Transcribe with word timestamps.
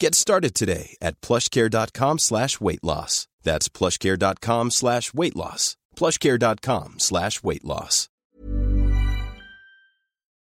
Get 0.00 0.14
started 0.14 0.54
today 0.54 0.96
at 1.02 1.20
plushcare.com 1.20 2.18
slash 2.18 2.60
weight 2.60 2.84
loss. 2.84 3.26
That's 3.42 3.68
plushcare.com 3.68 4.70
slash 4.70 5.14
weight 5.14 5.36
loss. 5.36 5.76
plushcare.com 5.96 6.94
slash 6.98 7.42
weight 7.42 7.64
loss. 7.64 8.08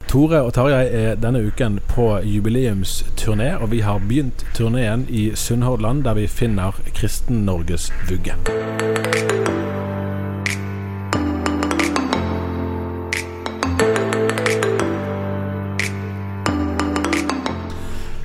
Tore 0.09 0.43
og 0.43 0.53
Tarjei 0.55 0.91
er 0.95 1.17
denne 1.19 1.41
uken 1.43 1.81
på 1.91 2.21
jubileumsturné, 2.23 3.55
og 3.57 3.71
vi 3.71 3.81
har 3.83 3.99
begynt 3.99 4.47
turneen 4.55 5.07
i 5.09 5.33
Sunnhordland, 5.35 6.05
der 6.05 6.15
vi 6.15 6.27
finner 6.27 6.73
Kristen-Norges 6.95 7.93
vugge. 8.11 8.35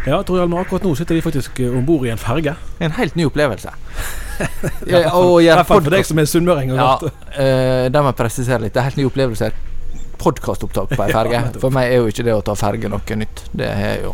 Ja, 0.09 0.19
Tor 0.25 0.39
Hjalmar, 0.41 0.63
akkurat 0.65 0.85
nå 0.87 0.95
sitter 0.97 1.17
vi 1.17 1.21
faktisk 1.21 1.59
om 1.69 1.83
bord 1.85 2.07
i 2.07 2.11
en 2.13 2.19
ferge. 2.21 2.55
En 2.81 2.95
helt 2.97 3.15
ny 3.19 3.27
opplevelse. 3.29 3.73
Ja, 4.87 4.99
Ja, 5.03 5.09
og 5.19 5.41
I 5.43 5.49
hvert 5.51 5.67
fall 5.67 5.81
for 5.83 5.91
deg 5.91 6.05
som 6.07 6.19
er 6.21 6.27
sunnmøring. 6.31 6.69
Ja, 6.71 6.93
eh, 7.35 7.89
det 7.91 7.99
må 7.99 8.13
jeg 8.13 8.17
presisere 8.21 8.61
litt. 8.63 8.71
Det 8.73 8.79
er 8.79 8.87
helt 8.87 8.99
ny 9.01 9.05
opplevelse. 9.09 9.49
Podkastopptak 10.19 10.93
på 10.95 11.03
ei 11.05 11.11
ferge. 11.17 11.41
For 11.59 11.75
meg 11.75 11.91
er 11.91 11.99
jo 12.01 12.07
ikke 12.11 12.23
det 12.27 12.35
å 12.37 12.41
ta 12.47 12.55
ferge 12.59 12.91
noe 12.91 13.17
nytt. 13.19 13.43
Det 13.51 13.67
jeg 13.67 14.01
jo 14.05 14.13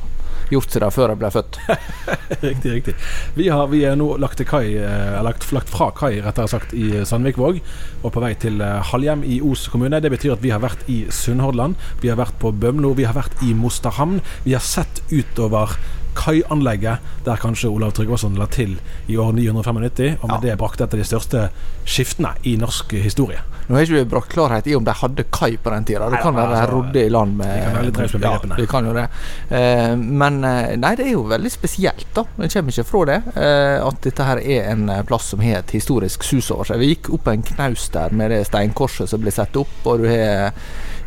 gjort 0.54 0.74
siden 0.74 0.94
før 0.94 1.14
jeg 1.14 1.22
ble 1.22 1.32
født. 1.34 1.60
Riktig, 2.46 2.72
riktig. 2.72 2.96
Vi, 3.38 3.48
har, 3.54 3.68
vi 3.72 3.84
er 3.88 3.98
nå 4.00 4.08
lagt, 4.22 4.42
kai, 4.50 4.76
eh, 4.78 5.18
lagt, 5.26 5.48
lagt 5.56 5.72
fra 5.72 5.92
kai 5.96 6.20
rettere 6.24 6.50
sagt, 6.52 6.74
i 6.78 7.04
Sandvikvåg 7.08 7.60
og 8.02 8.14
på 8.14 8.24
vei 8.24 8.34
til 8.42 8.62
eh, 8.64 8.80
Halhjem 8.92 9.26
i 9.28 9.40
Os 9.46 9.68
kommune. 9.72 10.02
Det 10.04 10.12
betyr 10.14 10.36
at 10.36 10.44
vi 10.46 10.54
har 10.54 10.64
vært 10.64 10.86
i 10.92 11.04
Sunnhordland, 11.14 11.78
vi 12.04 12.12
har 12.12 12.20
vært 12.20 12.38
på 12.42 12.54
Bømlo, 12.54 12.96
vi 12.98 13.08
har 13.08 13.18
vært 13.18 13.46
i 13.46 13.54
Mosterhamn. 13.58 14.22
Vi 14.46 14.56
har 14.58 14.66
sett 14.66 15.04
utover 15.14 15.78
kaianlegget 16.16 17.26
der 17.26 17.42
kanskje 17.42 17.72
Olav 17.72 17.96
Tryggvason 17.96 18.38
la 18.40 18.48
til 18.52 18.78
i 19.08 19.18
år 19.18 19.34
995, 19.38 20.22
og 20.22 20.32
med 20.32 20.46
det 20.46 20.58
brakte 20.62 20.86
et 20.86 20.96
av 20.96 21.02
de 21.02 21.08
største 21.08 21.50
skiftene 21.86 22.36
i 22.44 22.56
norsk 22.62 22.98
historie. 23.04 23.42
Nå 23.66 23.74
har 23.74 23.86
ikke 23.88 23.98
vi 23.98 24.10
brakt 24.10 24.30
klarhet 24.30 24.68
i 24.70 24.76
om 24.78 24.86
de 24.86 24.94
hadde 24.94 25.26
kai 25.34 25.56
på 25.58 25.72
den 25.74 25.88
tida. 25.90 26.06
Det 26.14 26.22
kan 26.22 26.36
være 26.38 26.52
de 26.52 26.58
altså, 26.60 26.76
rodde 26.76 27.02
i 27.02 27.10
land 27.10 27.38
med 27.40 27.78
de 27.86 27.92
kan 27.96 28.22
ja, 28.22 28.34
de 28.60 28.66
kan 28.70 28.86
jo 28.86 28.94
det. 28.94 29.06
Eh, 29.50 29.94
men 29.98 30.38
eh, 30.46 30.76
nei, 30.78 30.94
det 31.00 31.08
er 31.08 31.16
jo 31.16 31.24
veldig 31.32 31.52
spesielt, 31.54 32.06
da. 32.14 32.28
vi 32.38 32.50
kommer 32.54 32.76
ikke 32.76 32.88
fra 32.92 33.04
det. 33.10 33.20
Eh, 33.34 33.78
at 33.82 34.02
dette 34.06 34.28
her 34.28 34.42
er 34.44 34.70
en 34.76 34.90
eh, 34.94 35.02
plass 35.08 35.32
som 35.34 35.42
har 35.42 35.64
et 35.64 35.74
historisk 35.74 36.26
sus 36.28 36.52
over 36.54 36.70
seg. 36.70 36.84
Vi 36.84 36.92
gikk 36.94 37.10
opp 37.18 37.32
en 37.32 37.46
knaus 37.46 37.88
der 37.96 38.14
med 38.14 38.36
det 38.36 38.44
steinkorset 38.52 39.10
som 39.10 39.24
blir 39.24 39.34
satt 39.34 39.58
opp, 39.58 39.80
og 39.90 40.04
du 40.04 40.10
har 40.12 40.54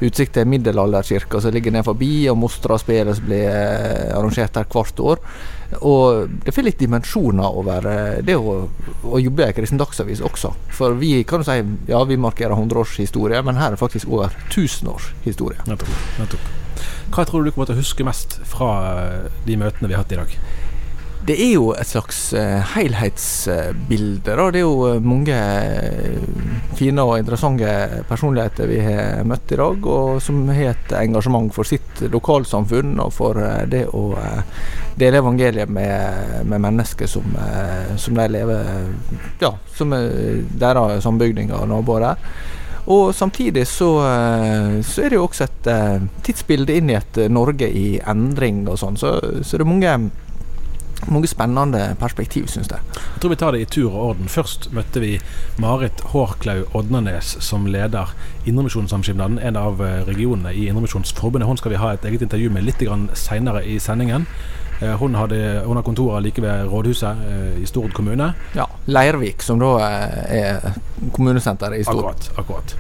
utsikt 0.04 0.36
til 0.36 0.46
middelalderkirka 0.50 1.40
som 1.42 1.54
ligger 1.54 1.75
ned 1.75 1.86
forbi, 1.86 2.12
og 2.30 2.38
Mostra-spelet 2.38 3.19
som 3.19 3.26
blir 3.26 3.46
eh, 3.50 4.10
arrangert 4.14 4.58
her 4.58 4.66
hvert 4.70 4.97
år. 5.04 5.22
Og 5.84 6.31
det 6.44 6.54
får 6.56 6.64
litt 6.64 6.81
dimensjoner 6.81 7.59
over 7.60 7.88
det 8.25 8.36
å, 8.38 8.54
å 9.04 9.20
jobbe 9.20 9.44
i 9.44 9.50
en 9.50 9.56
kristen 9.56 9.81
dagsavis 9.81 10.22
også. 10.25 10.54
For 10.75 10.97
vi 10.97 11.19
kan 11.28 11.44
jo 11.44 11.48
si 11.48 11.59
ja, 11.91 12.00
vi 12.09 12.20
markerer 12.20 12.56
100 12.56 12.81
års 12.81 12.97
historie, 13.03 13.42
men 13.44 13.60
her 13.60 13.76
er 13.76 13.81
faktisk 13.81 14.08
over 14.08 14.32
1000 14.48 14.88
års 14.94 15.10
historie. 15.26 15.60
Nettopp. 15.69 15.92
nettopp. 16.22 16.54
Hva 17.12 17.25
tror 17.26 17.42
du 17.42 17.48
du 17.48 17.54
kommer 17.54 17.69
til 17.69 17.78
å 17.78 17.82
huske 17.82 18.06
mest 18.06 18.38
fra 18.48 18.72
eh, 19.03 19.28
de 19.47 19.56
møtene 19.60 19.91
vi 19.91 19.97
har 19.97 20.04
hatt 20.04 20.16
i 20.16 20.20
dag? 20.20 20.34
Det 21.28 21.34
er 21.37 21.50
jo 21.59 21.72
et 21.77 21.84
slags 21.84 22.19
uh, 22.33 22.62
helhetsbilde. 22.72 24.22
Det 24.25 24.33
er 24.33 24.62
jo 24.62 24.87
eh, 24.89 25.00
mange 25.05 25.34
eh, 25.37 26.22
fine 26.78 27.05
og 27.05 27.19
interessante 27.21 27.69
personligheter 28.09 28.71
vi 28.71 28.78
har 28.81 29.27
møtt 29.28 29.53
i 29.53 29.59
dag, 29.61 29.88
og 29.93 30.22
som 30.25 30.41
har 30.49 30.71
et 30.72 30.94
engasjement 30.97 31.53
for 31.53 31.69
sitt 31.69 32.00
lokalsamfunn 32.09 32.97
og 33.05 33.12
for 33.12 33.41
eh, 33.44 33.67
det 33.69 33.84
å 33.93 34.06
eh, 34.17 34.62
dele 34.97 35.21
evangeliet 35.21 35.69
med, 35.69 36.47
med 36.49 36.65
mennesker 36.65 37.11
som, 37.11 37.37
eh, 37.44 37.93
som 38.00 38.17
de 38.17 38.28
lever 38.33 38.65
Ja, 39.43 39.53
som 39.77 39.93
er 39.93 40.09
deres 40.56 41.05
sambygdinger 41.05 41.61
og 41.61 41.69
naboer 41.75 42.09
der. 42.09 42.31
Og 42.88 43.15
samtidig 43.15 43.67
så, 43.69 43.91
eh, 44.00 44.81
så 44.83 45.03
er 45.03 45.12
det 45.12 45.19
jo 45.19 45.27
også 45.27 45.44
et 45.44 45.67
eh, 45.69 46.06
tidsbilde 46.25 46.78
inn 46.78 46.88
i 46.88 46.97
et 46.97 47.19
eh, 47.21 47.28
Norge 47.28 47.69
i 47.69 47.99
endring 48.00 48.62
og 48.65 48.78
sånn. 48.81 48.97
Så, 48.97 49.12
så 49.44 49.61
det 49.61 49.67
er 49.67 49.69
mange, 49.69 49.93
mange 51.06 51.28
spennende 51.31 51.97
perspektiv, 52.00 52.48
syns 52.50 52.69
jeg. 52.72 52.81
Jeg 52.94 53.20
tror 53.22 53.31
vi 53.31 53.36
tar 53.36 53.54
det 53.54 53.60
i 53.60 53.64
tur 53.70 53.92
og 53.92 54.09
orden. 54.10 54.28
Først 54.28 54.70
møtte 54.75 55.00
vi 55.00 55.20
Marit 55.62 56.00
Hårklaug 56.12 56.75
Odnanes 56.76 57.36
som 57.44 57.66
leder 57.66 58.14
Indremisjonssamskipnaden, 58.47 59.38
en 59.38 59.56
av 59.56 59.82
eh, 59.84 60.03
regionene 60.08 60.54
i 60.54 60.66
Indremisjonsforbundet. 60.69 61.47
Hun 61.48 61.56
skal 61.60 61.75
vi 61.75 61.82
ha 61.82 61.92
et 61.94 62.04
eget 62.08 62.22
intervju 62.26 62.50
med 62.50 62.66
litt 62.66 62.82
seinere 63.14 63.64
i 63.66 63.78
sendingen. 63.78 64.26
Eh, 64.81 64.94
Hun, 64.98 65.14
hadde, 65.14 65.62
hun 65.66 65.76
har 65.76 65.82
kontorer 65.82 66.20
like 66.20 66.42
ved 66.42 66.69
rådhuset 66.70 67.16
eh, 67.31 67.62
i 67.62 67.66
Stord 67.66 67.92
kommune. 67.92 68.32
Ja, 68.54 68.66
Leirvik, 68.87 69.42
som 69.42 69.58
da 69.58 69.72
er 70.28 70.72
kommunesenteret 71.12 71.81
i 71.81 71.84
Stord. 71.84 72.04
Akkurat. 72.04 72.31
akkurat. 72.38 72.76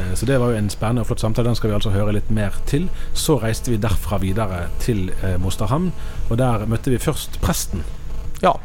Eh, 0.00 0.14
Så 0.14 0.26
det 0.26 0.38
var 0.38 0.50
jo 0.52 0.58
en 0.58 0.70
spennende 0.70 1.04
og 1.04 1.10
flott 1.10 1.20
samtale. 1.20 1.48
Den 1.50 1.58
skal 1.58 1.70
vi 1.70 1.76
altså 1.78 1.94
høre 1.94 2.16
litt 2.16 2.30
mer 2.30 2.56
til. 2.66 2.88
Så 3.14 3.38
reiste 3.42 3.72
vi 3.72 3.80
derfra 3.80 4.18
videre 4.22 4.66
til 4.82 5.10
eh, 5.22 5.36
Mosterhamn, 5.40 5.92
og 6.28 6.38
der 6.40 6.66
møtte 6.70 6.92
vi 6.92 7.00
først 7.00 7.40
presten. 7.44 7.84
Ja. 8.42 8.56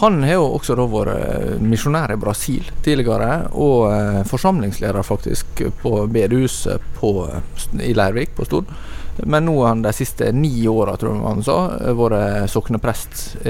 Han 0.00 0.22
har 0.22 0.36
jo 0.38 0.44
også 0.54 0.76
da 0.78 0.84
vært 0.86 1.16
eh, 1.16 1.56
misjonær 1.62 2.12
i 2.14 2.20
Brasil 2.20 2.68
tidligere, 2.84 3.50
og 3.58 3.90
forsamlingsleder 4.30 5.02
faktisk 5.02 5.64
på 5.82 5.94
bedehuset 6.06 7.02
i 7.82 7.90
Leirvik 7.98 8.36
på 8.36 8.46
Stord. 8.46 8.70
Men 9.26 9.44
nå 9.48 9.56
har 9.58 9.74
han 9.74 9.82
de 9.82 9.92
siste 9.92 10.30
ni 10.32 10.62
åra, 10.70 10.94
tror 10.96 11.16
jeg 11.16 11.26
han 11.26 11.42
sa, 11.44 11.56
vært 11.98 12.48
sokneprest 12.48 13.42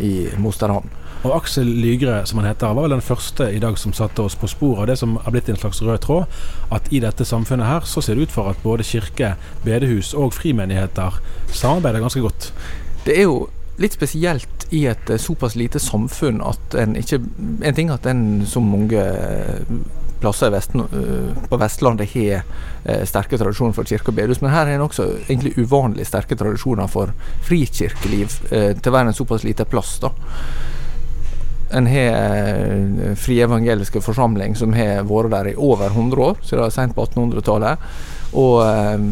i 0.00 0.12
Mosterhamn. 0.40 0.88
Og 1.26 1.34
Aksel 1.34 1.66
Lygre, 1.66 2.20
som 2.26 2.38
han 2.38 2.46
heter, 2.46 2.74
var 2.76 2.86
vel 2.86 2.94
den 2.94 3.02
første 3.02 3.48
i 3.50 3.58
dag 3.62 3.78
som 3.80 3.94
satte 3.96 4.22
oss 4.22 4.36
på 4.38 4.50
sporet 4.50 4.84
av 4.84 4.90
det 4.92 4.98
som 5.00 5.16
har 5.24 5.34
blitt 5.34 5.48
en 5.50 5.58
slags 5.58 5.82
rød 5.82 5.98
tråd. 6.04 6.40
At 6.74 6.86
i 6.94 7.00
dette 7.02 7.26
samfunnet 7.26 7.66
her 7.66 7.86
så 7.90 8.02
ser 8.04 8.14
det 8.14 8.28
ut 8.28 8.34
for 8.34 8.50
at 8.50 8.62
både 8.62 8.86
kirke, 8.86 9.34
bedehus 9.64 10.12
og 10.14 10.36
frimenigheter 10.36 11.18
samarbeider 11.50 12.04
ganske 12.04 12.22
godt. 12.22 12.52
Det 13.06 13.18
er 13.18 13.26
jo 13.26 13.48
litt 13.82 13.94
spesielt 13.98 14.68
i 14.74 14.84
et 14.90 15.10
eh, 15.10 15.20
såpass 15.20 15.56
lite 15.56 15.80
samfunn 15.82 16.42
at 16.44 16.74
en 16.78 16.96
ikke 16.98 17.20
En 17.62 17.74
ting 17.74 17.90
at 17.90 18.06
en 18.06 18.44
så 18.46 18.60
mange 18.60 18.98
eh, 19.00 19.76
plasser 20.20 20.50
Vesten, 20.50 20.82
eh, 20.82 21.42
på 21.48 21.58
Vestlandet 21.58 22.10
har 22.14 22.42
sterke 23.06 23.38
tradisjoner 23.38 23.74
for 23.76 23.86
kirke 23.86 24.10
og 24.10 24.16
bedehus, 24.16 24.40
men 24.42 24.50
her 24.50 24.66
er 24.66 24.78
en 24.78 24.86
også 24.86 25.04
egentlig 25.28 25.54
uvanlig 25.58 26.06
sterke 26.08 26.36
tradisjoner 26.38 26.88
for 26.90 27.12
frikirkeliv 27.46 28.38
til 28.48 28.88
å 28.88 28.94
være 28.94 29.12
en 29.12 29.18
såpass 29.18 29.44
lite 29.44 29.66
plass. 29.68 29.98
da. 30.02 30.10
En 31.70 31.86
har 31.86 32.14
eh, 32.14 33.14
Fri 33.16 33.40
forsamling 34.00 34.56
som 34.56 34.72
har 34.72 35.04
vært 35.08 35.32
der 35.34 35.50
i 35.52 35.56
over 35.56 35.90
100 35.90 36.22
år, 36.24 36.38
siden 36.42 36.70
sent 36.70 36.94
på 36.96 37.04
1800-tallet. 37.04 37.78
Og 38.32 38.62
eh, 38.64 39.02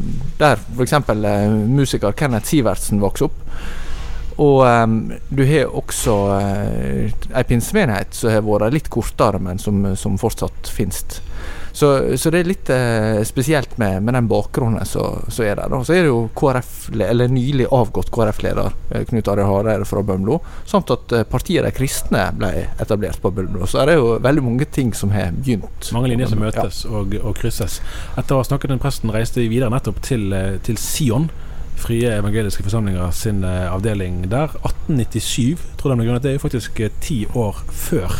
der 0.40 0.62
f.eks. 0.76 0.92
Eh, 0.92 1.50
musiker 1.68 2.16
Kenneth 2.16 2.48
Sivertsen 2.48 3.00
vokste 3.00 3.28
opp. 3.28 3.42
Og 4.36 4.60
du 5.32 5.40
har 5.48 5.70
også 5.72 6.14
ei 6.36 7.44
pinsemenighet 7.48 8.12
som 8.12 8.34
har 8.34 8.42
vært 8.44 8.74
litt 8.74 8.90
kortere, 8.92 9.40
men 9.40 9.56
som, 9.56 9.78
som 9.96 10.18
fortsatt 10.20 10.68
finnes. 10.68 11.22
Så, 11.76 12.16
så, 12.16 12.30
det 12.32 12.38
er 12.40 12.48
litt 12.48 12.70
eh, 12.72 13.18
spesielt 13.28 13.74
med, 13.76 13.98
med, 14.02 14.14
den 14.16 14.28
bakgrunnen 14.30 14.86
som 14.88 15.44
er 15.44 15.58
der. 15.58 15.68
Da. 15.68 15.82
Så 15.84 15.92
er 15.92 16.06
det 16.06 16.08
jo 16.08 16.22
KrF, 16.32 16.70
eller 16.94 17.28
nylig 17.28 17.66
avgått 17.68 18.08
KrF-leder 18.14 18.70
uh, 18.72 19.02
Knut 19.10 19.28
Arild 19.28 19.50
Hareide 19.50 19.84
fra 19.84 20.00
Bømlo, 20.08 20.38
samt 20.64 20.88
at 20.94 21.12
uh, 21.12 21.24
partiet 21.28 21.66
De 21.66 21.72
kristne 21.76 22.22
ble 22.38 22.48
etablert 22.80 23.20
på 23.20 23.28
Bømlo. 23.36 23.68
Så 23.68 23.82
er 23.82 23.90
det 23.90 23.98
jo 23.98 24.14
veldig 24.24 24.44
mange 24.46 24.68
ting 24.72 24.94
som 24.96 25.12
har 25.12 25.36
begynt. 25.36 25.90
Mange 25.92 26.14
linjer 26.14 26.32
som 26.32 26.40
møtes 26.46 26.78
ja. 26.86 26.94
og, 26.96 27.12
og, 27.20 27.34
krysses. 27.36 27.82
Etter 28.16 28.38
å 28.38 28.40
ha 28.40 28.48
snakket 28.48 28.72
med 28.72 28.80
presten 28.80 29.12
reiste 29.12 29.42
vi 29.42 29.50
videre 29.52 29.68
nettopp 29.76 30.00
til, 30.06 30.32
til 30.64 30.80
Sion 30.80 31.28
Frie 31.76 32.08
evangeliske 32.08 32.64
forsamlinger 32.64 33.12
sin 33.12 33.44
avdeling 33.44 34.22
der. 34.32 34.56
1897, 34.64 35.60
tror 35.76 35.92
jeg 35.92 36.24
det 36.24 36.32
er 36.32 36.40
faktisk 36.40 36.80
ti 37.04 37.26
år 37.36 37.60
før 37.68 38.16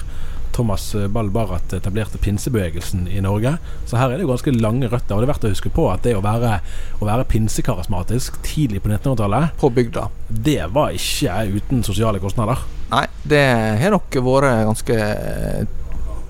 Thomas 0.57 0.89
Ball 1.13 1.29
Barrat 1.31 1.75
etablerte 1.77 2.19
pinsebevegelsen 2.23 3.07
i 3.13 3.21
Norge. 3.21 3.57
Så 3.87 3.99
her 4.01 4.09
er 4.09 4.17
det 4.17 4.25
jo 4.25 4.31
ganske 4.33 4.55
lange 4.57 4.89
røtter. 4.89 5.15
Og 5.15 5.21
det 5.21 5.29
er 5.29 5.33
verdt 5.35 5.47
å 5.49 5.53
huske 5.53 5.73
på 5.73 5.87
at 5.93 6.07
det 6.07 6.15
å 6.17 6.23
være, 6.25 6.59
å 7.01 7.09
være 7.09 7.27
pinsekarismatisk 7.29 8.41
tidlig 8.47 8.81
på 8.85 8.91
1900-tallet 8.91 9.57
På 9.61 9.71
bygda. 9.77 10.09
Det 10.29 10.63
var 10.73 10.97
ikke 10.97 11.43
uten 11.59 11.85
sosiale 11.87 12.23
kostnader. 12.23 12.65
Nei, 12.93 13.05
det 13.29 13.45
har 13.83 13.93
nok 13.93 14.17
vært 14.25 14.65
ganske 14.71 15.01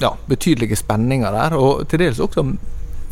ja, 0.03 0.13
betydelige 0.29 0.79
spenninger 0.83 1.39
der. 1.39 1.57
Og 1.61 1.87
til 1.91 2.03
dels 2.03 2.23
også 2.23 2.49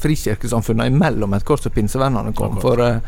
frikirkesamfunnene 0.05 0.93
imellom 0.93 1.35
et 1.37 1.47
kors 1.47 1.65
og 1.69 1.75
pinsevennene 1.75 2.35
kom. 2.37 2.59
For 2.63 2.81
uh, 2.81 2.99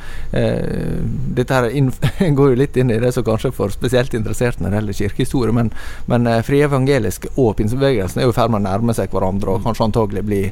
dette 1.36 1.58
her 1.58 1.68
går 2.38 2.52
jo 2.52 2.60
litt 2.60 2.76
inn 2.80 2.92
i 2.94 3.00
det 3.02 3.12
som 3.14 3.26
kanskje 3.26 3.52
for 3.56 3.74
spesielt 3.74 4.14
interessert 4.16 4.60
når 4.60 4.72
det 4.72 4.80
gjelder 4.80 4.98
kirkehistorie, 5.00 5.56
men, 5.56 5.72
men 6.10 6.28
uh, 6.30 6.40
frievangelisk 6.46 7.28
og 7.34 7.54
pinsebevegelsen 7.60 8.22
er 8.22 8.28
jo 8.28 8.34
i 8.34 8.36
ferd 8.36 8.54
med 8.54 8.64
å 8.64 8.66
nærme 8.68 8.96
seg 8.96 9.12
hverandre 9.12 9.56
og 9.56 9.66
kanskje 9.66 9.88
antagelig 9.88 10.24
bli 10.26 10.42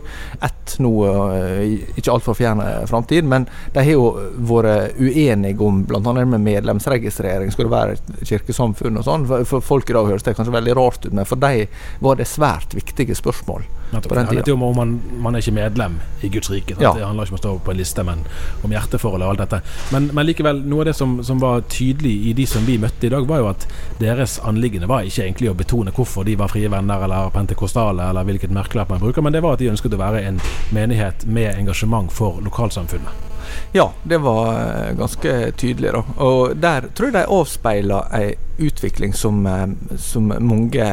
ett 0.44 0.76
nå 0.82 0.92
uh, 1.04 1.62
i 1.64 1.78
ikke 1.94 2.12
altfor 2.12 2.36
fjern 2.38 2.62
framtid. 2.90 3.26
Men 3.28 3.48
de 3.74 3.84
har 3.84 3.92
jo 3.92 4.10
vært 4.50 4.98
uenige 5.00 5.64
om 5.64 5.82
bl.a. 5.88 6.00
med 6.24 6.40
medlemsregistrering. 6.40 7.52
Skal 7.52 7.68
det 7.68 7.74
være 7.74 8.24
kirkesamfunn 8.24 9.00
og 9.00 9.06
sånn? 9.06 9.28
For 9.48 9.64
folk 9.64 9.90
i 9.90 9.96
dag 9.96 10.10
høres 10.10 10.26
det 10.26 10.36
kanskje 10.36 10.54
veldig 10.54 10.76
rart 10.78 11.06
ut, 11.06 11.14
men 11.14 11.28
for 11.28 11.40
dem 11.40 11.66
var 12.04 12.20
det 12.20 12.28
svært 12.30 12.76
viktige 12.76 13.16
spørsmål. 13.18 13.64
Nettopp. 13.94 14.14
Det 14.14 14.24
handlet 14.24 14.50
jo 14.50 14.56
om 14.58 14.76
man, 14.76 14.94
man 15.22 15.34
er 15.34 15.44
ikke 15.44 15.54
medlem 15.56 15.98
i 16.24 16.30
Guds 16.34 16.50
rike. 16.50 16.76
Ja. 16.80 16.92
Det 16.96 17.04
handler 17.04 17.28
ikke 17.28 17.36
om 17.36 17.40
å 17.40 17.42
stå 17.42 17.54
på 17.64 17.74
en 17.74 17.80
liste, 17.80 18.04
men 18.06 18.24
om 18.66 18.74
hjerteforhold 18.74 19.24
og 19.24 19.34
alt 19.34 19.44
dette. 19.44 19.60
Men, 19.94 20.08
men 20.16 20.28
likevel, 20.28 20.62
noe 20.68 20.84
av 20.84 20.90
det 20.90 20.96
som, 20.98 21.16
som, 21.26 21.42
var 21.42 21.64
tydelig 21.72 22.14
i 22.30 22.32
de 22.36 22.46
som 22.48 22.64
vi 22.66 22.78
møtte 22.82 23.08
i 23.08 23.12
dag, 23.12 23.26
var 23.28 23.42
jo 23.42 23.50
at 23.52 23.68
deres 24.00 24.38
anliggende 24.44 24.88
var 24.90 25.06
ikke 25.06 25.26
egentlig 25.26 25.52
å 25.52 25.58
betone 25.58 25.94
hvorfor 25.94 26.26
de 26.26 26.38
var 26.40 26.52
frie 26.52 26.70
venner 26.72 27.04
eller 27.06 27.30
pentekostale 27.34 28.10
eller 28.10 28.26
hvilket 28.28 28.54
merkelapp 28.54 28.92
man 28.94 29.02
bruker, 29.02 29.24
men 29.24 29.34
det 29.34 29.44
var 29.44 29.56
at 29.56 29.62
de 29.62 29.70
ønsket 29.72 29.94
å 29.96 30.00
være 30.00 30.24
en 30.28 30.42
menighet 30.74 31.26
med 31.26 31.54
engasjement 31.54 32.12
for 32.12 32.42
lokalsamfunnet. 32.44 33.30
Ja, 33.72 33.92
det 34.02 34.18
var 34.18 34.54
eh, 34.54 34.96
ganske 34.96 35.52
tydelig. 35.52 35.92
da. 35.92 36.02
Og 36.16 36.56
der 36.56 36.88
tror 36.94 37.10
jeg 37.10 37.16
de 37.18 37.26
avspeiler 37.28 38.08
ei 38.16 38.34
utvikling 38.58 39.14
som, 39.14 39.46
eh, 39.46 39.66
som 39.98 40.32
mange 40.40 40.88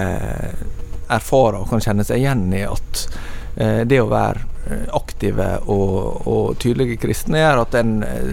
erfarer 1.11 1.61
og 1.61 1.69
kan 1.71 1.83
kjenne 1.83 2.05
seg 2.07 2.21
igjen 2.21 2.47
i 2.55 2.65
at 2.67 3.05
eh, 3.55 3.81
det 3.87 4.01
å 4.01 4.09
være 4.11 4.43
eh, 4.69 4.85
aktive 4.97 5.49
og, 5.65 6.27
og 6.27 6.59
tydelige 6.61 6.99
kristne 7.01 7.41
gjør 7.41 7.65
at 7.65 7.79
en 7.81 7.97
eh, 8.07 8.31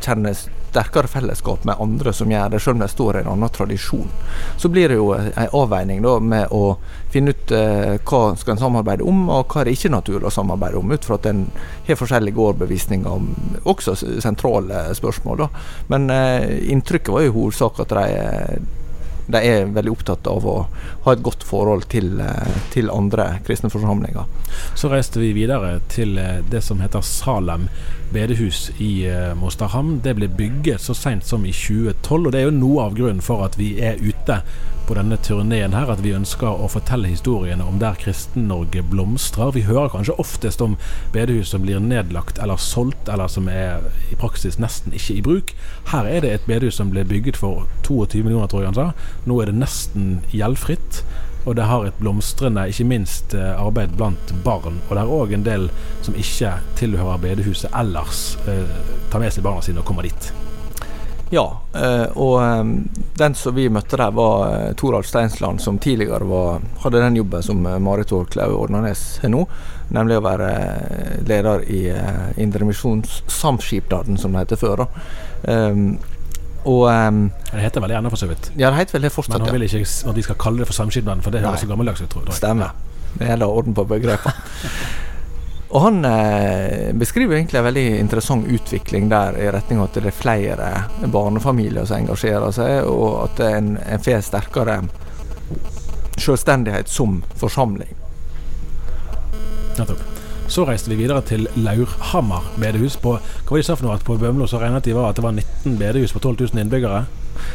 kjenner 0.00 0.36
sterkere 0.70 1.06
fellesskap 1.06 1.64
med 1.64 1.76
andre 1.78 2.12
som 2.12 2.30
gjør 2.30 2.48
det, 2.48 2.60
selv 2.62 2.78
om 2.78 2.84
de 2.84 2.88
står 2.88 3.16
i 3.16 3.20
en 3.24 3.30
annen 3.32 3.52
tradisjon. 3.54 4.08
Så 4.56 4.68
blir 4.70 4.88
det 4.88 4.98
jo 5.00 5.10
en 5.14 5.56
avveining 5.56 6.02
da, 6.04 6.16
med 6.22 6.54
å 6.54 6.76
finne 7.10 7.34
ut 7.34 7.54
eh, 7.54 7.96
hva 8.06 8.22
skal 8.38 8.54
en 8.54 8.62
samarbeide 8.62 9.06
om, 9.06 9.24
og 9.28 9.50
hva 9.50 9.62
er 9.62 9.70
det 9.70 9.76
ikke 9.78 9.92
naturlig 9.96 10.30
å 10.30 10.34
samarbeide 10.34 10.78
om, 10.78 10.92
ut 10.94 11.06
fra 11.06 11.18
at 11.18 11.30
en 11.30 11.44
har 11.88 11.98
forskjellige 11.98 12.38
overbevisninger 12.38 13.10
om 13.10 13.32
også 13.70 13.96
sentrale 14.22 14.86
spørsmål. 14.98 15.42
Da. 15.44 15.64
Men 15.90 16.10
eh, 16.14 16.60
inntrykket 16.70 17.14
var 17.16 17.26
jo 17.26 17.38
hovedsak 17.40 17.82
at 17.84 17.96
de 17.96 18.06
de 19.34 19.42
er 19.46 19.70
veldig 19.74 19.92
opptatt 19.92 20.28
av 20.30 20.46
å 20.46 20.56
ha 21.04 21.14
et 21.14 21.22
godt 21.24 21.44
forhold 21.46 21.88
til, 21.92 22.20
eh, 22.20 22.58
til 22.74 22.90
andre 22.92 23.40
kristne 23.46 23.70
forsamlinger. 23.72 24.28
Så 24.74 24.90
reiste 24.92 25.22
vi 25.22 25.32
videre 25.36 25.78
til 25.92 26.18
eh, 26.18 26.40
det 26.50 26.62
som 26.66 26.80
heter 26.80 27.04
Salem 27.06 27.68
bedehus 28.12 28.70
i 28.78 29.06
uh, 29.06 29.34
Mosterhamn. 29.38 30.00
Det 30.04 30.16
ble 30.18 30.28
bygget 30.28 30.82
så 30.82 30.96
seint 30.98 31.26
som 31.26 31.44
i 31.46 31.52
2012, 31.54 32.26
og 32.26 32.32
det 32.32 32.40
er 32.40 32.48
jo 32.48 32.56
noe 32.58 32.88
av 32.88 32.98
grunnen 32.98 33.22
for 33.24 33.44
at 33.46 33.58
vi 33.60 33.76
er 33.78 34.00
ute 34.02 34.40
på 34.88 34.96
denne 34.98 35.14
turneen 35.22 35.74
her, 35.76 35.90
at 35.92 36.00
vi 36.02 36.16
ønsker 36.16 36.50
å 36.50 36.66
fortelle 36.72 37.12
historiene 37.12 37.62
om 37.62 37.78
der 37.78 37.94
Kristen-Norge 38.00 38.82
blomstrer. 38.90 39.52
Vi 39.54 39.62
hører 39.68 39.92
kanskje 39.92 40.16
oftest 40.18 40.64
om 40.64 40.74
bedehus 41.14 41.52
som 41.54 41.62
blir 41.62 41.78
nedlagt 41.78 42.40
eller 42.42 42.58
solgt, 42.58 43.06
eller 43.06 43.30
som 43.30 43.46
er 43.52 43.84
i 44.10 44.18
praksis 44.18 44.58
nesten 44.58 44.96
ikke 44.96 45.14
i 45.14 45.22
bruk. 45.28 45.54
Her 45.92 46.10
er 46.10 46.24
det 46.24 46.32
et 46.34 46.48
bedehus 46.50 46.80
som 46.80 46.90
ble 46.90 47.04
bygget 47.06 47.38
for 47.38 47.68
22 47.86 48.24
millioner, 48.26 48.50
tror 48.50 48.64
jeg 48.64 48.72
han 48.72 48.80
sa. 48.80 48.88
Nå 49.28 49.40
er 49.42 49.50
det 49.50 49.58
nesten 49.60 50.20
gjeldfritt. 50.32 51.02
Og 51.44 51.56
det 51.56 51.62
har 51.62 51.86
et 51.86 51.98
blomstrende, 51.98 52.66
ikke 52.68 52.84
minst, 52.84 53.34
eh, 53.34 53.62
arbeid 53.66 53.96
blant 53.96 54.32
barn. 54.44 54.80
Og 54.88 54.96
det 54.96 54.98
er 54.98 55.14
òg 55.16 55.32
en 55.32 55.42
del 55.42 55.70
som 56.02 56.14
ikke 56.14 56.58
tilhører 56.76 57.20
bedehuset 57.20 57.70
ellers, 57.72 58.36
eh, 58.46 58.66
tar 59.10 59.20
med 59.20 59.32
seg 59.32 59.44
barna 59.44 59.62
sine 59.62 59.78
og 59.78 59.84
kommer 59.84 60.02
dit. 60.02 60.32
Ja, 61.30 61.60
eh, 61.74 62.06
og 62.16 62.42
den 63.16 63.34
som 63.34 63.54
vi 63.54 63.68
møtte 63.68 63.96
der, 63.96 64.10
var 64.10 64.74
Toralf 64.74 65.06
Steinsland, 65.06 65.60
som 65.60 65.78
tidligere 65.78 66.28
var, 66.28 66.60
hadde 66.82 67.00
den 67.00 67.16
jobben 67.16 67.42
som 67.42 67.62
Marit 67.62 68.12
Aarklau 68.12 68.58
Ordnanes 68.58 69.18
har 69.22 69.30
nå, 69.30 69.46
nemlig 69.90 70.18
å 70.18 70.26
være 70.26 71.22
leder 71.24 71.62
i 71.70 71.94
Indremisjonssamskipnaden, 72.36 74.18
som 74.18 74.32
det 74.32 74.40
heter 74.40 74.56
før. 74.56 74.76
da. 74.76 74.86
Og 76.68 76.82
um, 76.88 77.20
Det 77.52 77.62
heter 77.62 77.80
vel 77.80 77.94
gjerne 77.94 78.10
for 78.12 78.20
så 78.20 78.28
vidt. 78.28 78.50
Ja, 78.56 78.70
det 78.70 78.82
heter 78.82 78.98
vel 78.98 79.06
det 79.08 79.12
fortsatt, 79.14 79.38
Men 79.38 79.48
han 79.48 79.56
vil 79.56 79.68
ikke 79.68 79.84
at 80.10 80.16
vi 80.16 80.24
skal 80.26 80.40
kalle 80.40 80.62
det 80.62 80.68
for 80.68 80.76
samskipnaden, 80.76 81.22
for 81.24 81.32
det 81.32 81.44
høres 81.44 81.64
så 81.64 81.70
gammeldags 81.70 82.02
ut. 82.02 82.16
Stemmer. 82.36 82.74
Det 83.18 83.30
gjelder 83.30 83.46
orden 83.46 83.74
på 83.74 83.84
begrepene. 83.84 84.34
Og 85.70 85.84
han 85.84 86.04
eh, 86.04 86.90
beskriver 86.98 87.36
egentlig 87.36 87.60
en 87.60 87.64
veldig 87.64 87.84
interessant 88.00 88.46
utvikling 88.50 89.06
der 89.10 89.38
i 89.38 89.46
retning 89.54 89.78
av 89.78 89.86
at 89.86 90.00
det 90.00 90.10
er 90.10 90.16
flere 90.16 90.70
barnefamilier 91.14 91.86
som 91.86 92.02
engasjerer 92.02 92.50
seg, 92.56 92.90
og 92.90 93.20
at 93.28 93.42
en, 93.46 93.76
en 93.78 94.02
får 94.02 94.24
sterkere 94.26 94.80
selvstendighet 96.18 96.90
som 96.90 97.20
forsamling. 97.38 97.94
Nettopp. 99.78 100.09
Så 100.50 100.64
reiste 100.66 100.90
vi 100.90 100.96
videre 100.98 101.22
til 101.22 101.44
Laurhammer 101.62 102.48
bedehus. 102.58 102.96
På, 102.98 103.12
hva 103.20 103.52
var 103.52 103.60
de 103.60 103.66
sa 103.68 103.76
for 103.78 103.86
noe? 103.86 103.94
At 103.94 104.02
på 104.06 104.16
Bømlo 104.18 104.48
så 104.50 104.58
regnet 104.58 104.88
de 104.88 104.96
var 104.96 105.12
at 105.12 105.20
det 105.20 105.22
var 105.22 105.36
19 105.36 105.76
bedehus 105.78 106.14
på 106.16 106.18
12 106.18 106.50
000 106.50 106.64
innbyggere? 106.64 107.04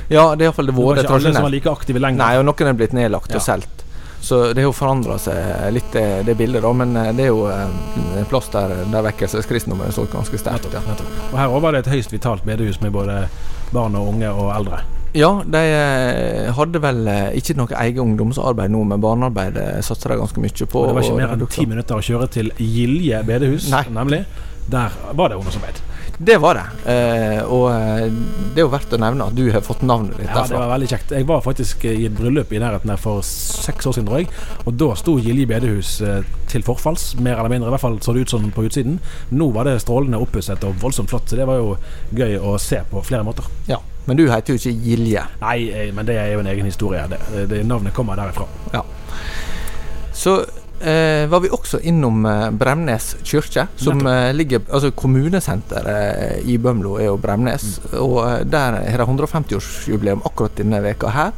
Ja, 0.08 0.30
det 0.32 0.46
er 0.46 0.48
iallfall 0.48 0.72
det 0.72 0.78
våre. 0.78 1.02
Det 1.02 1.10
var 1.10 1.20
ikke 1.20 1.28
alle 1.28 1.34
som 1.36 1.48
var 1.50 1.52
like 1.58 1.74
aktive 1.74 2.00
lenger. 2.00 2.22
Nei, 2.24 2.40
og 2.40 2.48
noen 2.48 2.72
er 2.72 2.80
blitt 2.80 2.96
nedlagt 2.96 3.36
ja. 3.36 3.42
og 3.42 3.44
solgt. 3.44 3.84
Så 4.24 4.40
det 4.56 4.64
har 4.64 4.70
jo 4.70 4.74
forandra 4.74 5.20
seg 5.20 5.76
litt, 5.76 5.92
det, 5.92 6.24
det, 6.26 6.38
bildet, 6.40 6.64
da. 6.64 6.72
Men 6.72 6.96
eh, 6.98 7.12
det 7.20 7.28
er 7.28 7.34
jo 7.36 7.44
eh, 7.52 7.68
en 8.22 8.32
plass 8.32 8.48
der, 8.56 8.80
der 8.88 9.06
vekkelseskristendommen 9.12 9.92
står 9.92 10.08
ganske 10.16 10.40
sterkt. 10.40 10.72
Ja. 10.72 11.00
Og 11.34 11.40
her 11.42 11.60
var 11.68 11.76
det 11.76 11.84
et 11.84 11.94
høyst 11.98 12.16
vitalt 12.16 12.48
bedehus 12.48 12.80
med 12.80 12.96
både 12.96 13.26
barn 13.76 14.00
og 14.00 14.16
unge 14.16 14.32
og 14.32 14.56
eldre. 14.56 14.86
Ja, 15.16 15.32
de 15.48 15.62
eh, 15.64 16.52
hadde 16.58 16.82
vel 16.84 17.06
eh, 17.08 17.38
ikke 17.40 17.56
noe 17.56 17.72
eget 17.82 18.02
ungdomsarbeid 18.04 18.74
nå, 18.74 18.84
men 18.90 19.04
barnearbeid 19.04 19.60
satser 19.86 20.12
de 20.12 20.20
ganske 20.20 20.44
mye 20.44 20.68
på. 20.68 20.84
Og 20.84 20.92
det 20.92 20.98
var 20.98 21.08
ikke 21.08 21.20
mer 21.22 21.36
enn 21.36 21.48
ti 21.56 21.68
minutter 21.70 22.02
å 22.02 22.06
kjøre 22.06 22.30
til 22.36 22.52
Gilje 22.60 23.24
bedehus, 23.28 23.70
Nei. 23.74 23.86
nemlig. 23.96 24.26
Der 24.72 24.96
var 25.14 25.30
det 25.30 25.40
ungdomsarbeid. 25.40 25.84
Det 26.18 26.38
var 26.38 26.56
det. 26.56 26.92
Eh, 26.92 27.42
og 27.44 27.66
eh, 27.72 28.06
det 28.56 28.62
er 28.62 28.64
jo 28.64 28.72
verdt 28.72 28.94
å 28.96 29.00
nevne 29.02 29.28
at 29.28 29.36
du 29.36 29.44
har 29.52 29.64
fått 29.66 29.84
navnet 29.84 30.16
ditt 30.16 30.30
ja, 30.30 30.38
derfra. 30.38 30.54
Det 30.54 30.62
var 30.62 30.72
veldig 30.72 30.90
kjekt. 30.94 31.14
Jeg 31.18 31.28
var 31.28 31.42
faktisk 31.44 31.88
i 31.90 31.96
et 32.08 32.16
bryllup 32.16 32.54
i 32.56 32.62
nærheten 32.64 32.92
der 32.94 33.02
for 33.02 33.26
seks 33.28 33.90
år 33.90 33.98
siden, 33.98 34.08
tror 34.08 34.24
jeg. 34.24 34.30
Og 34.64 34.78
da 34.80 34.92
sto 35.00 35.18
Gilje 35.20 35.50
bedehus 35.50 35.98
eh, 36.06 36.22
til 36.52 36.64
forfalls, 36.68 37.10
mer 37.20 37.42
eller 37.42 37.52
mindre. 37.52 37.72
I 37.72 37.76
hvert 37.76 37.84
fall 37.84 38.00
så 38.04 38.16
det 38.16 38.24
ut 38.24 38.36
sånn 38.36 38.54
på 38.56 38.68
utsiden. 38.70 39.02
Nå 39.36 39.50
var 39.56 39.68
det 39.68 39.82
strålende 39.84 40.22
oppusset 40.24 40.64
og 40.68 40.80
voldsomt 40.84 41.12
flott, 41.12 41.28
så 41.28 41.40
det 41.40 41.50
var 41.50 41.60
jo 41.60 41.76
gøy 42.16 42.40
å 42.40 42.56
se 42.64 42.80
på 42.92 43.04
flere 43.04 43.28
måter. 43.28 43.52
Ja. 43.68 43.82
Men 44.06 44.18
du 44.20 44.26
heter 44.30 44.54
jo 44.54 44.60
ikke 44.60 44.76
Gilje. 44.86 45.24
Nei, 45.42 45.58
eh, 45.72 45.90
men 45.96 46.06
det 46.06 46.16
er 46.22 46.34
jo 46.36 46.44
en 46.44 46.52
egen 46.52 46.66
historie. 46.70 47.06
Det, 47.10 47.20
det 47.50 47.64
Navnet 47.66 47.94
kommer 47.94 48.16
derifra. 48.20 48.46
Ja. 48.74 48.84
Så 50.16 50.36
eh, 50.82 51.26
var 51.32 51.40
vi 51.44 51.50
også 51.52 51.80
innom 51.84 52.26
eh, 52.30 52.50
Bremnes 52.56 53.16
kirke, 53.26 53.68
som 53.76 54.06
eh, 54.08 54.30
ligger 54.34 54.62
Altså 54.72 54.92
kommunesenteret 54.96 56.46
i 56.46 56.58
Bømlo 56.62 56.98
er 57.00 57.10
jo 57.10 57.18
Bremnes. 57.18 57.80
Mm. 57.92 57.98
Og 58.04 58.20
eh, 58.30 58.44
der 58.46 58.80
har 58.92 59.04
de 59.04 59.10
150-årsjubileum 59.10 60.24
akkurat 60.26 60.58
denne 60.62 60.82
veka 60.86 61.12
her. 61.16 61.34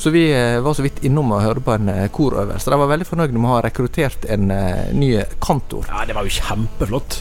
Så 0.00 0.10
vi 0.14 0.26
eh, 0.32 0.60
var 0.64 0.74
så 0.76 0.82
vidt 0.84 1.02
innom 1.04 1.32
og 1.36 1.42
hørte 1.44 1.60
på 1.64 1.74
en 1.76 1.88
eh, 1.92 2.06
korøvelse. 2.14 2.70
De 2.72 2.78
var 2.80 2.88
veldig 2.92 3.08
fornøyde 3.08 3.36
med 3.36 3.50
å 3.50 3.56
ha 3.56 3.64
rekruttert 3.66 4.24
en 4.32 4.50
eh, 4.54 4.92
ny 4.96 5.10
kantor. 5.44 5.88
Ja, 5.90 6.04
det 6.08 6.16
var 6.16 6.24
jo 6.28 6.36
kjempeflott. 6.36 7.18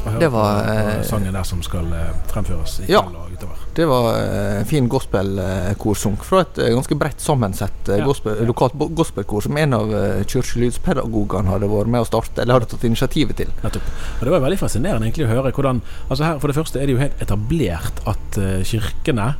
Det 0.00 0.30
var, 0.32 0.62
på, 0.64 0.70
på 0.72 0.94
eh, 0.94 1.02
sangen 1.04 1.34
der 1.36 1.44
som 1.44 1.60
skal 1.66 1.90
eh, 1.92 2.14
fremføres 2.32 2.78
i 2.86 2.88
Ja. 2.88 3.02
kveld 3.04 3.18
og 3.20 3.34
utover. 3.36 3.59
Det 3.74 3.86
var 3.86 4.16
en 4.18 4.66
fin 4.66 4.88
gospelkorsung 4.90 6.16
fra 6.26 6.42
et 6.42 6.58
eh, 6.58 6.72
ganske 6.74 6.96
bredt 6.98 7.22
sammensett 7.22 7.88
eh, 7.88 8.02
gospel, 8.04 8.40
lokalt 8.48 8.74
gospelkor, 8.98 9.44
som 9.46 9.58
en 9.60 9.76
av 9.76 9.92
kirkelydspedagogene 10.30 11.52
hadde 11.52 11.68
vært 11.70 11.92
med 11.92 12.02
å 12.02 12.08
starte, 12.08 12.42
eller 12.42 12.58
hadde 12.58 12.70
tatt 12.72 12.88
initiativet 12.88 13.38
til. 13.38 13.52
Nettopp. 13.62 13.92
Og 14.18 14.24
Det 14.26 14.34
var 14.34 14.42
veldig 14.46 14.58
fascinerende 14.60 15.06
egentlig 15.06 15.28
å 15.28 15.34
høre 15.34 15.54
hvordan 15.54 15.84
altså 16.08 16.26
her, 16.26 16.40
For 16.42 16.50
det 16.50 16.58
første 16.58 16.80
er 16.80 16.88
det 16.88 16.96
jo 16.96 17.04
helt 17.04 17.22
etablert 17.22 18.02
at 18.10 18.40
eh, 18.40 18.58
kirkene 18.66 19.34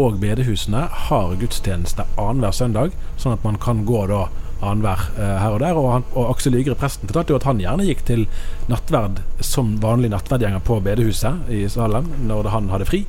og 0.00 0.16
bedehusene 0.22 0.86
har 1.08 1.36
gudstjeneste 1.38 2.06
annenhver 2.18 2.56
søndag, 2.56 2.96
sånn 3.20 3.36
at 3.36 3.44
man 3.46 3.60
kan 3.62 3.84
gå 3.86 4.06
da 4.10 4.24
annenhver 4.64 5.04
eh, 5.18 5.36
her 5.42 5.54
og 5.54 5.60
der. 5.62 5.78
Og, 5.78 5.88
han, 5.92 6.06
og 6.14 6.32
Aksel 6.32 6.54
Lygre, 6.56 6.76
presten, 6.78 7.08
fortalte 7.10 7.34
jo 7.34 7.38
at 7.40 7.46
han 7.48 7.62
gjerne 7.62 7.86
gikk 7.88 8.04
til 8.08 8.26
nattverd 8.70 9.20
som 9.44 9.76
vanlig 9.82 10.10
nattverdgjenger 10.14 10.64
på 10.66 10.80
bedehuset 10.84 11.52
i 11.52 11.64
Salem 11.72 12.10
når 12.28 12.50
han 12.54 12.70
hadde 12.72 12.88
fri. 12.88 13.04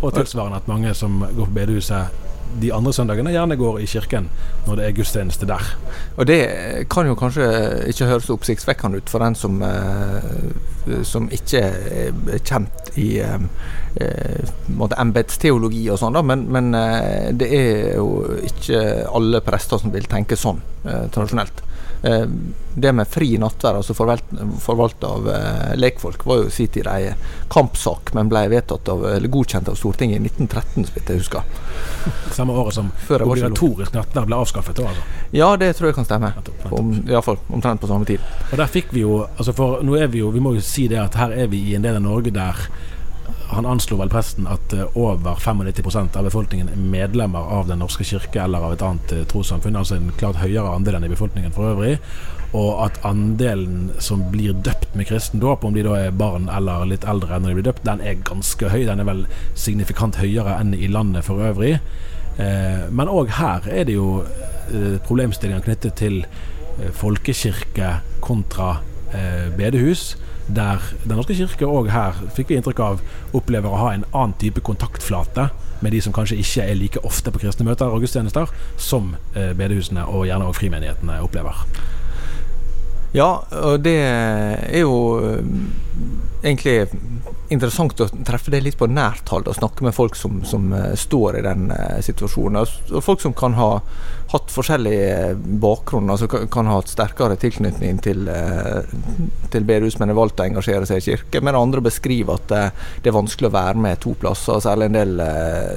Og 0.00 0.14
tilsvarende 0.14 0.60
at 0.60 0.68
mange 0.70 0.94
som 0.94 1.20
går 1.24 1.44
på 1.44 1.54
bedehuset 1.56 2.24
de 2.60 2.70
andre 2.74 2.92
søndagene, 2.92 3.32
gjerne 3.32 3.56
går 3.56 3.78
i 3.82 3.86
kirken 3.86 4.28
når 4.66 4.78
det 4.78 4.86
er 4.86 4.94
gudstjeneste 4.96 5.46
der. 5.48 5.64
Og 6.16 6.26
det 6.26 6.40
kan 6.90 7.06
jo 7.06 7.16
kanskje 7.18 7.48
ikke 7.92 8.08
høres 8.08 8.30
oppsiktsvekkende 8.32 9.02
ut 9.02 9.12
for 9.12 9.24
den 9.24 9.36
som, 9.38 9.60
eh, 9.62 11.02
som 11.06 11.28
ikke 11.32 11.60
er 11.60 12.42
kjent 12.44 12.92
i 12.96 13.08
eh, 13.24 13.38
eh, 14.00 14.98
embetsteologi 14.98 15.84
og 15.92 16.00
sånn, 16.00 16.18
men, 16.26 16.46
men 16.52 16.72
det 17.38 17.48
er 17.52 17.96
jo 17.96 18.38
ikke 18.48 18.82
alle 19.12 19.42
prester 19.44 19.80
som 19.82 19.94
vil 19.94 20.08
tenke 20.08 20.38
sånn 20.38 20.62
tradisjonelt. 20.84 21.64
Eh, 22.02 22.26
det 22.74 22.92
med 22.92 23.08
fri 23.08 23.32
nattverd, 23.38 23.76
altså 23.76 23.94
forvalta 23.94 25.06
av 25.06 25.30
eh, 25.30 25.76
lekfolk, 25.76 26.24
var 26.26 26.42
jo 26.42 26.46
i 26.46 26.52
sin 26.54 26.70
tid 26.70 26.86
ei 26.86 27.08
kampsak, 27.50 28.12
men 28.14 28.30
ble 28.30 28.44
vedtatt 28.52 28.88
av, 28.92 29.02
eller 29.16 29.32
godkjent 29.32 29.70
av 29.72 29.78
Stortinget 29.78 30.20
i 30.20 30.30
1913, 30.30 30.86
så 30.86 30.94
vidt 30.94 31.10
jeg 31.10 31.22
husker. 31.24 31.48
Samme 32.36 32.54
året 32.54 32.78
som 32.78 32.92
obligatorisk 33.18 33.96
nattverd 33.96 34.30
ble 34.30 34.38
avskaffet. 34.38 34.78
Da, 34.78 34.92
altså. 34.92 35.24
Ja, 35.34 35.50
det 35.58 35.72
tror 35.76 35.90
jeg 35.90 35.98
kan 35.98 36.06
stemme. 36.06 36.30
Om, 36.70 36.92
Iallfall 37.08 37.40
omtrent 37.48 37.82
på 37.82 37.90
samme 37.90 38.06
tid. 38.06 38.22
Og 38.52 38.60
der 38.60 38.70
fikk 38.70 38.92
vi 38.94 39.02
jo 39.02 39.22
altså 39.24 39.52
For 39.56 39.82
nå 39.84 39.96
er 39.98 40.08
vi 40.12 40.20
jo 40.20 40.30
Vi 40.32 40.40
må 40.42 40.52
jo 40.56 40.62
si 40.64 40.86
det 40.90 40.98
at 41.00 41.16
her 41.18 41.32
er 41.34 41.48
vi 41.50 41.60
i 41.70 41.74
en 41.76 41.84
del 41.84 41.98
av 41.98 42.04
Norge 42.04 42.32
der 42.34 42.60
han 43.48 43.66
anslo 43.66 43.96
vel 43.96 44.10
presten 44.12 44.48
at 44.50 44.72
eh, 44.76 44.96
over 44.98 45.38
95 45.40 46.16
av 46.16 46.26
befolkningen 46.26 46.68
er 46.68 46.80
medlemmer 46.80 47.52
av 47.58 47.68
Den 47.68 47.80
norske 47.80 48.04
kirke 48.04 48.42
eller 48.42 48.64
av 48.64 48.74
et 48.74 48.84
annet 48.84 49.14
eh, 49.14 49.24
trossamfunn. 49.30 49.78
Altså 49.78 49.96
en 49.96 50.10
klart 50.20 50.40
høyere 50.42 50.74
andel 50.74 50.98
enn 50.98 51.06
i 51.08 51.12
befolkningen 51.12 51.54
for 51.56 51.72
øvrig. 51.72 51.96
Og 52.56 52.82
at 52.84 53.00
andelen 53.08 53.90
som 54.04 54.26
blir 54.32 54.56
døpt 54.64 54.94
med 54.96 55.08
kristen 55.08 55.40
dåp, 55.40 55.64
om 55.64 55.74
de 55.76 55.84
da 55.84 55.96
er 55.96 56.16
barn 56.16 56.48
eller 56.52 56.86
litt 56.88 57.04
eldre 57.08 57.40
når 57.40 57.50
de 57.50 57.56
blir 57.58 57.68
døpt, 57.70 57.86
den 57.88 58.04
er 58.04 58.20
ganske 58.28 58.72
høy. 58.72 58.82
Den 58.88 59.00
er 59.00 59.08
vel 59.08 59.24
signifikant 59.56 60.20
høyere 60.20 60.58
enn 60.60 60.76
i 60.76 60.88
landet 60.92 61.28
for 61.28 61.40
øvrig. 61.48 61.78
Eh, 62.36 62.84
men 62.92 63.12
òg 63.12 63.32
her 63.40 63.68
er 63.72 63.88
det 63.88 63.96
jo 63.96 64.22
problemstillinger 65.08 65.64
knyttet 65.64 65.94
til 65.96 66.18
folkekirke 66.92 67.94
kontra 68.20 68.74
eh, 69.16 69.48
bedehus. 69.56 70.12
Der 70.48 70.80
Den 71.04 71.16
norske 71.18 71.34
kirke 71.36 71.66
òg 71.68 71.90
her, 71.92 72.16
fikk 72.36 72.48
vi 72.48 72.56
inntrykk 72.56 72.80
av, 72.80 73.02
opplever 73.36 73.68
å 73.68 73.80
ha 73.82 73.90
en 73.92 74.06
annen 74.12 74.36
type 74.40 74.62
kontaktflate 74.64 75.50
med 75.84 75.92
de 75.92 76.00
som 76.02 76.14
kanskje 76.16 76.38
ikke 76.40 76.64
er 76.64 76.78
like 76.78 77.02
ofte 77.06 77.30
på 77.30 77.42
kristne 77.42 77.66
møter 77.68 77.92
og 77.92 78.02
gudstjenester, 78.02 78.50
som 78.80 79.12
eh, 79.34 79.52
bedehusene 79.56 80.06
og 80.08 80.26
gjerne 80.26 80.48
òg 80.48 80.56
frimenighetene 80.58 81.20
opplever. 81.22 81.60
Ja, 83.14 83.28
og 83.62 83.84
det 83.84 83.98
er 84.00 84.80
jo 84.82 84.96
eh, 85.20 85.44
egentlig 86.42 86.88
interessant 87.48 88.00
å 88.00 88.08
treffe 88.26 88.52
det 88.52 88.60
litt 88.64 88.76
på 88.78 88.88
nært 88.90 89.30
hold 89.32 89.48
og 89.48 89.56
snakke 89.56 89.86
med 89.86 89.96
folk 89.96 90.16
som, 90.18 90.42
som 90.44 90.68
eh, 90.76 90.92
står 90.98 91.38
i 91.38 91.44
den 91.46 91.70
eh, 91.72 91.98
situasjonen. 92.04 92.60
Og- 92.60 93.02
folk 93.04 93.22
som 93.24 93.32
kan 93.36 93.56
ha 93.56 93.70
hatt 94.28 94.52
forskjellig 94.52 94.96
eh, 95.08 95.34
bakgrunn, 95.62 96.10
altså 96.12 96.28
kan, 96.28 96.68
ha 96.68 96.76
hatt 96.76 96.92
sterkere 96.92 97.38
tilknytning 97.40 98.02
til, 98.04 98.28
til 99.48 99.64
bedehus, 99.68 99.96
men 99.98 100.12
har 100.12 100.18
valgt 100.18 100.42
å 100.42 100.44
engasjere 100.44 100.88
seg 100.88 101.00
i 101.00 101.06
kirke. 101.06 101.40
Men 101.44 101.56
andre 101.56 101.82
beskriver 101.88 102.36
at 102.36 102.52
det, 102.52 102.62
det 103.04 103.12
er 103.12 103.16
vanskelig 103.16 103.48
å 103.48 103.56
være 103.56 103.84
med 103.86 104.02
to 104.04 104.12
plasser, 104.20 104.60
særlig 104.64 104.90
en 104.90 104.98
del 104.98 105.24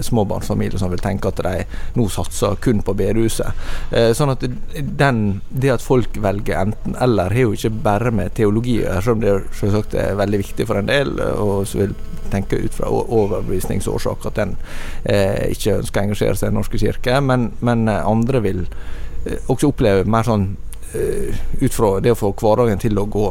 småbarnsfamilier 0.03 0.81
som 0.81 0.91
vil 0.91 1.03
tenke 1.03 1.31
at 1.31 1.39
de 1.45 1.55
nå 1.95 2.07
satser 2.11 2.59
kun 2.63 2.83
på 2.83 2.95
bedehuset. 2.99 3.63
Eh, 3.95 4.11
sånn 4.17 4.33
at 4.35 4.43
den, 4.43 5.23
det 5.49 5.71
at 5.77 5.85
folk 5.85 6.19
velger 6.21 6.59
enten 6.65 6.99
eller, 6.99 7.31
har 7.31 7.47
jo 7.47 7.55
ikke 7.55 7.73
bare 7.87 8.11
med 8.15 8.35
teologi 8.35 8.81
å 8.81 8.83
gjøre, 8.83 9.01
selv 9.05 9.15
om 9.15 9.23
det 9.23 9.37
selvsagt 9.61 9.97
er 10.01 10.10
veldig 10.19 10.41
viktig 10.41 10.67
for 10.69 10.79
en 10.79 10.89
del, 10.89 11.13
og 11.19 11.67
så 11.69 11.83
vil 11.83 11.95
tenke 12.31 12.55
ut 12.55 12.73
fra 12.73 12.89
overbevisningsårsak 12.89 14.25
at 14.29 14.39
den 14.39 14.57
eh, 15.03 15.51
ikke 15.51 15.79
ønsker 15.81 16.01
å 16.01 16.07
engasjere 16.07 16.39
seg 16.39 16.47
i 16.47 16.51
Den 16.51 16.59
norske 16.61 16.81
kirke, 16.81 17.21
men, 17.23 17.51
men 17.59 17.87
eh, 17.91 18.03
andre 18.07 18.43
vil 18.45 18.65
eh, 18.65 19.39
også 19.51 19.71
oppleve 19.71 20.07
mer 20.09 20.27
sånn 20.27 20.47
eh, 20.95 21.41
ut 21.61 21.75
fra 21.75 21.93
det 22.03 22.13
å 22.15 22.19
få 22.19 22.33
hverdagen 22.39 22.81
til 22.81 22.99
å 22.99 23.07
gå, 23.11 23.27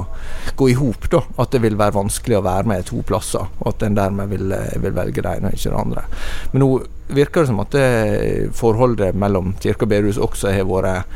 gå 0.60 0.70
i 0.70 0.76
hop, 0.78 1.08
da. 1.12 1.22
At 1.42 1.54
det 1.54 1.62
vil 1.64 1.78
være 1.80 1.96
vanskelig 1.96 2.40
å 2.40 2.44
være 2.46 2.72
med 2.72 2.88
to 2.90 3.04
plasser, 3.06 3.48
og 3.60 3.72
at 3.72 3.86
en 3.86 3.98
dermed 3.98 4.32
vil, 4.32 4.56
vil 4.84 4.96
velge 4.96 5.24
det 5.24 5.36
ene 5.38 5.52
og 5.52 5.58
ikke 5.58 5.72
det 5.72 5.84
andre. 5.84 6.08
Men 6.52 6.66
nå 6.66 6.72
virker 7.10 7.42
det 7.42 7.50
som 7.50 7.64
at 7.64 7.72
det 7.74 8.50
forholdet 8.58 9.16
mellom 9.18 9.54
kirke 9.62 9.88
og 9.88 9.94
bedehus 9.94 10.20
også 10.20 10.52
har 10.54 10.68
vært 10.68 11.08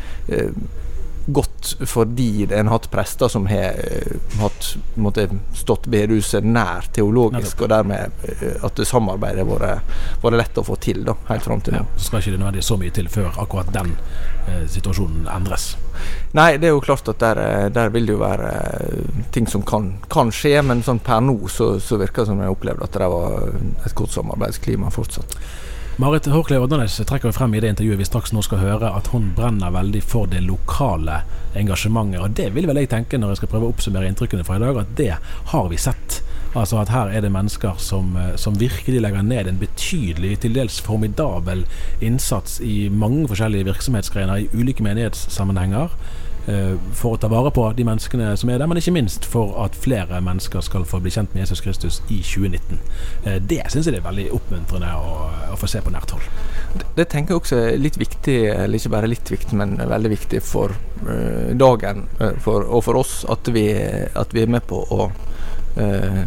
godt 1.27 1.77
fordi 1.87 2.47
en 2.51 2.67
har 2.67 2.75
hatt 2.77 2.91
prester 2.93 3.29
som 3.29 3.47
har 3.47 3.79
eh, 3.81 4.17
hatt, 4.41 4.77
måtte, 4.95 5.29
stått 5.57 5.87
bedehuset 5.87 6.45
nær 6.45 6.89
teologisk, 6.93 7.65
og 7.65 7.71
dermed 7.73 8.27
eh, 8.29 8.59
at 8.65 8.77
det 8.77 8.87
samarbeidet 8.89 9.45
har 9.45 9.49
vært, 9.49 9.97
vært 10.23 10.39
lett 10.43 10.61
å 10.61 10.67
få 10.67 10.77
til 10.85 11.05
da, 11.07 11.17
helt 11.31 11.47
fram 11.47 11.65
til 11.65 11.79
nå. 11.79 11.83
Ja, 11.85 11.97
så 11.97 12.09
skal 12.09 12.21
ikke 12.21 12.35
det 12.35 12.43
nødvendigvis 12.43 12.71
så 12.73 12.79
mye 12.81 12.95
til 12.99 13.11
før 13.13 13.41
akkurat 13.47 13.73
den 13.75 13.95
eh, 14.49 14.65
situasjonen 14.71 15.29
endres. 15.33 15.71
Nei, 16.37 16.55
det 16.61 16.69
er 16.69 16.75
jo 16.75 16.85
klart 16.85 17.09
at 17.09 17.23
der, 17.23 17.41
eh, 17.41 17.69
der 17.73 17.93
vil 17.95 18.09
det 18.09 18.19
jo 18.19 18.23
være 18.23 18.55
ting 19.35 19.49
som 19.51 19.65
kan, 19.67 19.95
kan 20.13 20.33
skje, 20.35 20.59
men 20.67 20.85
sånn 20.85 21.03
per 21.05 21.25
nå 21.25 21.39
så, 21.53 21.75
så 21.81 22.01
virker 22.01 22.25
det 22.25 22.35
som 22.35 22.43
jeg 22.45 22.57
opplevde 22.57 22.85
at 22.85 23.01
det 23.01 23.13
var 23.15 23.39
et 23.87 23.97
godt 23.97 24.19
samarbeidsklima 24.19 24.93
fortsatt. 24.93 25.39
Marit 25.97 26.27
Hårklev 26.27 26.63
Oddernes 26.63 26.97
trekker 27.07 27.31
frem 27.33 27.53
i 27.55 27.61
det 27.63 27.69
intervjuet 27.71 28.01
vi 28.01 28.07
straks 28.09 28.33
nå 28.35 28.41
skal 28.43 28.59
høre, 28.59 28.89
at 28.99 29.13
hun 29.13 29.29
brenner 29.37 29.71
veldig 29.71 30.01
for 30.03 30.27
det 30.27 30.41
lokale 30.43 31.21
engasjementet. 31.55 32.19
Og 32.19 32.35
det 32.35 32.49
vil 32.57 32.67
vel 32.67 32.81
jeg 32.81 32.91
tenke 32.91 33.21
når 33.21 33.31
jeg 33.31 33.41
skal 33.45 33.51
prøve 33.53 33.69
å 33.69 33.71
oppsummere 33.71 34.09
inntrykkene 34.11 34.43
fra 34.43 34.57
i 34.59 34.65
dag, 34.65 34.81
at 34.83 34.91
det 34.99 35.13
har 35.53 35.69
vi 35.71 35.79
sett. 35.79 36.19
Altså 36.59 36.81
at 36.83 36.91
her 36.91 37.15
er 37.15 37.23
det 37.23 37.31
mennesker 37.31 37.79
som, 37.79 38.17
eh, 38.19 38.35
som 38.35 38.59
virkelig 38.59 39.05
legger 39.05 39.23
ned 39.23 39.47
en 39.47 39.63
betydelig, 39.63 40.41
til 40.43 40.59
dels 40.59 40.81
formidabel 40.83 41.63
innsats 42.03 42.59
i 42.59 42.89
mange 42.91 43.29
forskjellige 43.31 43.71
virksomhetsgrener 43.71 44.43
i 44.43 44.51
ulike 44.51 44.83
menighetssammenhenger. 44.83 45.95
Eh, 46.51 46.75
For 46.97 47.15
å 47.15 47.21
ta 47.21 47.31
vare 47.33 47.53
på 47.55 47.67
de 47.77 47.87
menneskene 47.87 48.33
som 48.41 48.51
er 48.51 48.61
der, 48.61 48.71
men 48.71 48.81
ikke 48.81 48.95
minst 48.95 49.27
for 49.29 49.55
at 49.65 49.77
flere 49.79 50.21
mennesker 50.25 50.65
skal 50.65 50.87
få 50.89 51.01
bli 51.05 51.13
kjent 51.15 51.35
med 51.35 51.45
Jesus 51.45 51.63
Kristus 51.65 52.01
i 52.09 52.21
2019. 52.23 52.81
Eh, 53.25 53.39
Det 53.41 53.63
syns 53.69 53.87
jeg 53.87 53.97
det 53.97 54.03
er 54.03 54.09
veldig 54.09 54.29
oppmuntrende 54.37 54.93
å, 54.97 55.29
å 55.55 55.59
få 55.61 55.71
se 55.71 55.83
på 55.85 55.93
nært 55.95 56.15
hold. 56.17 56.27
Det, 56.75 56.89
det 56.99 57.09
tenker 57.13 57.35
jeg 57.35 57.43
også 57.43 57.61
er 57.61 57.79
litt 57.81 57.99
viktig, 58.01 58.39
eller 58.55 58.79
ikke 58.79 58.95
bare 58.97 59.11
litt 59.11 59.31
viktig, 59.31 59.55
men 59.59 59.77
veldig 59.79 60.11
viktig 60.11 60.41
for 60.43 60.75
uh, 61.07 61.53
dagen 61.55 62.09
for, 62.43 62.65
og 62.67 62.83
for 62.87 62.99
oss 62.99 63.21
at 63.31 63.47
vi, 63.55 63.69
at 64.15 64.35
vi 64.35 64.43
er 64.43 64.51
med 64.51 64.67
på 64.67 64.81
å 64.83 65.07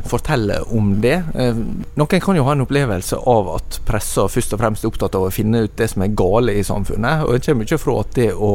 fortelle 0.04 0.60
om 0.76 1.02
det. 1.02 1.24
Eh, 1.36 1.56
noen 1.96 2.22
kan 2.22 2.36
jo 2.36 2.44
ha 2.44 2.52
en 2.52 2.66
opplevelse 2.66 3.16
av 3.16 3.52
at 3.56 3.80
pressa 3.88 4.28
først 4.28 4.56
og 4.56 4.62
fremst 4.62 4.84
er 4.84 4.92
opptatt 4.92 5.16
av 5.16 5.28
å 5.28 5.34
finne 5.34 5.64
ut 5.66 5.78
det 5.80 5.88
som 5.94 6.04
er 6.04 6.16
gale 6.18 6.58
i 6.58 6.66
samfunnet. 6.68 7.24
Og 7.26 7.38
jeg 7.38 7.46
kommer 7.48 7.68
ikke 7.68 7.80
fra 7.82 8.00
at 8.04 8.16
det 8.18 8.32
å 8.34 8.52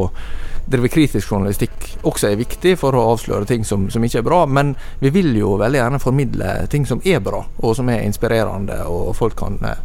drive 0.72 0.92
kritisk 0.92 1.32
journalistikk 1.32 1.88
også 2.06 2.30
er 2.30 2.38
viktig 2.38 2.76
for 2.78 2.94
å 2.94 3.06
avsløre 3.14 3.48
ting 3.48 3.64
som, 3.66 3.88
som 3.90 4.04
ikke 4.04 4.20
er 4.20 4.28
bra, 4.28 4.44
men 4.46 4.76
vi 5.00 5.10
vil 5.10 5.32
jo 5.36 5.56
veldig 5.60 5.80
gjerne 5.80 6.02
formidle 6.02 6.54
ting 6.70 6.86
som 6.86 7.02
er 7.04 7.20
bra, 7.24 7.42
og 7.58 7.74
som 7.76 7.90
er 7.90 8.04
inspirerende, 8.06 8.78
og 8.86 9.10
folk 9.18 9.34
kan 9.40 9.58
eh, 9.66 9.80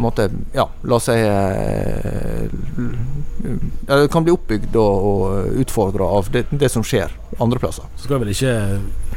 måte, 0.00 0.30
ja, 0.54 0.64
la 0.90 0.98
seg 1.02 1.20
ja, 3.86 3.98
kan 4.10 4.24
bli 4.24 4.34
oppbygd 4.34 4.76
og, 4.80 5.08
og 5.10 5.60
utfordra 5.62 6.08
av 6.18 6.30
det, 6.34 6.46
det 6.50 6.70
som 6.72 6.86
skjer 6.86 7.12
andre 7.42 7.60
plasser. 7.62 7.86
Så 7.98 8.08
skal 8.08 8.22
vel 8.22 8.32
ikke 8.32 8.54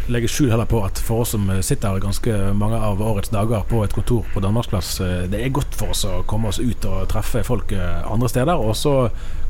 legge 0.08 0.30
skjul 0.32 0.52
heller 0.52 0.68
på 0.70 0.80
at 0.86 1.00
for 1.04 1.24
oss 1.24 1.34
som 1.36 1.50
sitter 1.62 2.00
ganske 2.00 2.36
mange 2.56 2.80
av 2.80 3.02
årets 3.04 3.32
dager 3.34 3.66
på 3.68 3.82
et 3.84 3.94
kontor 3.96 4.26
på 4.34 4.44
Danmarksplass, 4.44 5.00
eh, 5.04 5.26
det 5.32 5.42
er 5.44 5.54
godt 5.56 5.76
for 5.76 5.92
oss 5.96 6.06
å 6.08 6.22
komme 6.30 6.52
oss 6.52 6.62
ut 6.62 6.88
og 6.88 7.08
treffe 7.12 7.44
folk 7.48 7.74
eh, 7.76 8.12
andre 8.12 8.30
steder. 8.32 8.56
Og 8.56 8.76
så 8.80 8.96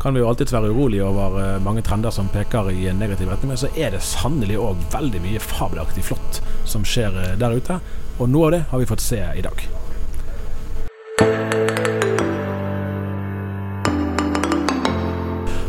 kan 0.01 0.13
vi 0.13 0.21
jo 0.21 0.27
alltids 0.29 0.53
være 0.53 0.71
urolige 0.73 1.05
over 1.05 1.39
eh, 1.41 1.63
mange 1.63 1.81
trender 1.85 2.13
som 2.13 2.29
peker 2.33 2.71
i 2.73 2.87
en 2.91 2.99
negativ 3.01 3.29
retning, 3.31 3.53
men 3.53 3.61
så 3.61 3.71
er 3.75 3.93
det 3.93 4.03
sannelig 4.05 4.59
òg 4.61 4.85
veldig 4.93 5.23
mye 5.25 5.41
fabelaktig 5.43 6.05
flott 6.09 6.41
som 6.65 6.85
skjer 6.85 7.17
eh, 7.23 7.35
der 7.39 7.57
ute. 7.57 7.81
Og 8.17 8.29
noe 8.31 8.49
av 8.49 8.55
det 8.57 8.63
har 8.71 8.81
vi 8.81 8.89
fått 8.89 9.05
se 9.05 9.21
i 9.37 9.45
dag. 9.45 9.67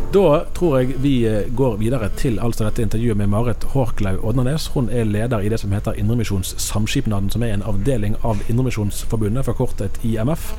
Da 0.08 0.44
tror 0.56 0.78
jeg 0.78 0.94
vi 1.04 1.26
eh, 1.28 1.50
går 1.52 1.74
videre 1.82 2.06
til 2.16 2.38
altså 2.40 2.64
dette 2.64 2.80
intervjuet 2.80 3.18
med 3.20 3.28
Marit 3.28 3.66
Hårklaug 3.74 4.22
Odnernes. 4.24 4.70
Hun 4.72 4.86
er 4.88 5.04
leder 5.04 5.44
i 5.44 5.50
det 5.52 5.58
som 5.60 5.74
heter 5.76 5.98
Indremisjonssamskipnaden, 6.00 7.28
som 7.28 7.44
er 7.44 7.52
en 7.52 7.64
avdeling 7.68 8.16
av 8.24 8.40
Indremisjonsforbundet, 8.48 9.44
forkortet 9.44 10.00
IMF. 10.08 10.54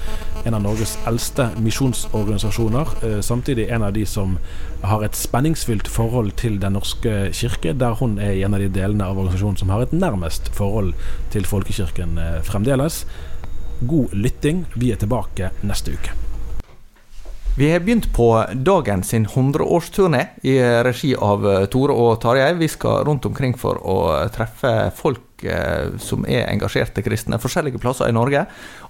En 0.46 0.54
av 0.54 0.62
Norges 0.68 0.94
eldste 1.10 1.50
misjonsorganisasjoner. 1.66 2.94
eh, 3.02 3.18
Samtidig 3.26 3.68
en 3.74 3.90
av 3.90 3.98
de 3.98 4.06
som 4.06 4.38
har 4.84 5.04
et 5.04 5.18
spenningsfylt 5.18 5.90
forhold 5.90 6.32
til 6.38 6.62
Den 6.62 6.78
norske 6.78 7.34
kirke, 7.34 7.74
der 7.74 7.98
hun 7.98 8.20
er 8.20 8.46
en 8.46 8.54
av 8.54 8.60
de 8.60 8.70
delene 8.70 9.10
av 9.10 9.18
organisasjonen 9.18 9.58
som 9.58 9.70
har 9.70 9.82
et 9.82 9.92
nærmest 9.92 10.54
forhold 10.54 10.94
til 11.32 11.46
folkekirken 11.46 12.18
eh, 12.22 12.42
fremdeles. 12.44 13.06
God 13.82 14.14
lytting. 14.14 14.68
Vi 14.76 14.92
er 14.92 15.02
tilbake 15.02 15.50
neste 15.64 15.98
uke. 15.98 16.29
Vi 17.60 17.72
har 17.72 17.80
begynt 17.80 18.14
på 18.16 18.46
dagen 18.54 19.04
sin 19.04 19.26
100-årsturné 19.28 20.26
i 20.42 20.60
regi 20.84 21.10
av 21.16 21.44
eh, 21.44 21.66
Tore 21.68 21.92
og 21.92 22.22
Tarjei. 22.24 22.54
Vi 22.56 22.70
skal 22.72 23.02
rundt 23.04 23.26
omkring 23.28 23.52
for 23.60 23.82
å 23.84 23.96
treffe 24.32 24.72
folk 24.96 25.44
eh, 25.44 25.92
som 26.00 26.24
er 26.24 26.46
engasjerte 26.54 27.04
kristne 27.04 27.36
forskjellige 27.44 27.82
plasser 27.84 28.08
i 28.08 28.16
Norge. 28.16 28.46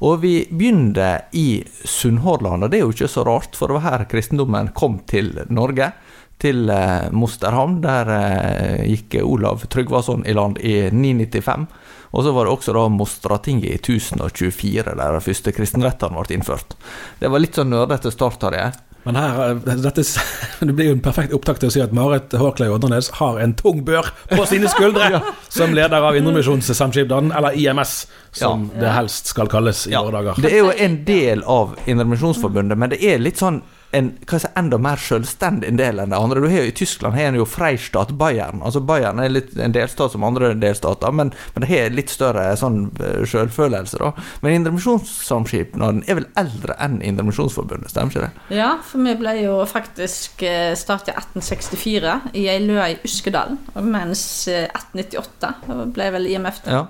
Og 0.06 0.22
vi 0.22 0.36
begynner 0.52 1.26
i 1.34 1.64
Sunnhordland, 1.82 2.68
og 2.68 2.70
det 2.70 2.78
er 2.78 2.86
jo 2.86 2.94
ikke 2.94 3.10
så 3.10 3.26
rart, 3.26 3.58
for 3.58 3.74
det 3.74 3.80
var 3.80 3.88
her 3.88 4.06
kristendommen 4.12 4.70
kom 4.78 5.02
til 5.10 5.34
Norge. 5.50 5.90
Til 6.38 6.70
eh, 6.70 7.10
Mosterhamn, 7.10 7.82
der 7.82 8.14
eh, 8.20 8.86
gikk 8.92 9.18
Olav 9.24 9.66
Tryggvason 9.66 10.30
i 10.30 10.38
land 10.38 10.62
i 10.62 10.78
995. 10.94 11.66
Og 12.12 12.26
så 12.26 12.34
var 12.34 12.48
det 12.48 12.54
også 12.56 12.74
da 12.76 12.88
Mostratinget 12.90 13.70
i 13.70 13.78
1024, 13.78 14.84
der 14.98 15.18
de 15.18 15.24
første 15.24 15.54
kristenrettene 15.54 16.18
ble 16.18 16.38
innført. 16.40 16.78
Det 17.22 17.30
var 17.30 17.44
litt 17.44 17.60
sånn 17.60 17.74
nerdete 17.74 18.14
start 18.14 18.48
det. 18.50 18.70
Men 19.04 19.16
her, 19.16 19.38
eh, 19.50 19.76
dette, 19.80 20.04
det 20.60 20.74
blir 20.76 20.90
jo 20.90 20.98
en 20.98 21.04
perfekt 21.04 21.34
opptak 21.34 21.62
til 21.62 21.70
å 21.70 21.74
si 21.74 21.82
at 21.84 21.94
Marit 21.96 22.34
Hårklaug 22.36 22.76
Oddernes 22.76 23.12
har 23.22 23.40
en 23.40 23.56
tung 23.58 23.84
bør 23.88 24.10
på 24.32 24.44
sine 24.50 24.70
skuldre 24.72 25.22
som 25.60 25.74
leder 25.76 26.04
av 26.04 26.18
Indremisjonssamskipnaden, 26.20 27.32
eller 27.36 27.56
IMS, 27.56 28.04
som 28.36 28.68
det 28.76 28.92
helst 28.94 29.32
skal 29.32 29.50
kalles 29.52 29.86
i 29.88 29.96
våre 29.96 30.20
dager. 30.20 30.42
Det 30.44 30.52
er 30.52 30.66
jo 30.66 30.74
en 30.76 31.00
del 31.08 31.46
av 31.48 31.78
Indremisjonsforbundet, 31.86 32.80
men 32.80 32.92
det 32.94 33.00
er 33.06 33.24
litt 33.24 33.40
sånn 33.40 33.62
en 33.92 34.12
si, 34.30 34.48
enda 34.56 34.78
mer 34.82 35.02
selvstendig 35.02 35.72
del 35.80 36.02
enn 36.02 36.14
det 36.14 36.18
andre. 36.18 36.44
Du 36.44 36.48
har 36.50 36.62
jo, 36.62 36.70
I 36.70 36.76
Tyskland 36.76 37.16
har 37.18 37.32
en 37.32 37.40
jo 37.40 37.46
freistat 37.50 38.12
Bayern. 38.20 38.62
Altså 38.66 38.82
Bayern 38.86 39.22
er 39.22 39.32
litt 39.34 39.56
en 39.58 39.74
delstat 39.74 40.14
som 40.14 40.26
andre 40.28 40.52
delstater, 40.60 41.14
men, 41.16 41.32
men 41.56 41.66
det 41.66 41.72
har 41.72 41.96
litt 41.96 42.14
større 42.14 42.46
sånn 42.60 42.84
eh, 43.02 43.24
selvfølelse. 43.30 44.02
da. 44.02 44.12
Men 44.44 44.60
Indremisjonssamskipnaden 44.60 46.04
er 46.06 46.22
vel 46.22 46.30
eldre 46.40 46.78
enn 46.82 47.00
Indremisjonsforbundet, 47.06 47.90
stemmer 47.94 48.14
ikke 48.14 48.28
det? 48.28 48.58
Ja, 48.60 48.76
for 48.86 49.06
vi 49.06 49.18
ble 49.20 49.36
jo 49.42 49.58
faktisk 49.70 50.46
eh, 50.46 50.76
startet 50.78 51.16
i 51.16 51.18
1864 51.18 52.16
i 52.38 52.48
ei 52.52 52.62
løa 52.64 52.92
i 52.94 53.00
Uskedalen. 53.06 53.58
Mens 53.90 54.24
eh, 54.52 54.70
1898 54.70 55.92
ble 55.96 56.14
vel 56.14 56.30
IMF 56.30 56.64
det. 56.66 56.78
Ja. 56.78 56.88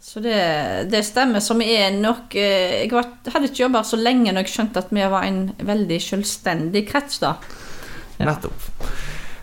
Så 0.00 0.20
det, 0.24 0.36
det 0.90 1.02
stemmer. 1.04 1.42
Som 1.44 1.60
er 1.60 1.90
nok 1.92 2.34
eh, 2.40 2.84
Jeg 2.86 2.92
var, 2.94 3.10
hadde 3.34 3.50
ikke 3.50 3.66
jobba 3.66 3.82
så 3.84 3.98
lenge 4.00 4.32
når 4.32 4.46
jeg 4.46 4.54
skjønte 4.54 4.80
at 4.84 4.92
vi 4.96 5.02
var 5.12 5.26
en 5.28 5.42
veldig 5.60 5.98
selvstendig 6.02 6.86
krets, 6.88 7.18
da. 7.22 7.34
Ja. 8.20 8.30
Nettopp. 8.30 8.70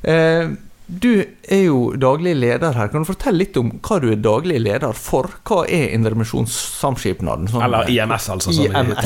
Eh, 0.07 0.55
du 0.87 1.09
er 1.51 1.61
jo 1.65 1.79
daglig 1.99 2.31
leder 2.39 2.71
her. 2.79 2.87
Kan 2.87 3.03
du 3.03 3.07
fortelle 3.09 3.41
litt 3.41 3.57
om 3.59 3.73
hva 3.83 3.97
du 3.99 4.05
er 4.13 4.21
daglig 4.23 4.61
leder 4.63 4.93
for? 4.95 5.27
Hva 5.45 5.65
er 5.67 5.89
Indremisjonssamskipnaden? 5.97 7.49
Sånn- 7.51 7.65
Eller 7.65 7.89
IMS, 7.91 8.29
altså. 8.31 8.53
Sånn 8.55 8.69
IMS. 8.71 9.03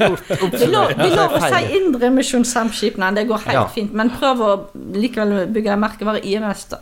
Vi 0.60 0.66
lover 0.72 0.96
vi 0.98 1.10
lov 1.14 1.36
å 1.38 1.42
si 1.46 1.60
Indremisjonssamskipnaden, 1.78 3.20
det 3.20 3.26
går 3.30 3.44
helt 3.46 3.54
Ja. 3.60 3.66
fint. 3.72 3.94
Men 3.94 4.10
prøv 4.10 4.42
å 4.42 4.50
likevel 4.96 5.46
bygge 5.54 5.76
merkevare 5.78 6.20
IMS, 6.26 6.64
da. 6.74 6.80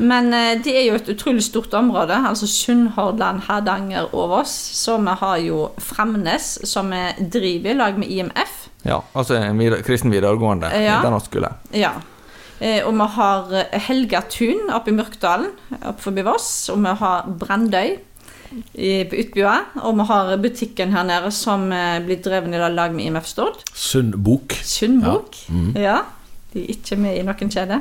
Men 0.00 0.32
eh, 0.34 0.54
det 0.64 0.74
er 0.74 0.86
jo 0.88 0.96
et 0.98 1.10
utrolig 1.12 1.44
stort 1.44 1.74
område. 1.76 2.16
Altså 2.16 2.48
Sunnhordland, 2.48 3.44
Hardanger 3.48 4.08
og 4.14 4.30
Voss. 4.32 4.54
Så 4.80 4.96
vi 5.00 5.16
har 5.22 5.42
jo 5.44 5.68
Framnes, 5.78 6.52
som 6.68 6.92
vi 6.94 7.28
driver 7.32 7.74
i 7.74 7.78
lag 7.78 7.98
med 8.00 8.08
IMF. 8.10 8.56
Ja, 8.86 9.02
altså 9.14 9.36
en 9.36 9.60
videre, 9.60 9.84
kristen 9.84 10.12
videregående. 10.12 10.72
Ja. 10.80 11.00
Den 11.04 11.20
skole. 11.20 11.52
Ja. 11.76 11.92
Eh, 12.60 12.80
og 12.84 12.94
vi 12.96 13.08
har 13.16 13.50
Helga 13.72 13.80
Helgatun 13.88 14.70
oppe 14.76 14.92
i 14.92 14.96
Mørkdalen, 14.96 15.52
oppe 15.80 16.00
forbi 16.08 16.24
Voss. 16.24 16.70
Og 16.72 16.80
vi 16.84 16.94
har 17.02 17.28
Brandøy 17.40 17.98
i, 18.72 19.04
på 19.04 19.20
Utbua. 19.20 19.56
Og 19.84 19.98
vi 20.00 20.06
har 20.10 20.32
butikken 20.40 20.96
her 20.96 21.06
nede 21.08 21.32
som 21.34 21.68
eh, 21.72 21.98
blir 22.04 22.22
drevet 22.24 22.56
i 22.56 22.72
lag 22.72 22.96
med 22.96 23.04
IMF 23.04 23.28
Stord. 23.28 23.60
Sunn 23.74 24.14
bok. 24.16 24.56
Sundbok. 24.64 25.36
Ja. 25.46 25.54
Mm. 25.54 25.70
Ja. 25.76 25.98
De 26.52 26.62
er 26.62 26.68
ikke 26.74 26.96
med 26.98 27.18
i 27.18 27.22
noen 27.26 27.52
kjede. 27.52 27.80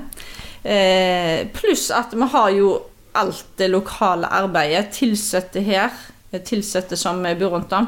Eh, 0.63 1.47
pluss 1.55 1.89
at 1.95 2.13
vi 2.13 2.27
har 2.33 2.49
jo 2.53 2.73
alt 3.19 3.45
det 3.57 3.69
lokale 3.71 4.27
arbeidet. 4.27 4.89
Tilsatte 4.93 5.61
her. 5.61 5.89
eh, 6.31 6.41
Tilsatte 6.41 6.97
som 6.97 7.23
bor 7.23 7.49
rundt 7.55 7.73
om. 7.73 7.87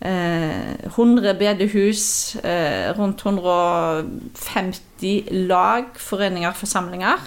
Eh, 0.00 0.88
100 0.94 1.34
bedehus, 1.34 2.36
eh, 2.36 2.98
rundt 2.98 3.24
150 3.24 5.24
lag, 5.30 5.84
foreninger, 5.96 6.52
forsamlinger. 6.52 7.18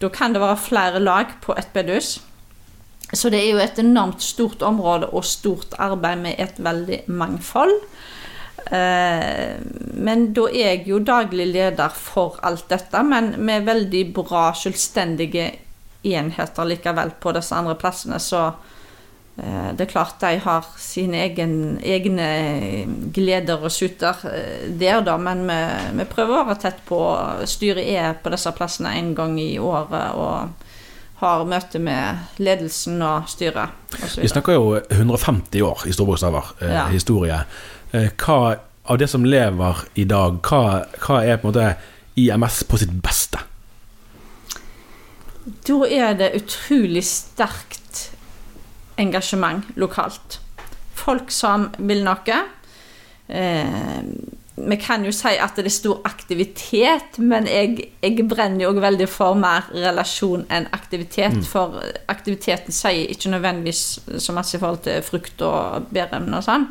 Da 0.00 0.08
kan 0.08 0.32
det 0.32 0.40
være 0.40 0.56
flere 0.56 1.00
lag 1.00 1.26
på 1.42 1.54
et 1.58 1.68
bedehus. 1.72 2.20
Så 3.14 3.30
det 3.30 3.40
er 3.40 3.50
jo 3.50 3.58
et 3.58 3.78
enormt 3.78 4.22
stort 4.22 4.62
område 4.62 5.06
og 5.06 5.24
stort 5.24 5.74
arbeid 5.78 6.16
med 6.16 6.34
et 6.38 6.54
veldig 6.58 7.02
mangfold. 7.06 7.70
Eh, 8.66 9.56
men 10.00 10.32
da 10.36 10.46
er 10.50 10.74
jeg 10.74 10.86
jo 10.90 10.98
daglig 11.04 11.46
leder 11.52 11.92
for 11.94 12.38
alt 12.46 12.66
dette, 12.70 13.02
men 13.06 13.34
med 13.44 13.66
veldig 13.68 14.04
bra, 14.16 14.50
selvstendige 14.56 15.50
enheter 16.02 16.64
likevel 16.68 17.10
på 17.20 17.32
disse 17.36 17.54
andre 17.56 17.74
plassene, 17.76 18.16
så 18.22 18.46
eh, 19.36 19.70
det 19.76 19.84
er 19.86 19.90
klart 19.92 20.20
de 20.22 20.38
har 20.44 20.68
sine 20.80 21.20
egen, 21.26 21.78
egne 21.84 22.30
gleder 23.12 23.60
og 23.66 23.72
suter 23.74 24.22
eh, 24.30 24.70
der, 24.80 25.02
da, 25.06 25.18
men 25.20 25.44
vi, 25.48 25.60
vi 26.00 26.08
prøver 26.08 26.40
å 26.40 26.48
være 26.48 26.62
tett 26.68 26.80
på. 26.88 27.00
Styret 27.50 27.84
er 27.90 28.16
på 28.22 28.32
disse 28.32 28.52
plassene 28.56 28.94
en 28.98 29.14
gang 29.18 29.36
i 29.40 29.52
året 29.60 30.16
og 30.16 30.66
har 31.20 31.42
møte 31.44 31.76
med 31.84 32.40
ledelsen 32.40 33.02
og 33.04 33.26
styret. 33.28 33.74
Og 33.92 34.22
Vi 34.22 34.28
snakker 34.30 34.54
jo 34.56 34.70
150 34.88 35.60
år 35.66 35.82
i 35.84 35.92
storbokstaver 35.92 36.54
eh, 36.62 36.72
Ja. 36.72 36.86
historie. 36.88 37.42
Eh, 37.92 38.10
hva 38.16 38.56
av 38.90 38.98
det 38.98 39.08
som 39.10 39.24
lever 39.24 39.84
i 39.94 40.04
dag, 40.08 40.40
hva, 40.46 40.84
hva 41.02 41.20
er 41.22 41.38
på 41.38 41.48
en 41.48 41.52
måte 41.52 41.70
IMS 42.18 42.62
på 42.66 42.78
sitt 42.80 42.92
beste? 43.02 43.42
Da 45.66 45.78
er 45.86 46.14
det 46.18 46.34
utrolig 46.38 47.02
sterkt 47.06 48.10
engasjement 49.00 49.70
lokalt. 49.80 50.40
Folk 50.94 51.32
som 51.32 51.70
vil 51.78 52.04
noe. 52.06 52.42
Eh, 53.30 54.02
vi 54.60 54.76
kan 54.76 55.04
jo 55.06 55.12
si 55.14 55.32
at 55.40 55.56
det 55.56 55.70
er 55.70 55.72
stor 55.72 56.02
aktivitet, 56.04 57.16
men 57.18 57.46
jeg, 57.48 57.86
jeg 58.02 58.26
brenner 58.28 58.66
jo 58.66 58.74
veldig 58.82 59.08
for 59.08 59.38
mer 59.38 59.70
relasjon 59.72 60.44
enn 60.52 60.68
aktivitet. 60.76 61.38
For 61.48 61.80
aktiviteten 62.12 62.74
sier 62.74 63.08
ikke 63.08 63.32
nødvendigvis 63.32 63.84
så 64.20 64.36
masse 64.36 64.58
i 64.58 64.60
forhold 64.60 64.84
til 64.84 65.00
frukt 65.06 65.46
og 65.46 65.88
bæremne 65.94 66.42
og 66.42 66.46
sånn. 66.46 66.68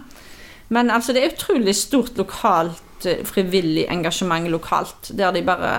Men 0.70 0.90
altså, 0.94 1.14
det 1.14 1.24
er 1.24 1.34
utrolig 1.34 1.76
stort 1.76 2.18
lokalt 2.18 3.06
eh, 3.10 3.24
frivillig 3.26 3.88
engasjement 3.90 4.50
lokalt, 4.54 5.12
der 5.18 5.32
de 5.34 5.42
bare 5.46 5.72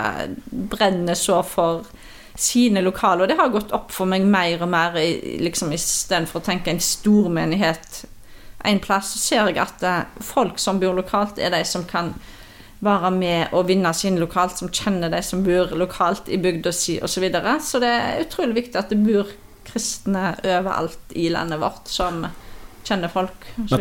brenner 0.51 1.15
så 1.19 1.43
for 1.47 1.85
sine 2.41 2.81
lokale. 2.83 3.23
Og 3.23 3.29
det 3.29 3.37
har 3.39 3.53
gått 3.53 3.73
opp 3.77 3.91
for 3.93 4.09
meg 4.11 4.25
mer 4.27 4.63
og 4.65 4.69
mer, 4.73 4.97
i- 4.99 5.39
liksom 5.45 5.73
istedenfor 5.77 6.41
å 6.41 6.45
tenke 6.47 6.71
en 6.73 6.81
stormenighet 6.83 8.05
en 8.65 8.79
plass, 8.81 9.15
så 9.15 9.19
ser 9.19 9.47
jeg 9.49 9.59
at 9.63 9.83
eh, 9.83 10.03
folk 10.21 10.59
som 10.61 10.81
bor 10.83 10.93
lokalt, 10.99 11.39
er 11.41 11.51
de 11.55 11.63
som 11.65 11.85
kan 11.89 12.11
være 12.85 13.11
med 13.13 13.55
og 13.57 13.67
vinne 13.69 13.93
sine 13.97 14.21
lokalt, 14.21 14.57
som 14.59 14.69
kjenner 14.73 15.11
de 15.13 15.21
som 15.25 15.43
bor 15.45 15.73
lokalt 15.77 16.29
i 16.33 16.37
bygda 16.41 16.73
si 16.73 16.99
osv. 17.01 17.15
Så, 17.15 17.21
videre. 17.25 17.55
så 17.61 17.81
det 17.81 17.89
er 17.93 18.23
utrolig 18.25 18.55
viktig 18.63 18.77
at 18.81 18.91
det 18.93 18.99
bor 19.05 19.29
kristne 19.69 20.35
overalt 20.45 21.13
i 21.17 21.29
landet 21.33 21.61
vårt 21.61 21.89
som 21.93 22.25
kjenner 22.85 23.13
folk 23.13 23.47
osv. 23.65 23.77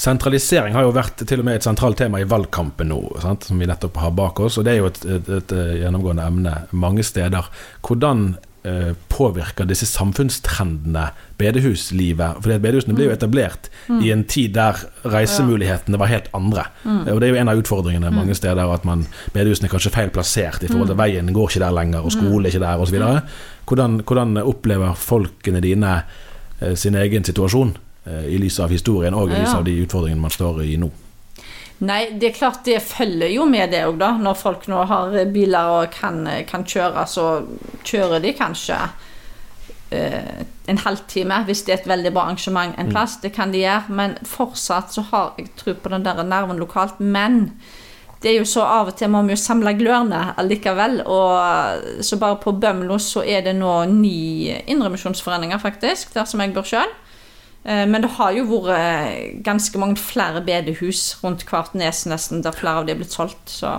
Sentralisering 0.00 0.76
har 0.76 0.86
jo 0.86 0.92
vært 0.96 1.20
til 1.28 1.42
og 1.42 1.46
med 1.48 1.58
et 1.58 1.66
sentralt 1.66 1.98
tema 2.00 2.22
i 2.22 2.28
valgkampen 2.28 2.88
nå, 2.88 3.00
sant? 3.20 3.44
som 3.50 3.58
vi 3.60 3.68
nettopp 3.68 3.98
har 4.00 4.14
bak 4.16 4.38
oss. 4.40 4.56
Og 4.56 4.64
det 4.64 4.72
er 4.72 4.78
jo 4.80 4.88
et, 4.88 5.02
et, 5.04 5.26
et 5.40 5.52
eh, 5.52 5.74
gjennomgående 5.82 6.28
emne 6.30 6.54
mange 6.72 7.04
steder. 7.04 7.50
Hvordan 7.84 8.22
eh, 8.64 8.94
påvirker 9.12 9.68
disse 9.68 9.84
samfunnstrendene 9.90 11.10
bedehuslivet? 11.42 12.40
For 12.40 12.64
bedehusene 12.64 12.96
ble 12.96 13.10
jo 13.10 13.12
etablert 13.12 13.68
i 14.00 14.08
en 14.14 14.24
tid 14.24 14.54
der 14.56 14.80
reisemulighetene 15.04 16.00
var 16.00 16.12
helt 16.14 16.32
andre. 16.38 16.64
Mm. 16.86 17.02
Og 17.02 17.20
det 17.20 17.28
er 17.28 17.34
jo 17.34 17.42
en 17.42 17.52
av 17.52 17.60
utfordringene 17.60 18.14
mange 18.16 18.38
steder, 18.38 18.72
at 18.72 18.88
man, 18.88 19.04
bedehusene 19.36 19.68
er 19.68 19.74
kanskje 19.74 19.92
feil 19.98 20.14
plassert 20.16 20.64
i 20.64 20.72
forhold 20.72 20.94
til 20.94 21.00
veien 21.02 21.28
går 21.36 21.52
ikke 21.52 21.64
der 21.66 21.76
lenger, 21.76 22.08
og 22.08 22.16
skolen 22.16 22.48
er 22.48 22.54
ikke 22.54 22.64
der, 22.64 22.80
osv. 22.80 23.04
Hvordan, 23.68 24.00
hvordan 24.08 24.42
opplever 24.46 24.96
folkene 24.96 25.60
dine 25.60 25.98
eh, 26.62 26.72
sin 26.72 26.96
egen 26.96 27.28
situasjon? 27.28 27.76
Eh, 28.06 28.26
I 28.34 28.40
lys 28.40 28.60
av 28.60 28.72
historien 28.72 29.14
og 29.14 29.30
i 29.30 29.38
lys 29.38 29.54
av 29.54 29.64
de 29.64 29.76
utfordringene 29.84 30.22
man 30.22 30.34
står 30.34 30.64
i 30.64 30.76
nå. 30.80 30.90
Nei, 31.80 32.10
det 32.20 32.28
er 32.28 32.36
klart 32.36 32.66
det 32.68 32.82
følger 32.84 33.30
jo 33.32 33.46
med 33.48 33.72
det 33.72 33.86
òg, 33.88 33.96
da. 34.02 34.10
Når 34.20 34.36
folk 34.36 34.66
nå 34.68 34.82
har 34.90 35.14
biler 35.32 35.76
og 35.78 35.94
kan, 35.94 36.26
kan 36.48 36.66
kjøre, 36.68 37.06
så 37.08 37.28
kjører 37.88 38.20
de 38.20 38.34
kanskje 38.36 38.76
eh, 39.96 40.42
en 40.68 40.80
halvtime 40.84 41.40
hvis 41.46 41.64
det 41.64 41.72
er 41.72 41.80
et 41.80 41.88
veldig 41.88 42.12
bra 42.12 42.26
arrangement 42.28 42.76
en 42.76 42.92
plass. 42.92 43.16
Det 43.22 43.32
kan 43.32 43.52
de 43.54 43.64
gjøre. 43.64 43.96
Men 43.96 44.18
fortsatt 44.28 44.92
så 44.92 45.06
har 45.08 45.32
jeg 45.40 45.54
tro 45.56 45.72
på 45.72 45.94
den 45.94 46.04
der 46.04 46.20
nerven 46.20 46.60
lokalt. 46.60 47.00
Men 47.00 47.46
det 48.20 48.34
er 48.34 48.42
jo 48.42 48.48
så 48.48 48.66
av 48.68 48.90
og 48.92 48.98
til 49.00 49.08
må 49.08 49.22
vi 49.24 49.32
jo 49.32 49.40
samle 49.40 49.72
glørne 49.78 50.34
allikevel. 50.40 51.00
Og 51.08 52.04
så 52.04 52.20
bare 52.20 52.42
på 52.44 52.52
Bømlo 52.60 53.00
så 53.00 53.24
er 53.24 53.46
det 53.46 53.56
nå 53.56 53.72
ni 53.94 54.52
indremisjonsforeninger, 54.68 55.58
faktisk, 55.62 56.12
der 56.12 56.28
som 56.28 56.44
jeg 56.44 56.52
bor 56.52 56.68
sjøl. 56.68 56.92
Eh, 57.64 57.86
Men 57.86 58.02
det 58.02 58.14
har 58.16 58.32
jo 58.32 58.46
vært 58.48 58.76
eh, 58.78 59.38
ganske 59.44 59.80
mange 59.80 60.00
flere 60.00 60.42
bedehus 60.44 61.16
rundt 61.24 61.44
hvert 61.48 61.74
nes 61.76 62.06
nesten, 62.08 62.44
der 62.44 62.56
flere 62.56 62.80
av 62.80 62.88
de 62.88 62.94
er 62.94 63.00
blitt 63.00 63.16
solgt. 63.16 63.42
Så 63.52 63.72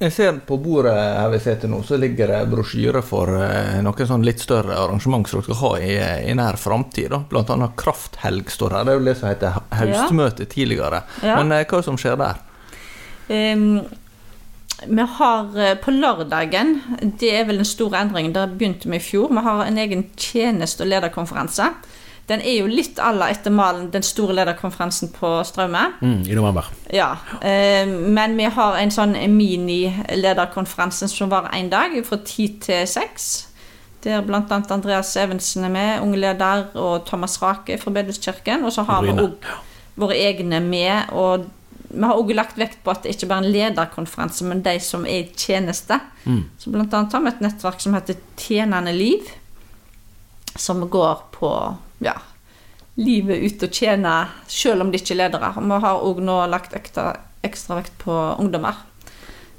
Jeg 0.00 0.14
ser 0.16 0.38
på 0.48 0.56
bordet 0.56 0.94
her 0.96 1.28
vi 1.34 1.42
sitter 1.44 1.68
nå, 1.68 1.82
så 1.84 1.98
ligger 2.00 2.32
det 2.32 2.40
brosjyre 2.54 3.04
for 3.04 3.34
eh, 3.36 3.80
noen 3.84 4.08
sånn 4.08 4.24
litt 4.24 4.40
større 4.40 4.78
arrangement 4.86 5.28
som 5.28 5.40
dere 5.40 5.50
skal 5.50 5.60
ha 5.60 5.72
i, 5.84 5.94
i 6.32 6.36
nær 6.38 6.56
framtid. 6.60 7.12
Blant 7.28 7.52
annet 7.52 7.76
Krafthelg 7.80 8.48
står 8.48 8.78
her. 8.78 8.88
Det 8.88 8.94
er 8.94 9.00
jo 9.00 9.08
det 9.10 9.18
som 9.20 9.32
heter 9.32 9.64
høstmøte 9.82 10.48
tidligere. 10.48 11.04
Ja. 11.22 11.42
Men 11.42 11.60
hva 11.60 11.82
som 11.84 12.00
skjer 12.00 12.16
der? 12.20 12.46
Um, 13.30 13.82
vi 14.88 15.04
har 15.20 15.76
på 15.84 15.92
lørdagen, 15.92 16.70
det 17.20 17.28
er 17.36 17.44
vel 17.44 17.60
den 17.60 17.68
store 17.68 18.00
endringen, 18.00 18.32
det 18.32 18.46
begynte 18.56 18.88
vi 18.88 18.96
i 18.96 19.04
fjor, 19.04 19.28
vi 19.28 19.42
har 19.44 19.66
en 19.66 19.78
egen 19.78 20.06
tjeneste- 20.16 20.86
og 20.86 20.88
lederkonferanse. 20.88 21.66
Den 22.30 22.42
er 22.46 22.60
jo 22.60 22.68
litt 22.70 23.00
à 23.02 23.10
la 23.10 23.26
etter 23.32 23.50
malen 23.50 23.88
den 23.90 24.04
store 24.06 24.36
lederkonferansen 24.38 25.10
på 25.16 25.32
Straume. 25.48 25.82
Mm, 25.98 26.20
I 26.30 26.36
november. 26.38 26.68
Ja, 26.94 27.16
eh, 27.42 27.88
men 27.90 28.36
vi 28.38 28.46
har 28.54 28.78
en 28.78 28.92
sånn 28.94 29.16
mini-lederkonferanse 29.34 31.08
som 31.10 31.32
varer 31.32 31.56
én 31.58 31.72
dag, 31.72 31.96
fra 32.06 32.20
ti 32.22 32.46
til 32.62 32.86
seks. 32.86 33.30
Der 34.04 34.22
bl.a. 34.24 34.44
Andreas 34.46 35.10
Evensen 35.18 35.66
er 35.66 35.74
med, 35.74 36.04
unge 36.04 36.22
leder, 36.22 36.68
og 36.78 37.04
Thomas 37.08 37.34
Rake 37.42 37.80
fra 37.82 37.92
Bedehuskirken. 37.98 38.64
Og 38.64 38.72
så 38.78 38.86
har 38.86 39.02
vi 39.02 39.10
Bryne. 39.10 39.26
òg 39.26 39.50
våre 40.00 40.16
egne 40.16 40.62
med. 40.64 41.10
Og 41.10 41.50
vi 41.90 42.06
har 42.06 42.16
òg 42.16 42.32
lagt 42.38 42.56
vekt 42.62 42.80
på 42.84 42.94
at 42.94 43.02
det 43.04 43.16
ikke 43.16 43.28
bare 43.32 43.42
er 43.42 43.50
en 43.50 43.58
lederkonferanse, 43.58 44.46
men 44.46 44.62
de 44.64 44.78
som 44.80 45.02
er 45.04 45.26
i 45.26 45.28
tjeneste. 45.34 45.98
Så 46.62 46.70
blant 46.70 46.94
annet 46.94 47.12
har 47.12 47.26
vi 47.26 47.34
et 47.34 47.44
nettverk 47.44 47.82
som 47.82 47.98
heter 47.98 48.22
Tjenende 48.38 48.94
liv, 48.94 49.26
som 50.56 50.80
går 50.88 51.26
på 51.34 51.50
ja, 52.04 52.16
livet 53.00 53.44
ut 53.44 53.64
og 53.66 53.74
tjene 53.74 54.14
selv 54.50 54.84
om 54.84 54.92
de 54.92 55.00
ikke 55.00 55.14
er 55.16 55.22
ledere. 55.24 55.52
Og 55.56 55.66
vi 55.66 55.80
har 55.86 56.06
òg 56.06 56.22
nå 56.24 56.36
lagt 56.52 56.76
ekstra, 56.76 57.12
ekstra 57.46 57.80
vekt 57.80 57.96
på 58.02 58.16
ungdommer. 58.40 58.84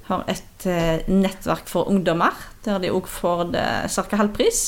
Har 0.09 0.25
et 0.31 0.65
eh, 0.69 1.03
nettverk 1.09 1.69
for 1.71 1.89
ungdommer, 1.91 2.35
der 2.65 2.81
de 2.83 2.91
òg 2.93 3.07
får 3.09 3.51
det 3.53 3.67
ca. 3.93 4.17
halv 4.17 4.33
pris. 4.35 4.63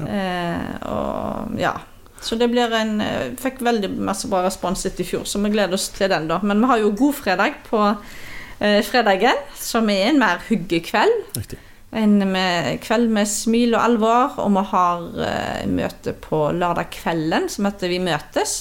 Eh, 0.00 0.70
og 0.90 1.58
ja. 1.60 1.76
Så 2.24 2.38
det 2.40 2.48
blir 2.48 2.72
en 2.72 2.96
eh, 3.04 3.34
Fikk 3.38 3.60
veldig 3.62 3.90
masse 4.00 4.28
bra 4.32 4.40
respons 4.46 4.86
etter 4.88 5.04
i 5.04 5.08
fjor, 5.08 5.26
så 5.28 5.42
vi 5.44 5.52
gleder 5.52 5.76
oss 5.76 5.90
til 5.94 6.08
den, 6.10 6.30
da. 6.30 6.40
Men 6.42 6.62
vi 6.62 6.70
har 6.70 6.80
jo 6.80 6.94
Godfredag 6.96 7.60
på 7.68 7.82
eh, 7.84 8.80
fredagen, 8.86 9.44
som 9.60 9.90
er 9.92 10.08
en 10.08 10.22
mer 10.22 10.42
hyggekveld. 10.48 11.20
Riktig. 11.36 11.60
En 11.94 12.16
med 12.26 12.80
kveld 12.82 13.12
med 13.14 13.28
smil 13.30 13.76
og 13.76 13.84
alvor, 13.84 14.38
og 14.42 14.50
vi 14.56 14.64
har 14.72 15.04
eh, 15.28 15.66
møte 15.70 16.14
på 16.18 16.48
lørdag 16.56 16.90
kvelden 16.96 17.46
som 17.52 17.68
heter 17.68 17.92
Vi 17.92 18.00
møtes. 18.02 18.56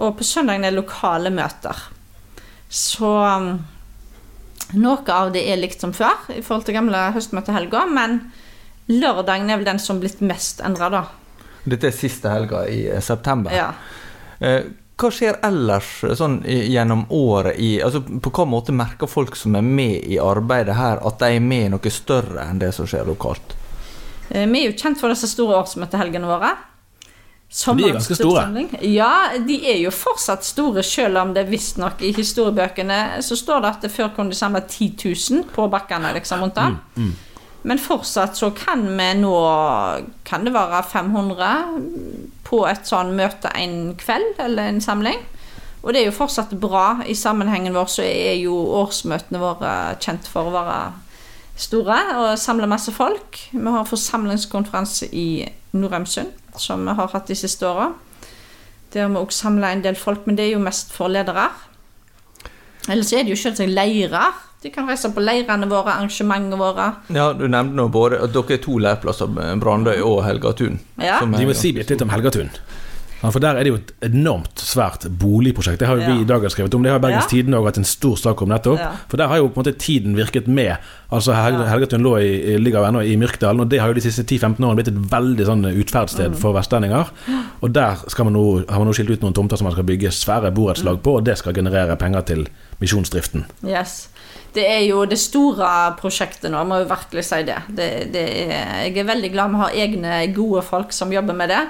Og 0.00 0.16
på 0.16 0.24
søndagen 0.24 0.64
er 0.64 0.72
lokale 0.72 1.32
møter. 1.34 1.76
Så 2.72 3.10
um, 3.12 3.50
noe 4.80 5.12
av 5.12 5.34
det 5.34 5.42
er 5.52 5.60
likt 5.60 5.84
som 5.84 5.92
før 5.92 6.32
i 6.32 6.40
forhold 6.40 6.64
til 6.64 6.78
gamle 6.78 7.02
høstmøtehelga, 7.12 7.84
men 7.92 8.22
lørdagen 8.88 9.52
er 9.52 9.60
vel 9.60 9.68
den 9.68 9.82
som 9.82 9.98
er 10.00 10.06
blitt 10.06 10.22
mest 10.24 10.64
endra, 10.64 10.88
da. 10.92 11.02
Dette 11.68 11.90
er 11.90 11.94
siste 11.94 12.32
helga 12.32 12.64
i 12.66 12.86
eh, 12.88 13.02
september. 13.04 13.52
Ja. 13.54 13.68
Eh, 14.40 14.64
hva 15.02 15.10
skjer 15.12 15.40
ellers 15.44 15.90
sånn 16.18 16.40
gjennom 16.46 17.04
året 17.10 17.58
i 17.58 17.74
altså 17.82 18.02
På 18.02 18.30
hva 18.30 18.46
måte 18.48 18.74
merker 18.76 19.10
folk 19.10 19.36
som 19.38 19.56
er 19.58 19.66
med 19.66 20.06
i 20.06 20.20
arbeidet 20.22 20.78
her, 20.78 21.02
at 21.02 21.18
de 21.20 21.36
er 21.36 21.44
med 21.44 21.66
i 21.66 21.72
noe 21.74 21.92
større 21.92 22.46
enn 22.46 22.62
det 22.62 22.72
som 22.76 22.88
skjer 22.88 23.08
lokalt? 23.08 23.56
Eh, 24.30 24.46
Vi 24.46 24.62
er 24.62 24.70
jo 24.70 24.76
kjent 24.78 25.00
for 25.00 25.12
disse 25.12 25.30
store 25.30 25.58
årsmøtehelgene 25.62 26.30
våre. 26.30 26.54
De 27.52 27.84
er 27.84 27.98
ganske 27.98 28.16
store. 28.16 28.44
Ja, 28.88 29.36
de 29.36 29.58
er 29.68 29.82
jo 29.82 29.90
fortsatt 29.92 30.44
store, 30.46 30.80
selv 30.82 31.20
om 31.20 31.34
det 31.36 31.44
visstnok 31.50 32.00
i 32.00 32.14
historiebøkene 32.16 33.20
så 33.20 33.36
står 33.36 33.60
det 33.60 33.72
at 33.74 33.84
det 33.84 33.90
før 33.92 34.14
kunne 34.16 34.32
de 34.32 34.38
samle 34.38 34.62
10 34.64 34.88
000 35.04 35.44
på 35.52 35.68
bakkene 35.68 36.14
liksom 36.16 36.46
rundt 36.46 36.62
Mm, 36.62 36.78
mm. 36.96 37.12
Men 37.62 37.78
fortsatt 37.78 38.36
så 38.36 38.50
kan 38.50 38.82
vi 38.98 39.08
nå 39.20 39.36
Kan 40.24 40.44
det 40.44 40.52
være 40.52 40.82
500 40.82 41.50
på 42.46 42.64
et 42.68 42.88
sånn 42.88 43.14
møte 43.16 43.50
en 43.58 43.94
kveld, 43.98 44.36
eller 44.42 44.70
en 44.70 44.82
samling. 44.82 45.20
Og 45.82 45.94
det 45.94 46.02
er 46.02 46.10
jo 46.10 46.14
fortsatt 46.14 46.54
bra. 46.62 47.02
I 47.06 47.14
sammenhengen 47.18 47.74
vår 47.74 47.88
så 47.90 48.04
er 48.06 48.36
jo 48.38 48.54
årsmøtene 48.82 49.40
våre 49.42 49.72
kjent 50.02 50.28
for 50.30 50.48
å 50.48 50.54
være 50.54 50.78
store 51.58 51.98
og 52.20 52.28
samle 52.40 52.68
masse 52.70 52.94
folk. 52.94 53.40
Vi 53.50 53.74
har 53.74 53.88
forsamlingskonferanse 53.88 55.10
i 55.12 55.44
Norheimsund, 55.74 56.30
som 56.58 56.86
vi 56.86 56.94
har 56.98 57.10
hatt 57.12 57.28
de 57.28 57.36
siste 57.38 57.66
åra. 57.66 57.90
Der 58.92 59.08
vi 59.08 59.18
også 59.18 59.46
samla 59.46 59.72
en 59.72 59.82
del 59.84 59.96
folk, 59.96 60.26
men 60.26 60.38
det 60.38 60.46
er 60.46 60.56
jo 60.56 60.62
mest 60.62 60.92
for 60.94 61.10
ledere. 61.10 61.48
Ellers 62.90 63.12
er 63.12 63.24
det 63.24 63.34
jo 63.34 63.40
selvsagt 63.40 63.72
leirer. 63.72 64.38
De 64.62 64.70
kan 64.70 64.86
reise 64.86 65.10
på 65.10 65.20
leirene 65.24 65.66
våre, 65.70 65.96
arrangementene 65.96 66.58
våre. 66.60 66.90
Ja, 67.10 67.32
Du 67.32 67.48
nevnte 67.48 67.74
nå 67.74 67.88
både 67.90 68.20
at 68.22 68.32
dere 68.32 68.54
er 68.58 68.62
to 68.62 68.78
leirplasser, 68.78 69.26
Brandøy 69.58 69.98
og 70.06 70.22
Helgatun. 70.24 70.78
Ja. 71.02 71.18
De 71.20 71.46
må 71.48 71.54
si 71.58 71.72
litt 71.72 71.90
om 72.02 72.08
Helgatun. 72.14 72.50
Ja, 73.22 73.30
for 73.30 73.38
Der 73.38 73.54
er 73.54 73.62
det 73.62 73.70
jo 73.70 73.76
et 73.78 73.92
enormt 74.02 74.58
svært 74.58 75.04
boligprosjekt. 75.18 75.78
Det 75.78 75.86
har 75.86 75.94
jo 76.00 76.06
vi 76.08 76.22
i 76.22 76.26
dag 76.26 76.42
skrevet 76.50 76.74
om. 76.74 76.82
Det 76.82 76.90
har 76.90 76.98
Bergens 76.98 77.22
Ja. 77.24 77.30
Tidende 77.30 77.56
også 77.58 77.66
hatt 77.70 77.78
en 77.78 77.84
stor 77.84 78.16
sak 78.16 78.42
om 78.42 78.48
nettopp. 78.50 78.78
Ja. 78.80 78.88
For 79.08 79.16
der 79.16 79.28
har 79.28 79.36
jo 79.38 79.46
på 79.48 79.60
en 79.60 79.64
måte 79.64 79.78
tiden 79.78 80.16
virket 80.16 80.48
med. 80.48 80.76
Altså 81.12 81.32
Hel 81.32 81.54
Helgatun 81.68 82.02
lå 82.02 82.16
i, 82.18 82.58
ligger 82.58 82.80
jo 82.82 82.88
ennå 82.90 83.02
i 83.06 83.14
Myrkdalen, 83.16 83.60
og 83.60 83.68
det 83.70 83.78
har 83.78 83.88
jo 83.88 83.94
de 83.94 84.00
siste 84.00 84.24
10-15 84.26 84.58
årene 84.66 84.74
blitt 84.74 84.88
et 84.88 84.98
veldig 85.12 85.46
sånn 85.46 85.62
utferdssted 85.70 86.30
Mm. 86.32 86.36
for 86.36 86.52
vestlendinger. 86.52 87.06
Og 87.62 87.72
der 87.72 87.94
skal 88.08 88.24
man 88.24 88.34
nå, 88.34 88.64
har 88.68 88.78
man 88.78 88.88
nå 88.88 88.92
skilt 88.94 89.10
ut 89.10 89.20
noen 89.22 89.34
tomter 89.34 89.56
som 89.56 89.66
man 89.66 89.72
skal 89.74 89.84
bygge 89.84 90.10
svære 90.10 90.50
borettslag 90.52 90.98
på, 91.00 91.16
og 91.18 91.24
det 91.24 91.38
skal 91.38 91.54
generere 91.54 91.96
penger 91.96 92.22
til 92.26 92.48
misjonsdriften. 92.80 93.44
Yes. 93.64 94.08
Det 94.52 94.64
er 94.68 94.82
jo 94.84 95.06
det 95.08 95.16
store 95.20 95.68
prosjektet 95.96 96.50
nå, 96.52 96.58
jeg 96.60 96.68
må 96.68 96.82
jo 96.82 96.90
virkelig 96.90 97.24
si 97.24 97.40
det. 97.48 97.56
det, 97.72 97.88
det 98.12 98.26
er, 98.42 98.82
jeg 98.88 98.98
er 99.00 99.08
veldig 99.08 99.32
glad 99.32 99.54
vi 99.54 99.62
har 99.62 99.80
egne 99.86 100.20
gode 100.36 100.64
folk 100.66 100.92
som 100.92 101.14
jobber 101.14 101.36
med 101.38 101.52
det. 101.54 101.62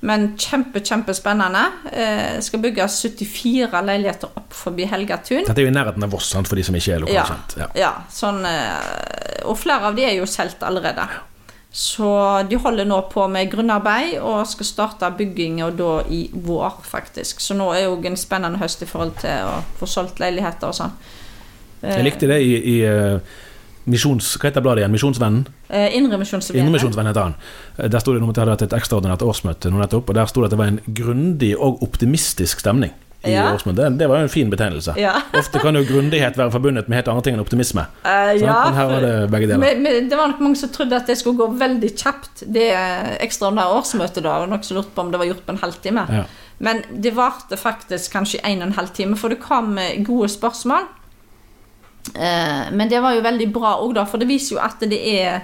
Men 0.00 0.30
kjempe, 0.40 0.80
kjempespennende. 0.80 1.62
Eh, 1.92 2.38
skal 2.40 2.62
bygge 2.62 2.86
74 2.88 3.82
leiligheter 3.84 4.30
opp 4.40 4.54
forbi 4.56 4.86
Helgatun. 4.88 5.44
Dette 5.44 5.60
er 5.60 5.68
jo 5.68 5.72
i 5.72 5.76
nærheten 5.76 6.06
av 6.06 6.14
Voss, 6.14 6.30
sant, 6.32 6.48
for 6.48 6.56
de 6.56 6.64
som 6.64 6.76
ikke 6.76 6.94
er 6.94 7.02
Ja, 7.04 7.04
lokalkjent. 7.04 7.56
Ja. 7.60 7.68
ja 7.76 7.90
sånn, 8.08 8.40
eh, 8.48 9.42
og 9.44 9.58
flere 9.60 9.90
av 9.90 9.98
de 9.98 10.08
er 10.08 10.16
jo 10.16 10.28
solgt 10.30 10.64
allerede. 10.64 11.04
Så 11.70 12.08
de 12.48 12.58
holder 12.58 12.88
nå 12.88 12.96
på 13.12 13.28
med 13.30 13.50
grunnarbeid 13.52 14.16
og 14.18 14.40
skal 14.50 14.66
starte 14.66 15.12
byggingen 15.14 15.76
da 15.78 16.00
i 16.10 16.24
vår, 16.32 16.80
faktisk. 16.88 17.44
Så 17.44 17.54
nå 17.54 17.68
er 17.76 17.84
jo 17.84 18.00
en 18.00 18.18
spennende 18.18 18.58
høst 18.58 18.82
i 18.82 18.88
forhold 18.90 19.20
til 19.20 19.52
å 19.52 19.60
få 19.78 19.86
solgt 19.86 20.18
leiligheter 20.22 20.72
og 20.72 20.80
sånn. 20.80 20.96
Jeg 21.82 22.04
likte 22.04 22.28
det 22.28 22.40
i, 22.44 22.56
i 22.74 22.76
eh, 22.84 23.18
misjons... 23.90 24.34
Hva 24.38 24.50
heter 24.50 24.64
bladet 24.64 24.82
igjen? 24.84 24.92
Misjonsvennen? 24.94 25.44
Eh, 25.68 25.96
Indremisjonsvennen 25.96 27.10
heter 27.12 27.22
han. 27.28 27.36
Eh, 27.78 27.88
Der 27.88 28.02
sto 28.02 28.12
det 28.14 28.22
at 28.22 28.34
det 28.34 28.42
hadde 28.42 28.54
vært 28.56 28.66
et 28.68 28.74
ekstraordinært 28.80 29.24
årsmøte 29.26 29.70
nå 29.72 29.80
nettopp, 29.80 30.10
og 30.12 30.18
der 30.18 30.28
sto 30.30 30.42
det 30.42 30.50
at 30.50 30.56
det 30.56 30.60
var 30.60 30.72
en 30.74 30.82
grundig 31.00 31.54
og 31.56 31.82
optimistisk 31.86 32.60
stemning 32.60 32.92
i 33.24 33.34
Ja. 33.34 33.50
årsmøtet. 33.52 33.98
Det, 34.00 34.06
var 34.08 34.22
jo 34.22 34.28
en 34.28 34.32
fin 34.32 34.50
betegnelse. 34.52 34.94
Ja. 34.96 35.14
Ofte 35.40 35.60
kan 35.60 35.76
jo 35.76 35.82
grundighet 35.88 36.38
være 36.40 36.52
forbundet 36.54 36.88
med 36.88 36.96
helt 37.00 37.08
andre 37.12 37.24
ting 37.26 37.36
enn 37.36 37.42
optimisme. 37.44 37.84
Eh, 38.04 38.36
ja, 38.40 38.54
Men 38.68 38.78
her 38.78 38.92
var 38.92 39.00
det 39.04 39.14
begge 39.32 39.48
deler. 39.50 39.60
Men, 39.64 39.82
men 39.84 40.08
det 40.12 40.16
var 40.20 40.32
nok 40.32 40.40
mange 40.44 40.56
som 40.60 40.72
trodde 40.72 40.96
at 40.96 41.08
det 41.10 41.18
skulle 41.20 41.36
gå 41.40 41.50
veldig 41.60 41.90
kjapt, 41.96 42.44
det 42.48 42.68
ekstraordinære 43.20 43.80
årsmøtet. 43.80 44.22
da, 44.24 44.38
og 44.44 44.48
Noen 44.52 44.64
som 44.64 44.76
lurte 44.80 44.94
på 44.96 45.04
om 45.04 45.12
det 45.12 45.20
var 45.20 45.28
gjort 45.32 45.44
på 45.48 45.56
en 45.56 45.60
halvtime. 45.64 46.06
Ja. 46.20 46.24
Men 46.60 46.82
det 46.92 47.12
varte 47.16 47.56
faktisk 47.56 48.12
kanskje 48.12 48.40
en 48.44 48.60
og 48.60 48.66
en 48.68 48.76
halv 48.76 48.90
time, 48.96 49.16
for 49.16 49.32
det 49.32 49.40
kom 49.40 49.78
gode 50.04 50.28
spørsmål. 50.28 50.88
Eh, 52.14 52.70
men 52.72 52.88
det 52.90 53.00
var 53.02 53.14
jo 53.16 53.24
veldig 53.24 53.48
bra 53.52 53.74
òg, 53.84 53.98
for 54.08 54.22
det 54.22 54.28
viser 54.30 54.56
jo 54.56 54.62
at 54.62 54.80
det 54.90 55.00
er 55.20 55.42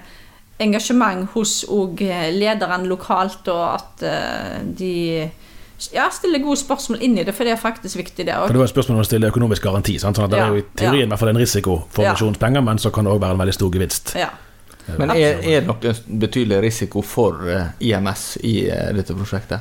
engasjement 0.63 1.29
hos 1.35 1.65
lederen 1.69 2.39
lederne 2.39 2.89
lokalt, 2.89 3.49
og 3.53 3.65
at 3.75 4.07
eh, 4.09 4.63
de 4.79 4.95
ja, 5.93 6.07
stiller 6.13 6.41
gode 6.41 6.57
spørsmål 6.57 7.03
inn 7.05 7.19
i 7.21 7.25
det, 7.27 7.35
for 7.37 7.45
det 7.45 7.53
er 7.53 7.61
faktisk 7.61 8.01
viktig, 8.01 8.25
det 8.27 8.35
òg. 8.35 8.49
det 8.49 8.63
var 8.63 8.71
et 8.71 8.73
spørsmål 8.73 8.97
om 8.97 9.05
å 9.05 9.09
stille 9.09 9.29
økonomisk 9.29 9.69
garanti. 9.69 9.99
Sant? 10.01 10.17
Sånn 10.17 10.31
at 10.31 10.33
det 10.33 10.41
Ja, 10.41 10.49
er 10.49 10.57
jo 10.57 10.65
i 10.65 10.67
teorien 10.81 11.07
i 11.07 11.13
hvert 11.13 11.21
fall 11.21 11.35
en 11.35 11.43
risiko 11.43 11.79
for 11.93 12.09
Ja. 12.09 12.15
men 12.65 12.79
så 12.79 12.91
kan 12.91 13.05
det 13.05 13.13
òg 13.13 13.21
være 13.21 13.37
en 13.37 13.45
veldig 13.45 13.55
stor 13.55 13.71
gevinst. 13.71 14.15
Ja. 14.17 14.31
Men 14.97 15.11
er, 15.11 15.41
er 15.43 15.65
det 15.65 15.67
noen 15.67 16.21
betydelig 16.23 16.61
risiko 16.63 17.03
for 17.03 17.49
eh, 17.51 17.73
IMS 17.81 18.37
i 18.47 18.69
eh, 18.71 18.93
dette 18.95 19.17
prosjektet? 19.19 19.61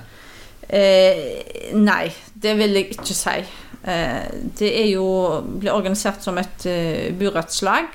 Eh, 0.70 1.74
nei, 1.78 2.10
det 2.34 2.56
vil 2.58 2.74
jeg 2.80 2.96
ikke 2.96 3.16
si. 3.16 3.38
Eh, 3.86 4.26
det 4.60 4.72
er 4.82 4.90
jo 4.96 5.06
blir 5.60 5.76
organisert 5.76 6.26
som 6.26 6.38
et 6.42 6.66
eh, 6.70 7.14
burettslag. 7.18 7.94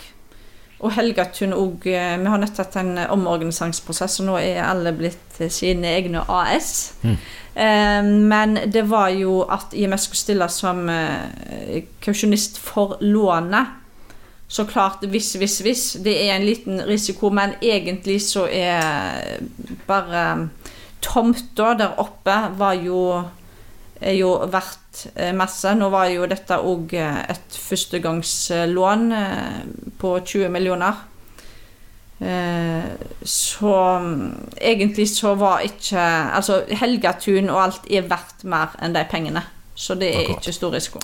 Og 0.81 0.95
Helgatun 0.97 1.53
òg 1.53 1.85
eh, 1.91 2.15
Vi 2.21 2.31
har 2.31 2.41
nettopp 2.41 2.71
hatt 2.71 2.79
en 2.81 2.95
omorganiseringsprosess, 3.11 4.21
og 4.23 4.31
nå 4.31 4.39
er 4.41 4.63
alle 4.65 4.95
blitt 4.97 5.41
eh, 5.41 5.51
sine 5.53 5.91
egne 5.99 6.23
AS. 6.31 6.95
Eh, 7.05 8.01
men 8.07 8.57
det 8.71 8.87
var 8.89 9.11
jo 9.13 9.43
at 9.51 9.75
IMS 9.75 10.07
skulle 10.07 10.23
stille 10.23 10.49
som 10.55 10.87
eh, 10.89 11.83
kausjonist 12.01 12.61
for 12.63 12.97
lånet. 13.03 13.77
Så 14.51 14.65
klart, 14.67 15.05
hvis, 15.07 15.35
hvis, 15.39 15.59
hvis. 15.63 15.83
Det 16.03 16.15
er 16.25 16.37
en 16.37 16.47
liten 16.47 16.81
risiko, 16.87 17.29
men 17.31 17.53
egentlig 17.63 18.19
så 18.23 18.49
er 18.51 19.37
bare 19.87 20.49
tomta 21.01 21.75
der 21.79 21.99
oppe 22.01 22.37
var 22.59 22.75
jo 22.79 23.03
er 24.01 24.15
jo 24.17 24.31
verdt 24.49 25.07
eh, 25.15 25.33
masse. 25.37 25.75
Nå 25.77 25.91
var 25.93 26.09
jo 26.09 26.27
dette 26.31 26.57
òg 26.57 26.95
et 26.97 27.57
førstegangslån 27.69 29.13
eh, 29.13 29.61
på 30.01 30.15
20 30.25 30.49
millioner. 30.55 31.03
Eh, 32.21 32.85
Så 33.25 33.99
mm, 34.01 34.49
egentlig 34.61 35.09
så 35.17 35.35
var 35.35 35.61
ikke 35.65 36.01
Altså, 36.37 36.63
Helgatun 36.69 37.49
og 37.51 37.63
alt 37.63 37.87
er 37.91 38.09
verdt 38.09 38.45
mer 38.45 38.75
enn 38.83 38.97
de 38.97 39.05
pengene. 39.11 39.43
Så 39.75 39.95
det 39.97 40.11
er 40.15 40.21
Akkurat. 40.25 40.41
ikke 40.47 40.53
stor 40.53 40.73
risiko. 40.75 41.01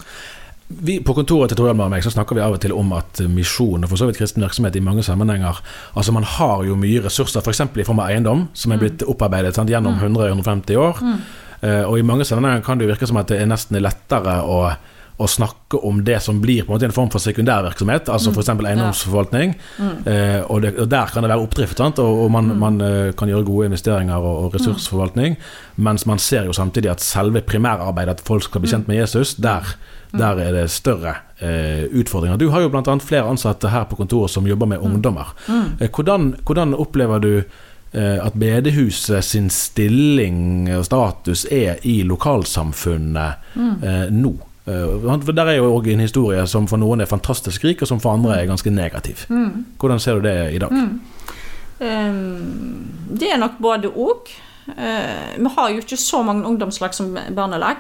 Vi, 0.69 0.99
på 0.99 1.15
kontoret 1.15 1.53
til 1.53 1.61
Tor 1.61 1.71
og 1.71 1.79
meg 1.79 2.03
så 2.03 2.11
snakker 2.11 2.35
vi 2.35 2.43
av 2.43 2.57
og 2.57 2.61
til 2.63 2.73
om 2.75 2.89
at 2.97 3.21
misjon 3.31 3.87
og 3.87 3.91
for 3.91 4.01
så 4.01 4.09
vidt 4.09 4.19
kristen 4.19 4.43
virksomhet 4.43 4.75
i 4.75 4.83
mange 4.83 5.05
sammenhenger 5.07 5.61
Altså 5.95 6.11
Man 6.11 6.27
har 6.27 6.65
jo 6.67 6.75
mye 6.75 7.05
ressurser, 7.05 7.39
f.eks. 7.39 7.63
i 7.79 7.87
form 7.87 8.03
av 8.03 8.11
eiendom, 8.11 8.49
som 8.53 8.75
er 8.75 8.83
blitt 8.83 9.05
opparbeidet 9.07 9.55
sant, 9.55 9.71
gjennom 9.71 9.95
100-150 10.01 10.81
år. 10.83 11.05
Eh, 11.63 11.85
og 11.87 11.99
i 11.99 12.05
mange 12.07 12.27
sammenhenger 12.27 12.67
kan 12.67 12.79
det 12.79 12.87
jo 12.87 12.93
virke 12.93 13.07
som 13.07 13.21
at 13.21 13.31
det 13.31 13.39
er 13.41 13.49
nesten 13.49 13.79
lettere 13.81 14.41
å, 14.43 14.59
å 15.17 15.27
snakke 15.31 15.79
om 15.89 16.03
det 16.05 16.19
som 16.21 16.41
blir 16.43 16.65
på 16.65 16.71
en 16.71 16.77
måte 16.77 16.89
en 16.91 16.95
form 16.95 17.09
for 17.13 17.25
sekundærvirksomhet, 17.25 18.11
altså 18.13 18.33
f.eks. 18.35 18.51
eiendomsforvaltning. 18.53 19.55
Eh, 19.81 20.43
og, 20.45 20.61
det, 20.63 20.75
og 20.83 20.91
der 20.93 21.13
kan 21.13 21.25
det 21.25 21.31
være 21.33 21.45
oppdrift, 21.47 21.81
sant? 21.81 22.01
og, 22.05 22.25
og 22.27 22.33
man, 22.35 22.51
man 22.61 22.81
eh, 22.85 23.13
kan 23.17 23.31
gjøre 23.31 23.47
gode 23.49 23.71
investeringer 23.71 24.17
og, 24.21 24.43
og 24.45 24.57
ressursforvaltning. 24.59 25.39
Mens 25.81 26.05
man 26.09 26.21
ser 26.21 26.49
jo 26.49 26.57
samtidig 26.57 26.93
at 26.93 27.05
selve 27.05 27.41
primærarbeidet, 27.49 28.19
at 28.19 28.29
folk 28.29 28.45
skal 28.45 28.65
bli 28.65 28.73
kjent 28.75 28.91
med 28.91 29.01
Jesus, 29.01 29.33
der, 29.41 29.71
der 30.13 30.43
er 30.43 30.53
det 30.59 30.67
større 30.75 31.15
eh, 31.41 31.87
utfordringer. 31.97 32.37
Du 32.37 32.51
har 32.53 32.67
jo 32.67 32.73
bl.a. 32.75 32.99
flere 33.01 33.31
ansatte 33.31 33.73
her 33.73 33.87
på 33.89 33.97
kontoret 33.97 34.35
som 34.35 34.49
jobber 34.49 34.69
med 34.69 34.85
ungdommer. 34.85 35.33
Eh, 35.81 35.89
hvordan, 35.89 36.35
hvordan 36.45 36.77
opplever 36.77 37.25
du 37.25 37.33
eh, 37.39 38.19
at 38.21 38.37
bedehuset 38.37 39.25
sin 39.25 39.49
stilling 39.49 40.69
og 40.77 40.85
status 40.91 41.47
er 41.49 41.81
i 41.89 42.03
lokalsamfunnet 42.05 43.57
eh, 43.57 44.13
nå? 44.13 44.35
Eh, 44.67 45.23
for 45.25 45.33
Der 45.33 45.45
er 45.47 45.57
jo 45.57 45.75
òg 45.77 45.89
en 45.93 46.01
historie 46.01 46.47
som 46.47 46.67
for 46.69 46.77
noen 46.77 47.01
er 47.01 47.07
fantastisk 47.07 47.65
rik, 47.65 47.83
og 47.83 47.89
som 47.89 48.01
for 48.01 48.13
andre 48.13 48.41
er 48.41 48.47
ganske 48.47 48.71
negativ. 48.71 49.27
Hvordan 49.79 50.01
ser 50.01 50.15
du 50.15 50.29
det 50.29 50.55
i 50.55 50.59
dag? 50.59 50.73
Ehm, 51.81 52.89
Det 53.19 53.33
er 53.33 53.39
nok 53.39 53.59
både 53.61 53.89
og. 53.89 54.29
Uh, 54.69 55.39
Vi 55.39 55.49
har 55.57 55.71
jo 55.71 55.77
ikke 55.77 55.97
så 55.97 56.23
mange 56.23 56.47
ungdomslag 56.47 56.95
som 56.95 57.17
barnelag. 57.37 57.77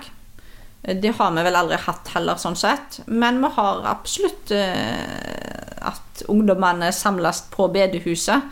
Eh, 0.84 0.94
Det 0.94 1.14
har 1.14 1.30
vi 1.30 1.42
vel 1.42 1.56
aldri 1.56 1.76
hatt 1.76 2.08
heller, 2.14 2.34
sånn 2.34 2.56
sett. 2.56 3.00
Men 3.06 3.40
vi 3.40 3.48
har 3.56 3.82
absolutt 3.84 4.50
uh, 4.52 5.88
at 5.88 6.22
ungdommene 6.28 6.92
samles 6.92 7.42
på 7.50 7.68
bedehuset. 7.72 8.42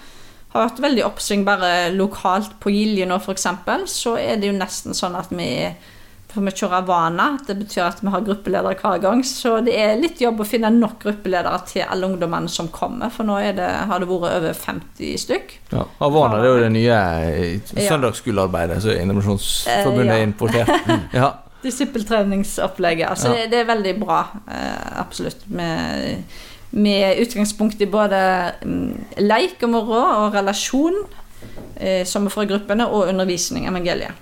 Har 0.48 0.68
vært 0.68 0.80
veldig 0.80 1.04
oppsving 1.04 1.44
bare 1.44 1.90
lokalt 1.94 2.60
på 2.60 2.70
Gilje 2.70 3.06
nå, 3.06 3.16
f.eks. 3.16 3.46
Så 3.86 4.18
er 4.18 4.36
det 4.36 4.46
jo 4.46 4.58
nesten 4.58 4.94
sånn 4.94 5.16
at 5.16 5.30
vi 5.30 5.74
for 6.34 6.44
vi 6.44 6.52
kjører 6.58 6.84
Vana. 6.88 7.28
Det 7.46 7.54
betyr 7.62 7.84
at 7.86 8.00
vi 8.02 8.10
har 8.12 8.24
gruppeledere 8.26 8.74
hver 8.80 8.98
gang. 9.02 9.22
Så 9.26 9.56
det 9.64 9.76
er 9.78 9.94
litt 10.00 10.20
jobb 10.20 10.42
å 10.42 10.46
finne 10.48 10.70
nok 10.74 10.98
gruppeledere 11.06 11.60
til 11.70 11.84
alle 11.86 12.08
ungdommene 12.10 12.50
som 12.50 12.68
kommer. 12.74 13.12
For 13.14 13.26
nå 13.28 13.38
er 13.40 13.54
det, 13.56 13.68
har 13.88 14.02
det 14.02 14.08
vært 14.10 14.36
over 14.40 14.58
50 14.58 15.14
stykk. 15.24 15.54
Ja, 15.72 15.86
Havana 16.00 16.40
det 16.42 16.50
er 16.50 16.52
jo 16.56 16.64
det 16.66 16.72
nye 16.74 16.98
eh, 17.30 17.72
søndagsskolearbeidet 17.88 18.82
som 18.84 18.98
Indremisjonsforbundet 18.98 20.04
Eh, 20.04 20.12
ja. 20.12 20.20
er 20.20 20.28
importert. 20.28 20.92
Ja. 21.20 21.30
Disippeltreningsopplegget. 21.64 23.08
Altså 23.08 23.28
Ja. 23.28 23.34
det, 23.34 23.50
det 23.50 23.58
er 23.62 23.68
veldig 23.70 23.94
bra, 24.00 24.18
eh, 24.50 25.00
absolutt. 25.00 25.46
Med, 25.48 26.22
med 26.70 27.20
utgangspunkt 27.22 27.80
i 27.80 27.86
både 27.86 28.18
mm, 28.62 29.04
leik 29.24 29.62
og 29.62 29.70
moro 29.72 30.00
og 30.26 30.34
relasjon, 30.34 30.98
eh, 31.80 32.04
som 32.06 32.28
får 32.30 32.42
i 32.44 32.50
gruppene, 32.52 32.86
og 32.88 33.08
undervisning, 33.08 33.64
evangeliet. 33.70 34.12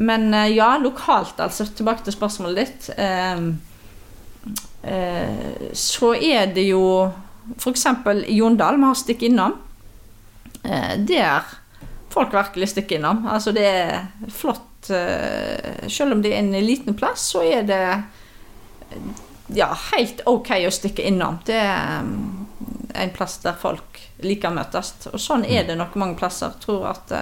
Men 0.00 0.34
eh, 0.34 0.46
ja, 0.46 0.78
lokalt, 0.78 1.40
altså, 1.40 1.66
tilbake 1.66 2.04
til 2.06 2.14
spørsmålet 2.14 2.58
ditt, 2.60 2.90
eh, 2.96 3.40
eh, 4.82 5.64
så 5.74 6.12
er 6.14 6.52
det 6.54 6.68
jo 6.68 6.84
f.eks. 7.56 7.86
i 8.28 8.36
Jondal, 8.38 8.78
vi 8.78 8.86
har 8.86 9.00
stikk 9.00 9.26
innom, 9.26 9.56
eh, 10.62 10.94
der 11.02 11.50
folk 12.14 12.34
virkelig 12.34 12.70
stikker 12.70 13.00
innom. 13.00 13.26
Altså 13.26 13.52
det 13.52 13.66
er 13.66 14.06
flott 14.30 14.64
Selv 14.88 16.14
om 16.14 16.20
det 16.22 16.30
er 16.32 16.38
en 16.38 16.54
liten 16.64 16.94
plass, 16.96 17.26
så 17.32 17.42
er 17.42 17.64
det 17.66 17.80
ja, 19.58 19.66
helt 19.90 20.22
ok 20.24 20.52
å 20.64 20.70
stikke 20.72 21.02
innom. 21.10 21.40
Det 21.44 21.58
er 21.58 22.06
mm, 22.06 22.46
en 22.94 23.10
plass 23.16 23.40
der 23.42 23.58
folk 23.58 23.98
liker 24.22 24.52
å 24.52 24.56
møtes. 24.60 24.94
Og 25.10 25.18
sånn 25.20 25.44
er 25.44 25.66
det 25.66 25.76
nok 25.76 25.98
mange 25.98 26.16
plasser. 26.20 26.54
Jeg 26.54 26.62
tror 26.64 26.86
at 26.94 27.12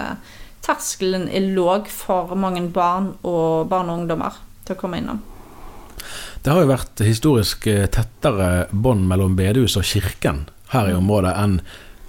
terskelen 0.67 1.27
er 1.31 1.47
låg 1.55 1.87
for 1.91 2.35
mange 2.35 2.65
barn 2.75 3.13
og 3.23 3.69
barn 3.71 3.89
og 3.89 4.03
ungdommer 4.03 4.37
til 4.67 4.75
å 4.75 4.79
komme 4.79 4.99
innom. 5.01 5.23
Det 6.43 6.53
har 6.53 6.61
jo 6.63 6.69
vært 6.69 7.01
historisk 7.03 7.67
eh, 7.71 7.87
tettere 7.91 8.67
bånd 8.71 9.07
mellom 9.09 9.35
bedehus 9.39 9.75
og 9.79 9.87
kirken 9.87 10.45
her 10.71 10.91
i 10.91 10.95
området 10.95 11.33
enn 11.39 11.59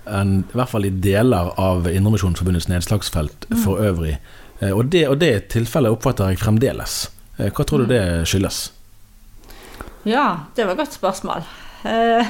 en, 0.09 0.31
i 0.41 0.57
hvert 0.57 0.71
fall 0.73 0.87
i 0.89 0.93
deler 1.05 1.53
av 1.61 1.89
Indremisjonsforbundets 1.91 2.69
nedslagsfelt 2.71 3.49
for 3.65 3.83
øvrig. 3.85 4.17
Eh, 4.61 4.73
Og 4.73 4.87
det, 4.93 5.07
og 5.09 5.19
det 5.21 5.51
tilfellet 5.53 5.93
oppfatter 5.93 6.33
jeg 6.33 6.41
fremdeles. 6.41 7.11
Eh, 7.39 7.51
Hva 7.53 7.65
tror 7.65 7.85
du 7.85 7.93
det 7.93 8.03
skyldes? 8.29 8.73
Ja, 10.09 10.47
det 10.57 10.65
var 10.65 10.73
et 10.73 10.81
godt 10.85 10.97
spørsmål. 10.97 11.45
Uh, 11.85 12.27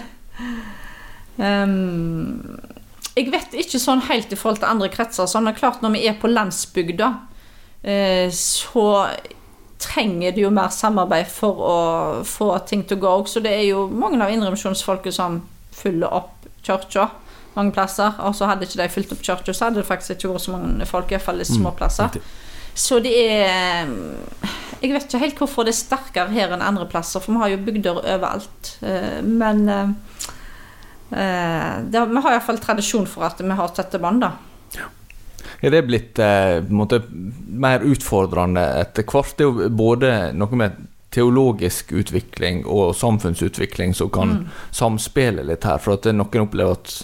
ehm, 1.45 2.59
jeg 3.19 3.33
vet 3.35 3.57
ikke 3.59 3.81
sånn 3.83 4.05
helt 4.09 4.33
i 4.33 4.39
forhold 4.39 4.63
til 4.63 4.71
andre 4.71 4.89
kretser. 4.93 5.29
Sånn, 5.29 5.49
det 5.49 5.57
er 5.57 5.61
klart 5.61 5.83
Når 5.83 5.95
vi 5.97 6.07
er 6.07 6.17
på 6.21 6.31
landsbygda, 6.31 7.13
eh, 7.83 8.31
så 8.35 8.89
trenger 9.79 10.35
det 10.35 10.43
jo 10.43 10.51
mer 10.51 10.73
samarbeid 10.75 11.29
for 11.31 11.63
å 11.63 11.79
få 12.27 12.51
ting 12.67 12.83
til 12.87 12.99
å 12.99 13.05
gå. 13.05 13.15
Så 13.31 13.43
det 13.45 13.55
er 13.55 13.65
jo 13.69 13.87
mange 13.91 14.19
av 14.23 14.33
indremisjonsfolket 14.35 15.15
som 15.15 15.43
fyller 15.75 16.11
opp 16.11 16.49
kirka 16.67 17.11
mange 17.59 17.75
plasser. 17.75 18.15
Og 18.27 18.35
så 18.37 18.49
hadde 18.49 18.67
ikke 18.67 18.83
de 18.83 18.91
fylt 18.93 19.15
opp 19.15 19.25
kirka, 19.25 19.55
så 19.55 19.69
hadde 19.69 19.83
det 19.83 19.89
faktisk 19.89 20.17
ikke 20.17 20.35
vært 20.35 20.47
så 20.47 20.55
mange 20.55 20.89
folk, 20.89 21.13
iallfall 21.13 21.43
i 21.43 21.49
små 21.49 21.75
plasser. 21.79 22.11
riktig. 22.13 22.23
Så 22.79 23.01
det 23.03 23.15
er 23.19 23.89
Jeg 24.81 24.93
vet 24.93 25.09
ikke 25.09 25.19
helt 25.19 25.39
hvorfor 25.41 25.65
det 25.67 25.73
er 25.73 25.79
sterkere 25.83 26.31
her 26.31 26.53
enn 26.55 26.63
andre 26.63 26.87
plasser, 26.87 27.19
for 27.19 27.33
vi 27.33 27.39
har 27.39 27.49
jo 27.51 27.65
bygder 27.67 27.97
overalt. 27.99 28.77
Eh, 28.81 29.23
Men 29.23 29.69
eh, 29.69 29.83
eh, 29.83 29.89
det, 31.09 32.03
vi 32.11 32.21
har 32.21 32.35
iallfall 32.35 32.59
tradisjon 32.61 33.07
for 33.09 33.25
at 33.29 33.41
vi 33.41 33.57
har 33.57 33.75
tette 33.77 34.01
bånd, 34.03 34.27
da. 34.27 34.35
Er 35.61 35.75
det 35.75 35.87
blitt 35.89 36.19
eh, 36.23 36.61
måte, 36.71 37.01
mer 37.49 37.83
utfordrende 37.83 38.63
etter 38.79 39.07
hvert? 39.09 39.35
Det 39.39 39.47
er 39.47 39.49
jo 39.49 39.71
både 39.75 40.13
noe 40.39 40.59
med 40.59 40.77
teologisk 41.15 41.93
utvikling 41.97 42.63
og 42.69 42.93
samfunnsutvikling 42.97 43.95
som 43.97 44.11
kan 44.13 44.35
samspille 44.71 45.47
litt 45.49 45.65
her. 45.67 45.81
For 45.83 45.97
at 45.97 46.07
noen 46.13 46.45
opplever 46.45 46.77
at, 46.77 46.99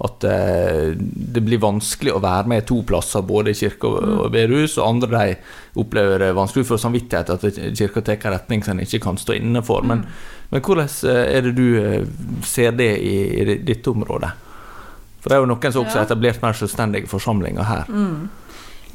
at 0.00 0.24
eh, 0.24 0.96
det 0.96 1.42
blir 1.44 1.60
vanskelig 1.60 2.14
å 2.14 2.22
være 2.24 2.48
med 2.48 2.66
to 2.68 2.80
plasser, 2.88 3.24
både 3.26 3.52
i 3.52 3.58
kirke 3.58 3.88
og, 3.88 4.28
bedehus, 4.32 4.78
og 4.78 4.86
andre 4.86 5.10
de 5.12 5.80
opplever 5.80 6.22
det 6.24 6.30
vanskelig 6.36 6.64
for 6.70 6.80
samvittighet 6.80 7.32
at 7.34 7.58
kirka 7.76 8.02
tar 8.06 8.16
en 8.16 8.36
retning 8.38 8.64
som 8.64 8.78
en 8.78 8.86
ikke 8.86 9.02
kan 9.04 9.20
stå 9.20 9.36
inne 9.36 9.60
for. 9.66 9.84
Men, 9.84 10.06
men 10.48 10.64
hvordan 10.64 10.88
eh, 11.10 11.24
er 11.36 11.44
det 11.44 11.52
du 11.58 11.66
eh, 11.82 12.06
ser 12.48 12.72
det 12.78 12.94
i, 13.04 13.16
i 13.42 13.58
ditt 13.60 13.90
område? 13.92 14.32
For 15.20 15.28
det 15.28 15.36
er 15.36 15.42
jo 15.44 15.50
noen 15.50 15.74
som 15.74 15.84
også 15.84 15.98
har 15.98 16.08
etablert 16.08 16.40
mer 16.40 16.56
selvstendige 16.56 17.10
forsamlinger 17.10 17.66
her. 17.68 17.90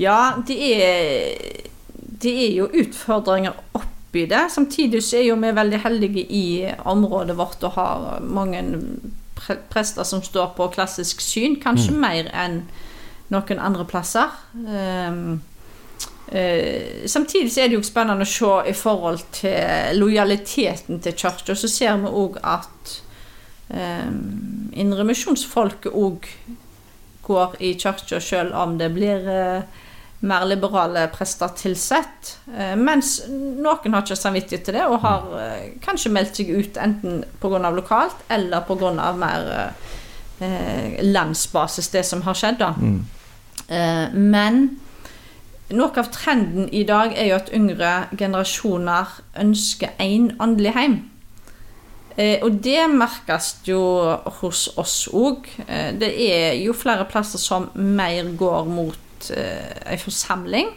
Ja, 0.01 0.17
det 0.47 0.55
er, 0.73 1.59
det 1.93 2.33
er 2.47 2.55
jo 2.55 2.65
utfordringer 2.81 3.53
oppi 3.77 4.25
det. 4.31 4.47
Samtidig 4.49 5.03
så 5.05 5.19
er 5.19 5.27
jo 5.27 5.37
vi 5.37 5.53
veldig 5.53 5.83
heldige 5.85 6.25
i 6.25 6.47
området 6.81 7.37
vårt 7.37 7.61
og 7.69 7.77
har 7.77 8.25
mange 8.25 8.63
prester 9.69 10.03
som 10.03 10.23
står 10.23 10.53
på 10.57 10.69
klassisk 10.73 11.21
syn, 11.21 11.59
kanskje 11.61 11.93
mer 11.99 12.29
enn 12.33 12.63
noen 13.33 13.61
andre 13.61 13.85
plasser. 13.89 14.31
Um, 14.53 15.41
uh, 16.31 17.05
samtidig 17.09 17.51
så 17.53 17.63
er 17.63 17.71
det 17.71 17.79
jo 17.79 17.85
spennende 17.85 18.27
å 18.27 18.29
se 18.29 18.51
i 18.71 18.75
forhold 18.77 19.25
til 19.35 19.99
lojaliteten 19.99 21.01
til 21.01 21.17
kirka. 21.17 21.55
Så 21.55 21.71
ser 21.71 21.97
vi 22.03 22.11
òg 22.11 22.39
at 22.43 22.95
um, 23.69 24.69
indremisjonsfolket 24.73 25.93
òg 25.93 26.29
går 27.25 27.57
i 27.59 27.73
kirka 27.79 28.19
selv 28.21 28.53
om 28.53 28.77
det 28.77 28.91
blir 28.93 29.27
eh, 29.29 29.63
mer 30.19 30.45
liberale 30.45 31.07
prester 31.13 31.51
tilsett. 31.57 32.37
Eh, 32.57 32.75
mens 32.79 33.17
noen 33.29 33.93
har 33.93 34.05
ikke 34.05 34.17
samvittighet 34.17 34.65
til 34.65 34.77
det, 34.77 34.85
og 34.87 35.03
har 35.03 35.27
eh, 35.41 35.67
kanskje 35.83 36.13
meldt 36.13 36.39
seg 36.39 36.53
ut 36.55 36.79
enten 36.81 37.23
pga. 37.41 37.69
lokalt 37.69 38.25
eller 38.29 38.63
pga. 38.67 39.11
mer 39.17 39.51
eh, 40.39 41.03
landsbasis, 41.03 41.89
det 41.89 42.05
som 42.05 42.21
har 42.21 42.33
skjedd, 42.33 42.59
da. 42.63 42.73
Eh, 43.67 44.13
men 44.13 44.65
noe 45.73 45.97
av 45.97 46.11
trenden 46.13 46.69
i 46.69 46.83
dag 46.85 47.15
er 47.17 47.31
jo 47.31 47.39
at 47.39 47.51
yngre 47.53 47.93
generasjoner 48.17 49.19
ønsker 49.41 49.97
én 49.99 50.31
åndelig 50.39 50.75
heim. 50.75 50.97
Eh, 52.15 52.39
og 52.45 52.61
det 52.63 52.85
merkes 52.93 53.57
jo 53.67 53.79
hos 54.39 54.67
oss 54.79 55.07
òg. 55.11 55.49
Eh, 55.67 55.91
det 55.99 56.11
er 56.29 56.53
jo 56.61 56.75
flere 56.77 57.07
plasser 57.09 57.41
som 57.41 57.67
mer 57.75 58.29
går 58.37 58.69
mot 58.71 59.01
eh, 59.31 59.93
en 59.93 59.99
forsamling. 59.99 60.67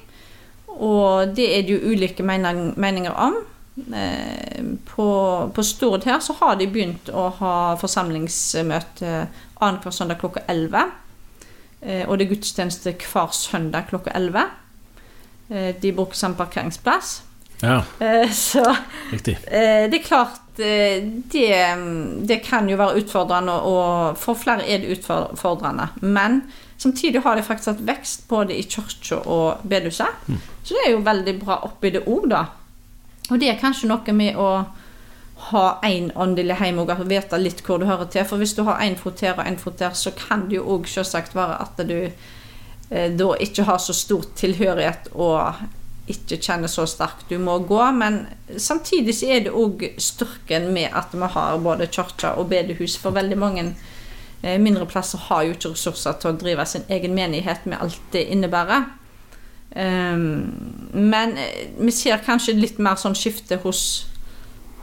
Og 0.79 1.35
det 1.37 1.59
er 1.59 1.63
det 1.67 1.75
jo 1.75 1.93
ulike 1.93 2.23
mening, 2.23 2.75
meninger 2.77 3.11
om. 3.13 3.35
Uh, 3.79 4.75
på, 4.87 5.05
på 5.55 5.63
Stord 5.63 6.03
her 6.05 6.19
så 6.19 6.35
har 6.41 6.57
de 6.59 6.67
begynt 6.67 7.11
å 7.15 7.29
ha 7.39 7.75
forsamlingsmøte 7.79 9.29
annenhver 9.61 9.91
søndag 9.95 10.19
klokka 10.19 10.41
11. 10.49 10.89
Uh, 11.83 12.03
og 12.09 12.19
det 12.19 12.27
er 12.27 12.33
gudstjeneste 12.35 12.95
hver 13.13 13.31
søndag 13.33 13.87
klokka 13.91 14.11
11. 14.19 14.49
Eh, 15.51 15.75
de 15.83 15.93
bruker 15.97 16.15
samme 16.15 16.37
parkeringsplass. 16.37 17.23
Ja, 17.63 17.83
Eh, 18.01 18.31
Så 18.33 18.61
riktig. 19.13 19.39
eh, 19.47 19.89
det 19.91 19.95
er 19.95 20.05
klart 20.05 20.31
eh, 20.31 20.48
det, 20.59 21.49
det 22.29 22.40
kan 22.44 22.68
jo 22.68 22.77
være 22.77 23.03
utfordrende, 23.03 23.55
og 23.62 24.18
for 24.18 24.38
flere 24.38 24.66
er 24.66 24.83
det 24.83 24.99
utfordrende. 24.99 25.88
Men 26.01 26.42
samtidig 26.77 27.23
har 27.23 27.37
de 27.37 27.47
faktisk 27.47 27.73
hatt 27.73 27.87
vekst 27.87 28.29
både 28.29 28.57
i 28.57 28.62
kirka 28.62 29.23
og 29.25 29.62
bedehuset. 29.62 30.27
Så 30.62 30.75
det 30.75 30.87
er 30.87 30.92
jo 30.97 31.05
veldig 31.07 31.38
bra 31.40 31.61
oppi 31.68 31.94
det 31.94 32.05
òg, 32.07 32.29
da. 32.33 32.44
Og 33.31 33.40
det 33.40 33.51
er 33.53 33.61
kanskje 33.61 33.88
noe 33.90 34.14
med 34.16 34.37
å 34.37 34.51
ha 35.49 35.64
én 35.87 36.11
åndelig 36.18 36.57
heim 36.59 36.81
og 36.83 36.90
vite 37.07 37.38
litt 37.38 37.62
hvor 37.66 37.79
du 37.79 37.87
hører 37.87 38.11
til. 38.11 38.27
For 38.27 38.40
hvis 38.40 38.57
du 38.59 38.64
har 38.66 38.83
én 38.83 38.99
fot 38.99 39.21
her 39.23 39.38
og 39.38 39.47
én 39.47 39.59
fot 39.61 39.79
der, 39.79 39.94
så 39.94 40.11
kan 40.16 40.49
det 40.49 40.59
jo 40.59 40.66
òg 40.75 40.88
selvsagt 40.90 41.37
være 41.38 41.61
at 41.62 41.83
du 41.87 41.99
eh, 42.90 43.11
da 43.14 43.29
ikke 43.38 43.68
har 43.68 43.79
så 43.79 43.94
stor 43.94 44.27
tilhørighet 44.37 45.12
og 45.14 45.62
ikke 46.12 46.38
kjenner 46.42 46.71
så 46.71 46.87
sterkt 46.88 47.31
du 47.31 47.38
må 47.42 47.59
gå. 47.68 47.81
Men 47.97 48.25
samtidig 48.57 49.14
så 49.18 49.31
er 49.35 49.47
det 49.47 49.55
òg 49.55 49.85
styrken 50.01 50.71
med 50.75 50.94
at 50.97 51.14
vi 51.14 51.31
har 51.35 51.62
både 51.62 51.88
kirke 51.92 52.35
og 52.37 52.51
bedehus. 52.53 52.99
For 53.01 53.16
veldig 53.16 53.38
mange 53.38 53.64
eh, 54.42 54.59
mindre 54.61 54.87
plasser 54.87 55.23
har 55.29 55.47
jo 55.47 55.57
ikke 55.57 55.75
ressurser 55.75 56.18
til 56.21 56.33
å 56.33 56.38
drive 56.40 56.66
sin 56.68 56.87
egen 56.88 57.16
menighet 57.16 57.66
med 57.66 57.81
alt 57.85 58.01
det 58.12 58.29
innebærer. 58.33 58.88
Um, 59.68 60.88
men 60.92 61.37
eh, 61.37 61.66
vi 61.77 61.92
ser 61.92 62.23
kanskje 62.25 62.57
litt 62.57 62.79
mer 62.81 62.97
sånn 62.97 63.16
skifte 63.18 63.61
hos, 63.62 63.83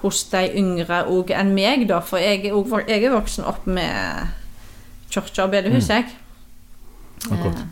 hos 0.03 0.21
de 0.29 0.43
yngre 0.61 1.01
òg 1.11 1.33
enn 1.33 1.55
meg, 1.57 1.88
da. 1.89 2.01
For 2.05 2.21
jeg, 2.21 2.45
er 2.45 3.15
voksen 3.15 3.47
opp 3.49 3.65
med 3.65 4.29
kirke 5.09 5.47
og 5.47 5.55
bedehus, 5.55 5.89
jeg. 5.89 6.05
Akkurat. 7.25 7.65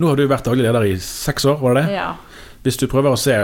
Nå 0.00 0.10
har 0.10 0.18
du 0.18 0.26
vært 0.28 0.48
daglig 0.48 0.66
leder 0.66 0.86
i 0.88 0.96
seks 1.02 1.46
år, 1.48 1.60
var 1.62 1.78
det 1.78 1.86
det? 1.86 1.96
Ja. 2.00 2.10
Hvis 2.62 2.76
du 2.76 2.86
prøver 2.90 3.14
å 3.14 3.20
se 3.20 3.36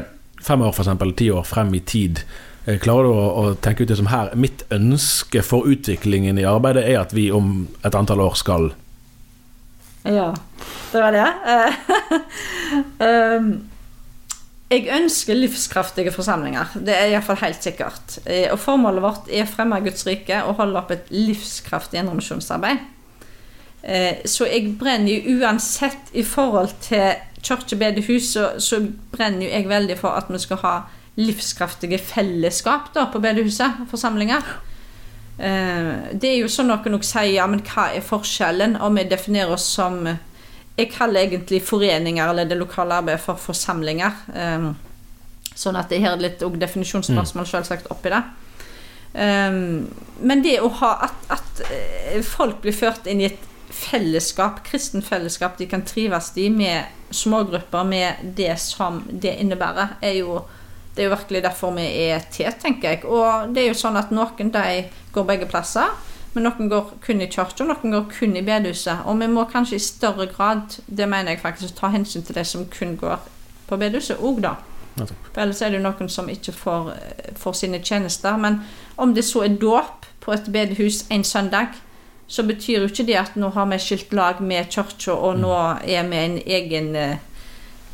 fem 0.45 0.63
år, 0.63 0.75
f.eks., 0.75 1.15
ti 1.17 1.31
år 1.33 1.47
frem 1.49 1.73
i 1.75 1.81
tid, 1.81 2.21
eh, 2.67 2.79
klarer 2.83 3.09
du 3.09 3.13
å, 3.15 3.29
å 3.41 3.55
tenke 3.63 3.85
ut 3.85 3.91
det 3.91 3.99
som 3.99 4.11
her 4.13 4.35
Mitt 4.37 4.67
ønske 4.75 5.43
for 5.47 5.69
utviklingen 5.69 6.39
i 6.41 6.49
arbeidet 6.49 6.85
er 6.85 7.01
at 7.01 7.15
vi 7.17 7.31
om 7.33 7.67
et 7.83 7.97
antall 7.97 8.25
år 8.27 8.37
skal 8.39 8.75
Ja, 10.07 10.35
det 10.93 11.01
var 11.03 11.17
det. 11.17 11.25
Eh, 11.53 11.79
um, 13.01 13.49
jeg 14.75 14.85
ønsker 14.95 15.39
livskraftige 15.39 16.13
forsamlinger. 16.15 16.77
Det 16.79 16.95
er 16.95 17.11
iallfall 17.11 17.41
helt 17.41 17.65
sikkert. 17.65 18.21
Eh, 18.27 18.47
Og 18.53 18.61
formålet 18.63 19.03
vårt 19.03 19.33
er 19.33 19.47
å 19.47 19.51
fremme 19.51 19.81
Guds 19.83 20.07
rike 20.07 20.45
og 20.47 20.61
holde 20.61 20.79
opp 20.79 20.93
et 20.95 21.11
livskraftig 21.15 22.03
indremisjonsarbeid. 22.03 22.93
Så 24.27 24.49
jeg 24.49 24.73
brenner 24.81 25.13
jo 25.13 25.37
uansett 25.39 26.09
i 26.19 26.25
forhold 26.27 26.73
til 26.83 27.13
kirkebedehus, 27.47 28.31
så, 28.35 28.47
så 28.63 28.81
brenner 29.13 29.47
jo 29.47 29.53
jeg 29.53 29.69
veldig 29.71 29.99
for 30.01 30.19
at 30.19 30.31
vi 30.33 30.41
skal 30.43 30.63
ha 30.65 30.77
livskraftige 31.17 31.99
fellesskap 32.03 32.91
da, 32.95 33.07
på 33.13 33.23
bedehuset, 33.25 33.85
forsamlinger. 33.91 34.49
Eh, 35.39 35.93
Det 36.13 36.31
er 36.33 36.41
jo 36.41 36.49
sånn 36.53 36.69
noen 36.73 36.99
også 36.99 37.19
sier, 37.19 37.37
ja, 37.39 37.47
men 37.49 37.63
hva 37.65 37.91
er 37.95 38.05
forskjellen? 38.05 38.77
om 38.81 38.97
vi 38.97 39.05
definerer 39.09 39.53
oss 39.57 39.69
som 39.79 40.07
Jeg 40.77 40.91
kaller 40.93 41.23
egentlig 41.25 41.63
foreninger 41.65 42.29
eller 42.29 42.45
det 42.45 42.59
lokale 42.59 42.99
arbeidet 42.99 43.23
for 43.25 43.41
forsamlinger. 43.41 44.13
Eh, 44.35 44.73
Sånn 45.57 45.77
at 45.81 45.89
det 45.89 46.03
her 46.03 46.13
er 46.13 46.21
litt 46.21 46.43
definisjonsspørsmål 46.61 47.47
selvsagt 47.49 47.87
oppi 47.89 48.11
det. 48.13 48.23
Um, 49.17 49.87
men 50.21 50.43
det 50.45 50.59
å 50.61 50.69
ha 50.83 50.91
at, 51.07 51.15
at 51.33 51.63
eh, 51.73 52.19
folk 52.21 52.59
blir 52.61 52.77
ført 52.77 53.07
inn 53.09 53.23
i 53.23 53.31
et 53.31 53.47
fellesskap, 53.77 54.63
kristen 54.65 55.05
fellesskap 55.05 55.59
de 55.59 55.69
kan 55.71 55.85
trives 55.87 56.33
i, 56.41 56.49
med 56.51 56.85
smågrupper, 57.15 57.85
med 57.85 58.33
det 58.37 58.55
som 58.61 59.03
det 59.11 59.37
innebærer, 59.41 59.99
er 60.03 60.21
jo 60.23 60.41
det 60.97 61.05
er 61.05 61.11
jo 61.11 61.13
virkelig 61.13 61.43
derfor 61.45 61.75
vi 61.77 61.83
er 62.09 62.23
til, 62.33 62.49
tenker 62.57 62.95
jeg. 62.95 63.03
Og 63.05 63.51
det 63.53 63.63
er 63.63 63.67
jo 63.69 63.77
sånn 63.77 63.99
at 64.01 64.13
noen 64.17 64.49
de 64.49 64.87
går 65.13 65.27
begge 65.29 65.49
plasser, 65.51 65.91
men 66.33 66.47
noen 66.49 66.71
går 66.73 66.95
kun 67.05 67.21
i 67.21 67.29
kirka, 67.29 67.67
noen 67.69 67.93
går 67.93 68.07
kun 68.15 68.33
i 68.37 68.45
bedehuset. 68.45 69.05
Og 69.05 69.21
vi 69.21 69.29
må 69.29 69.45
kanskje 69.53 69.77
i 69.77 69.85
større 69.85 70.25
grad, 70.33 70.79
det 70.87 71.09
mener 71.09 71.35
jeg 71.35 71.43
faktisk, 71.43 71.77
ta 71.77 71.93
hensyn 71.93 72.25
til 72.25 72.39
de 72.39 72.47
som 72.49 72.65
kun 72.73 72.97
går 72.97 73.21
på 73.69 73.77
bedehuset 73.77 74.25
òg, 74.25 74.41
da. 74.45 74.55
For 74.97 75.43
ellers 75.43 75.61
er 75.61 75.75
det 75.75 75.83
jo 75.83 75.85
noen 75.85 76.09
som 76.09 76.29
ikke 76.33 76.55
får, 76.57 76.93
får 77.37 77.57
sine 77.61 77.83
tjenester. 77.85 78.37
Men 78.41 78.63
om 78.97 79.13
det 79.15 79.27
så 79.29 79.45
er 79.45 79.59
dåp 79.61 80.09
på 80.25 80.33
et 80.33 80.49
bedehus 80.53 81.05
en 81.13 81.25
søndag, 81.25 81.77
så 82.27 82.43
betyr 82.43 82.81
jo 82.81 82.91
ikke 82.91 83.07
det 83.07 83.17
at 83.21 83.37
nå 83.39 83.53
har 83.55 83.69
vi 83.71 83.79
skilt 83.79 84.13
lag 84.17 84.41
med 84.43 84.71
kirka, 84.73 85.15
og 85.15 85.39
nå 85.39 85.53
er 85.87 86.09
vi 86.11 86.23
en 86.25 86.39
egen 86.43 86.95
eh, 86.99 87.17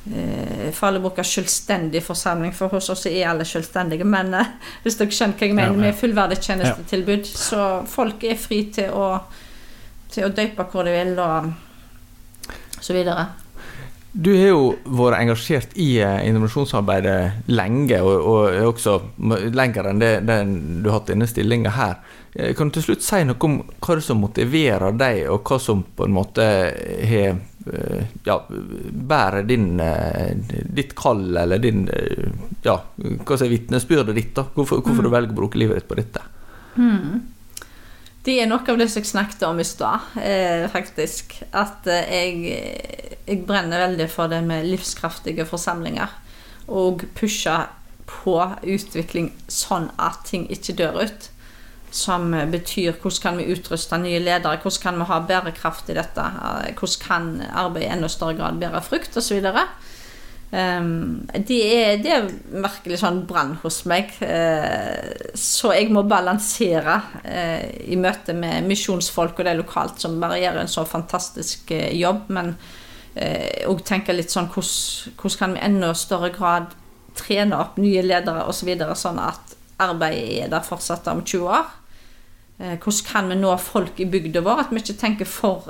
Fallebukka 0.02 0.86
alle 0.88 1.00
bruker 1.04 1.22
selvstendig 1.28 2.00
forsamling, 2.02 2.54
for 2.56 2.72
hos 2.72 2.88
oss 2.90 3.06
er 3.06 3.28
alle 3.28 3.44
selvstendige. 3.46 4.04
Men 4.08 4.34
eh, 4.34 4.54
hvis 4.82 4.96
dere 4.98 5.14
skjønner 5.14 5.38
hva 5.38 5.46
jeg 5.46 5.58
mener, 5.58 5.78
med 5.84 5.98
fullverdig 5.98 6.40
tjenestetilbud, 6.42 7.28
så 7.28 7.66
folk 7.86 8.24
er 8.24 8.40
fri 8.40 8.64
til 8.74 8.90
å, 8.96 9.12
til 10.10 10.26
å 10.26 10.32
døpe 10.34 10.66
hvor 10.72 10.88
de 10.88 10.96
vil, 10.96 11.14
og 11.22 11.52
så 12.80 12.96
videre. 12.96 13.28
Du 14.12 14.28
har 14.36 14.50
jo 14.50 14.64
vært 14.92 15.22
engasjert 15.22 15.70
i 15.80 15.94
eh, 16.04 16.18
innovasjonsarbeidet 16.28 17.48
lenge, 17.48 17.96
og, 18.04 18.26
og 18.28 18.66
også 18.74 18.98
lenger 19.56 19.88
enn 19.88 20.02
det, 20.02 20.10
den 20.28 20.50
du 20.84 20.90
har 20.90 20.98
hatt 20.98 21.08
denne 21.14 21.28
stillinga 21.30 21.72
her. 21.72 21.94
Eh, 22.36 22.50
Kan 22.58 22.68
du 22.68 22.76
til 22.76 22.84
slutt 22.90 23.06
si 23.06 23.22
noe 23.24 23.40
om 23.48 23.56
hva 23.80 23.96
som 24.04 24.20
motiverer 24.20 24.92
deg, 25.00 25.22
og 25.32 25.48
hva 25.48 25.58
som 25.64 25.80
på 25.96 26.04
en 26.04 26.16
måte 26.18 26.44
har 27.08 27.40
eh, 27.72 28.04
ja, 28.28 28.36
bærer 28.50 29.48
din, 29.48 29.80
ditt 30.76 30.92
kall, 30.98 31.30
eller 31.46 31.62
din 31.62 31.86
Ja, 32.66 32.76
hva 33.00 33.38
er 33.40 33.48
vitnesbyrdet 33.54 34.18
ditt? 34.18 34.34
da? 34.36 34.44
Hvorfor, 34.52 34.84
hvorfor 34.84 35.08
du 35.08 35.14
velger 35.14 35.32
å 35.32 35.40
bruke 35.40 35.60
livet 35.62 35.80
ditt 35.80 35.88
på 35.88 35.96
dette? 36.02 36.20
Det 38.22 38.36
er 38.38 38.46
noe 38.46 38.62
av 38.62 38.78
det 38.78 38.86
som 38.86 39.02
jeg 39.02 39.10
snakket 39.10 39.40
om 39.48 39.58
i 39.58 39.66
stad, 39.66 40.12
eh, 40.22 40.68
faktisk. 40.70 41.40
At 41.50 41.88
eh, 41.90 42.06
jeg, 42.06 43.16
jeg 43.26 43.40
brenner 43.48 43.88
veldig 43.88 44.06
for 44.12 44.30
det 44.30 44.44
med 44.46 44.68
livskraftige 44.68 45.46
forsamlinger. 45.48 46.12
Og 46.70 47.02
pusher 47.18 47.66
på 48.06 48.36
utvikling 48.62 49.32
sånn 49.50 49.90
at 49.98 50.22
ting 50.28 50.46
ikke 50.54 50.76
dør 50.78 51.00
ut. 51.02 51.28
Som 51.92 52.30
betyr 52.52 52.94
hvordan 52.94 53.20
kan 53.24 53.42
vi 53.42 53.50
utruste 53.52 53.98
nye 54.00 54.22
ledere, 54.22 54.60
hvordan 54.62 54.84
kan 54.86 55.02
vi 55.02 55.08
ha 55.10 55.18
bærekraft 55.26 55.90
i 55.90 55.98
dette, 55.98 56.22
eh, 56.22 56.70
hvordan 56.78 57.02
kan 57.02 57.28
arbeidet 57.50 57.88
i 57.90 57.92
enda 57.96 58.12
større 58.12 58.38
grad 58.38 58.62
bære 58.62 58.86
frukt, 58.86 59.18
osv. 59.18 59.42
Um, 60.52 61.26
det, 61.32 61.58
er, 61.64 61.94
det 62.04 62.10
er 62.12 62.26
virkelig 62.60 62.98
sånn 63.00 63.22
brann 63.24 63.54
hos 63.62 63.78
meg. 63.88 64.10
Eh, 64.20 65.32
så 65.38 65.70
jeg 65.72 65.88
må 65.94 66.02
balansere 66.04 66.98
eh, 67.24 67.70
i 67.88 67.96
møte 67.96 68.34
med 68.36 68.68
misjonsfolk 68.68 69.40
og 69.40 69.48
de 69.48 69.54
lokalt 69.56 70.04
som 70.04 70.18
bare 70.20 70.42
gjør 70.42 70.60
en 70.60 70.68
så 70.68 70.84
fantastisk 70.88 71.72
eh, 71.72 71.94
jobb. 71.96 72.28
Men 72.36 72.54
òg 73.68 73.82
tenke 73.84 74.14
litt 74.14 74.32
sånn 74.32 74.46
hvordan, 74.48 75.32
kan 75.36 75.52
vi 75.52 75.60
enda 75.60 75.90
større 75.96 76.30
grad 76.32 76.70
trene 77.12 77.58
opp 77.60 77.76
nye 77.76 78.00
ledere 78.00 78.46
osv., 78.48 78.62
så 78.62 78.68
videre, 78.70 78.94
sånn 78.96 79.20
at 79.20 79.52
arbeidet 79.84 80.46
er 80.46 80.52
der 80.52 80.64
fortsatt 80.64 81.10
om 81.12 81.20
20 81.20 81.50
år. 81.52 81.74
Hvordan 82.56 83.02
kan 83.10 83.28
vi 83.28 83.36
nå 83.36 83.50
folk 83.60 84.00
i 84.00 84.08
bygda 84.08 84.40
vår? 84.46 84.64
At 84.64 84.72
vi 84.72 84.80
ikke 84.80 84.96
tenker 85.02 85.28
for 85.28 85.68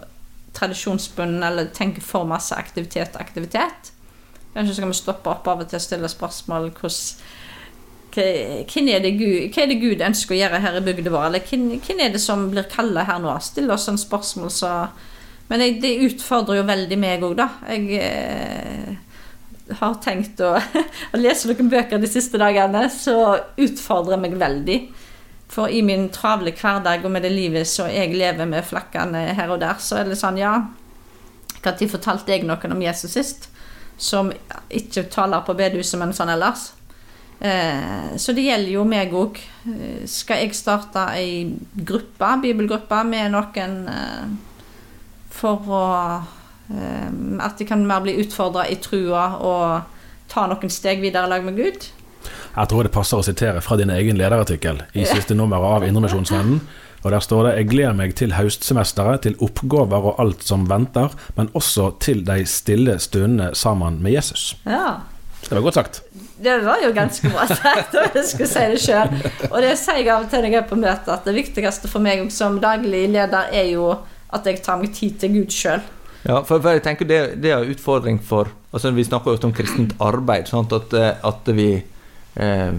tradisjonsbunden 0.54 1.42
eller 1.42 1.72
tenker 1.74 2.06
for 2.06 2.30
masse 2.30 2.54
aktivitet 2.54 3.16
og 3.16 3.26
aktivitet. 3.26 3.90
Kanskje 4.52 4.74
skal 4.76 4.90
vi 4.90 4.98
stoppe 4.98 5.32
opp 5.32 5.46
av 5.48 5.62
og 5.64 5.70
til 5.70 5.80
og 5.80 5.84
stille 5.84 6.10
spørsmål 6.12 6.68
hvordan 6.76 7.30
er, 8.12 8.98
det 9.00 9.14
Gud, 9.16 9.54
hva 9.54 9.62
er 9.62 9.70
det 9.70 9.78
Gud 9.80 10.02
ønsker 10.04 10.34
å 10.34 10.40
gjøre 10.42 10.58
her 10.60 10.74
i 10.76 10.82
bygda 10.84 11.12
vår? 11.14 11.30
Eller 11.30 11.46
hvem, 11.48 11.62
hvem 11.80 12.02
er 12.04 12.12
det 12.12 12.20
som 12.20 12.44
blir 12.52 12.68
kalla 12.68 13.06
her 13.08 13.22
nå? 13.22 13.32
Still 13.40 13.72
oss 13.72 13.86
sånne 13.88 14.02
spørsmål, 14.02 14.52
så 14.52 14.72
Men 15.48 15.60
jeg, 15.60 15.80
det 15.82 15.96
utfordrer 16.06 16.60
jo 16.60 16.64
veldig 16.64 16.96
meg 16.96 17.24
òg, 17.26 17.34
da. 17.36 17.48
Jeg, 17.68 17.98
eh, 18.00 18.94
har 19.78 19.96
tenkt 20.04 20.40
å, 20.40 20.54
å 21.12 21.20
lese 21.20 21.50
noen 21.50 21.68
bøker 21.72 22.00
de 22.00 22.08
siste 22.08 22.40
dagene, 22.40 22.86
så 22.92 23.16
utfordrer 23.60 24.20
meg 24.20 24.38
veldig. 24.40 24.78
For 25.52 25.68
i 25.68 25.82
min 25.84 26.06
travle 26.14 26.54
hverdag 26.56 27.04
og 27.04 27.12
med 27.12 27.26
det 27.26 27.34
livet 27.34 27.68
som 27.68 27.90
jeg 27.92 28.14
lever 28.16 28.48
med 28.48 28.64
flakkene 28.64 29.26
her 29.36 29.52
og 29.52 29.60
der, 29.60 29.76
så 29.82 30.00
er 30.00 30.08
det 30.08 30.20
sånn, 30.20 30.40
ja 30.40 30.54
Når 31.62 31.90
fortalte 31.92 32.32
jeg 32.32 32.46
noen 32.48 32.72
om 32.72 32.82
Jesus 32.82 33.12
sist? 33.12 33.51
Som 34.02 34.32
ikke 34.72 35.06
taler 35.12 35.44
på 35.46 35.54
bedehuset, 35.58 35.98
men 36.00 36.14
sånn 36.16 36.32
ellers. 36.34 36.72
Eh, 37.38 38.14
så 38.18 38.34
det 38.34 38.46
gjelder 38.48 38.72
jo 38.74 38.84
meg 38.88 39.14
òg. 39.14 39.38
Skal 40.10 40.42
jeg 40.42 40.58
starte 40.58 41.06
ei 41.14 41.46
gruppe, 41.74 42.34
bibelgruppe, 42.42 43.02
med 43.06 43.34
noen 43.34 43.80
eh, 43.90 44.30
for 45.32 45.74
å 45.82 45.82
at 46.72 47.58
de 47.58 47.66
kan 47.68 47.82
mer 47.84 48.00
bli 48.00 48.14
utfordra 48.22 48.62
i 48.70 48.78
trua 48.80 49.24
og 49.44 49.90
ta 50.32 50.46
noen 50.48 50.70
steg 50.72 51.02
videre 51.02 51.28
lag 51.28 51.44
med 51.44 51.58
Gud. 51.58 51.88
Jeg 52.52 52.68
tror 52.70 52.86
det 52.86 52.92
passer 52.94 53.20
å 53.20 53.26
sitere 53.26 53.62
fra 53.64 53.76
din 53.80 53.92
egen 53.92 54.18
lederartikkel 54.20 54.84
i 54.96 55.06
siste 55.14 55.36
nummer 55.36 55.64
av 55.74 55.86
Indremisjonsvennen. 55.88 56.62
Og 57.02 57.10
Der 57.10 57.20
står 57.20 57.42
det 57.42 57.56
'Jeg 57.56 57.68
gleder 57.68 57.92
meg 57.92 58.14
til 58.14 58.32
høstsemesteret, 58.32 59.20
til 59.20 59.36
oppgaver 59.40 60.02
og 60.12 60.20
alt 60.20 60.44
som 60.44 60.66
venter', 60.66 61.14
men 61.36 61.50
også 61.54 61.98
til 62.00 62.26
de 62.26 62.46
stille 62.46 62.98
stundene 62.98 63.54
sammen 63.54 64.02
med 64.02 64.12
Jesus. 64.12 64.56
Ja. 64.66 65.02
Det 65.42 65.50
var 65.50 65.60
godt 65.60 65.74
sagt. 65.74 66.02
Det 66.44 66.64
var 66.64 66.76
jo 66.86 66.92
ganske 66.94 67.30
bra 67.30 67.46
sagt, 67.46 67.94
om 67.94 68.10
jeg 68.14 68.24
skulle 68.24 68.48
si 68.48 68.58
det 68.58 68.80
sjøl. 68.80 69.08
Og 69.50 69.62
det 69.62 69.78
sier 69.78 69.96
jeg 69.96 70.08
av 70.08 70.24
og 70.24 70.30
til 70.30 70.38
når 70.42 70.54
jeg 70.54 70.62
er 70.62 70.68
på 70.68 70.78
møte, 70.78 71.12
at 71.12 71.24
det 71.24 71.34
viktigste 71.34 71.88
for 71.88 72.02
meg 72.02 72.30
som 72.32 72.60
daglig 72.62 73.08
leder 73.08 73.50
er 73.52 73.68
jo 73.72 73.90
at 74.32 74.46
jeg 74.46 74.62
tar 74.62 74.78
meg 74.80 74.94
tid 74.94 75.18
til 75.20 75.34
Gud 75.36 75.52
sjøl. 75.52 75.82
Ja, 76.22 76.40
for, 76.46 76.60
for, 76.60 76.70
jeg 76.70 76.84
tenker 76.84 77.08
det, 77.08 77.20
det 77.42 77.50
er 77.50 77.64
en 77.64 77.72
utfordring 77.72 78.20
for 78.22 78.52
altså 78.72 78.90
Vi 78.94 79.04
snakker 79.04 79.34
jo 79.34 79.48
om 79.48 79.52
kristent 79.52 79.92
arbeid. 80.00 80.46
Sånn 80.48 80.68
at, 80.72 80.94
eh, 80.96 81.10
at, 81.28 81.48
vi 81.52 81.68
eh, 82.40 82.72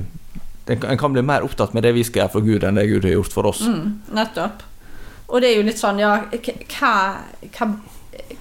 En 0.65 0.97
kan 0.97 1.13
bli 1.13 1.21
mer 1.25 1.43
opptatt 1.43 1.73
med 1.75 1.83
det 1.83 1.91
vi 1.97 2.05
skal 2.07 2.23
gjøre 2.23 2.33
for 2.37 2.45
Gud, 2.45 2.63
enn 2.63 2.77
det 2.79 2.87
Gud 2.87 3.03
har 3.03 3.17
gjort 3.17 3.33
for 3.35 3.49
oss. 3.49 3.65
Mm, 3.67 3.97
nettopp. 4.15 4.63
Og 5.27 5.41
det 5.41 5.49
er 5.49 5.57
jo 5.57 5.65
litt 5.67 5.81
sånn, 5.81 5.99
ja 5.99 6.13
hva, 6.29 6.93
hva, 7.57 7.67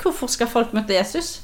Hvorfor 0.02 0.28
skal 0.30 0.50
folk 0.50 0.74
møte 0.76 0.94
Jesus? 0.94 1.40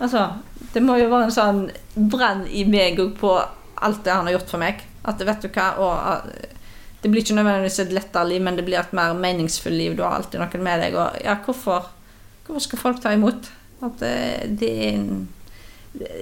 Altså, 0.00 0.24
det 0.72 0.82
må 0.84 0.96
jo 0.98 1.10
være 1.12 1.28
en 1.28 1.34
sånn 1.34 1.62
brenn 1.94 2.46
i 2.48 2.64
meg 2.68 2.98
òg 3.00 3.14
på 3.20 3.32
alt 3.36 4.02
det 4.04 4.14
han 4.14 4.28
har 4.28 4.38
gjort 4.38 4.52
for 4.54 4.62
meg. 4.62 4.82
At 5.06 5.20
vet 5.22 5.44
du 5.44 5.50
hva 5.52 5.66
og, 5.78 6.30
Det 7.02 7.10
blir 7.12 7.22
ikke 7.22 7.36
nødvendigvis 7.36 7.78
et 7.84 7.92
lettere 7.94 8.26
liv, 8.30 8.42
men 8.42 8.56
det 8.56 8.64
blir 8.66 8.80
et 8.80 8.94
mer 8.96 9.14
meningsfullt 9.14 9.76
liv. 9.76 9.94
Du 9.94 10.02
har 10.02 10.16
alltid 10.16 10.40
noen 10.40 10.64
med 10.64 10.82
deg. 10.82 10.96
Og 10.96 11.20
ja, 11.22 11.36
hvorfor 11.44 11.92
Hvorfor 12.46 12.62
skal 12.62 12.78
folk 12.78 13.00
ta 13.02 13.10
imot? 13.10 13.48
At 13.82 13.98
det, 13.98 14.68
er, 14.70 15.00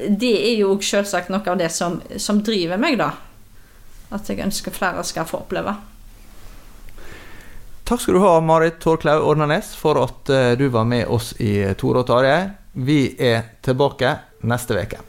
det 0.08 0.32
er 0.32 0.54
jo 0.56 0.78
selvsagt 0.80 1.28
noe 1.28 1.44
av 1.52 1.58
det 1.60 1.68
som, 1.72 1.98
som 2.16 2.40
driver 2.44 2.80
meg, 2.80 2.96
da. 2.96 3.10
At 4.14 4.30
jeg 4.30 4.40
ønsker 4.44 4.74
flere 4.74 5.02
skal 5.04 5.26
få 5.28 5.42
oppleve. 5.42 5.74
Takk 7.84 8.00
skal 8.00 8.16
du 8.16 8.22
ha, 8.22 8.38
Marit 8.40 8.78
Torklaug 8.80 9.26
Ordnanes, 9.28 9.74
for 9.76 9.98
at 10.00 10.30
uh, 10.32 10.52
du 10.56 10.70
var 10.72 10.86
med 10.88 11.10
oss 11.12 11.34
i 11.42 11.58
Tore 11.76 12.00
og 12.00 12.08
Tarjei. 12.08 12.46
Vi 12.80 13.00
er 13.20 13.58
tilbake 13.60 14.14
neste 14.48 14.78
uke. 14.78 15.02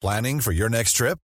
Planning 0.00 0.40
for 0.40 0.52
your 0.52 0.70
next 0.70 0.96
trip? 0.96 1.18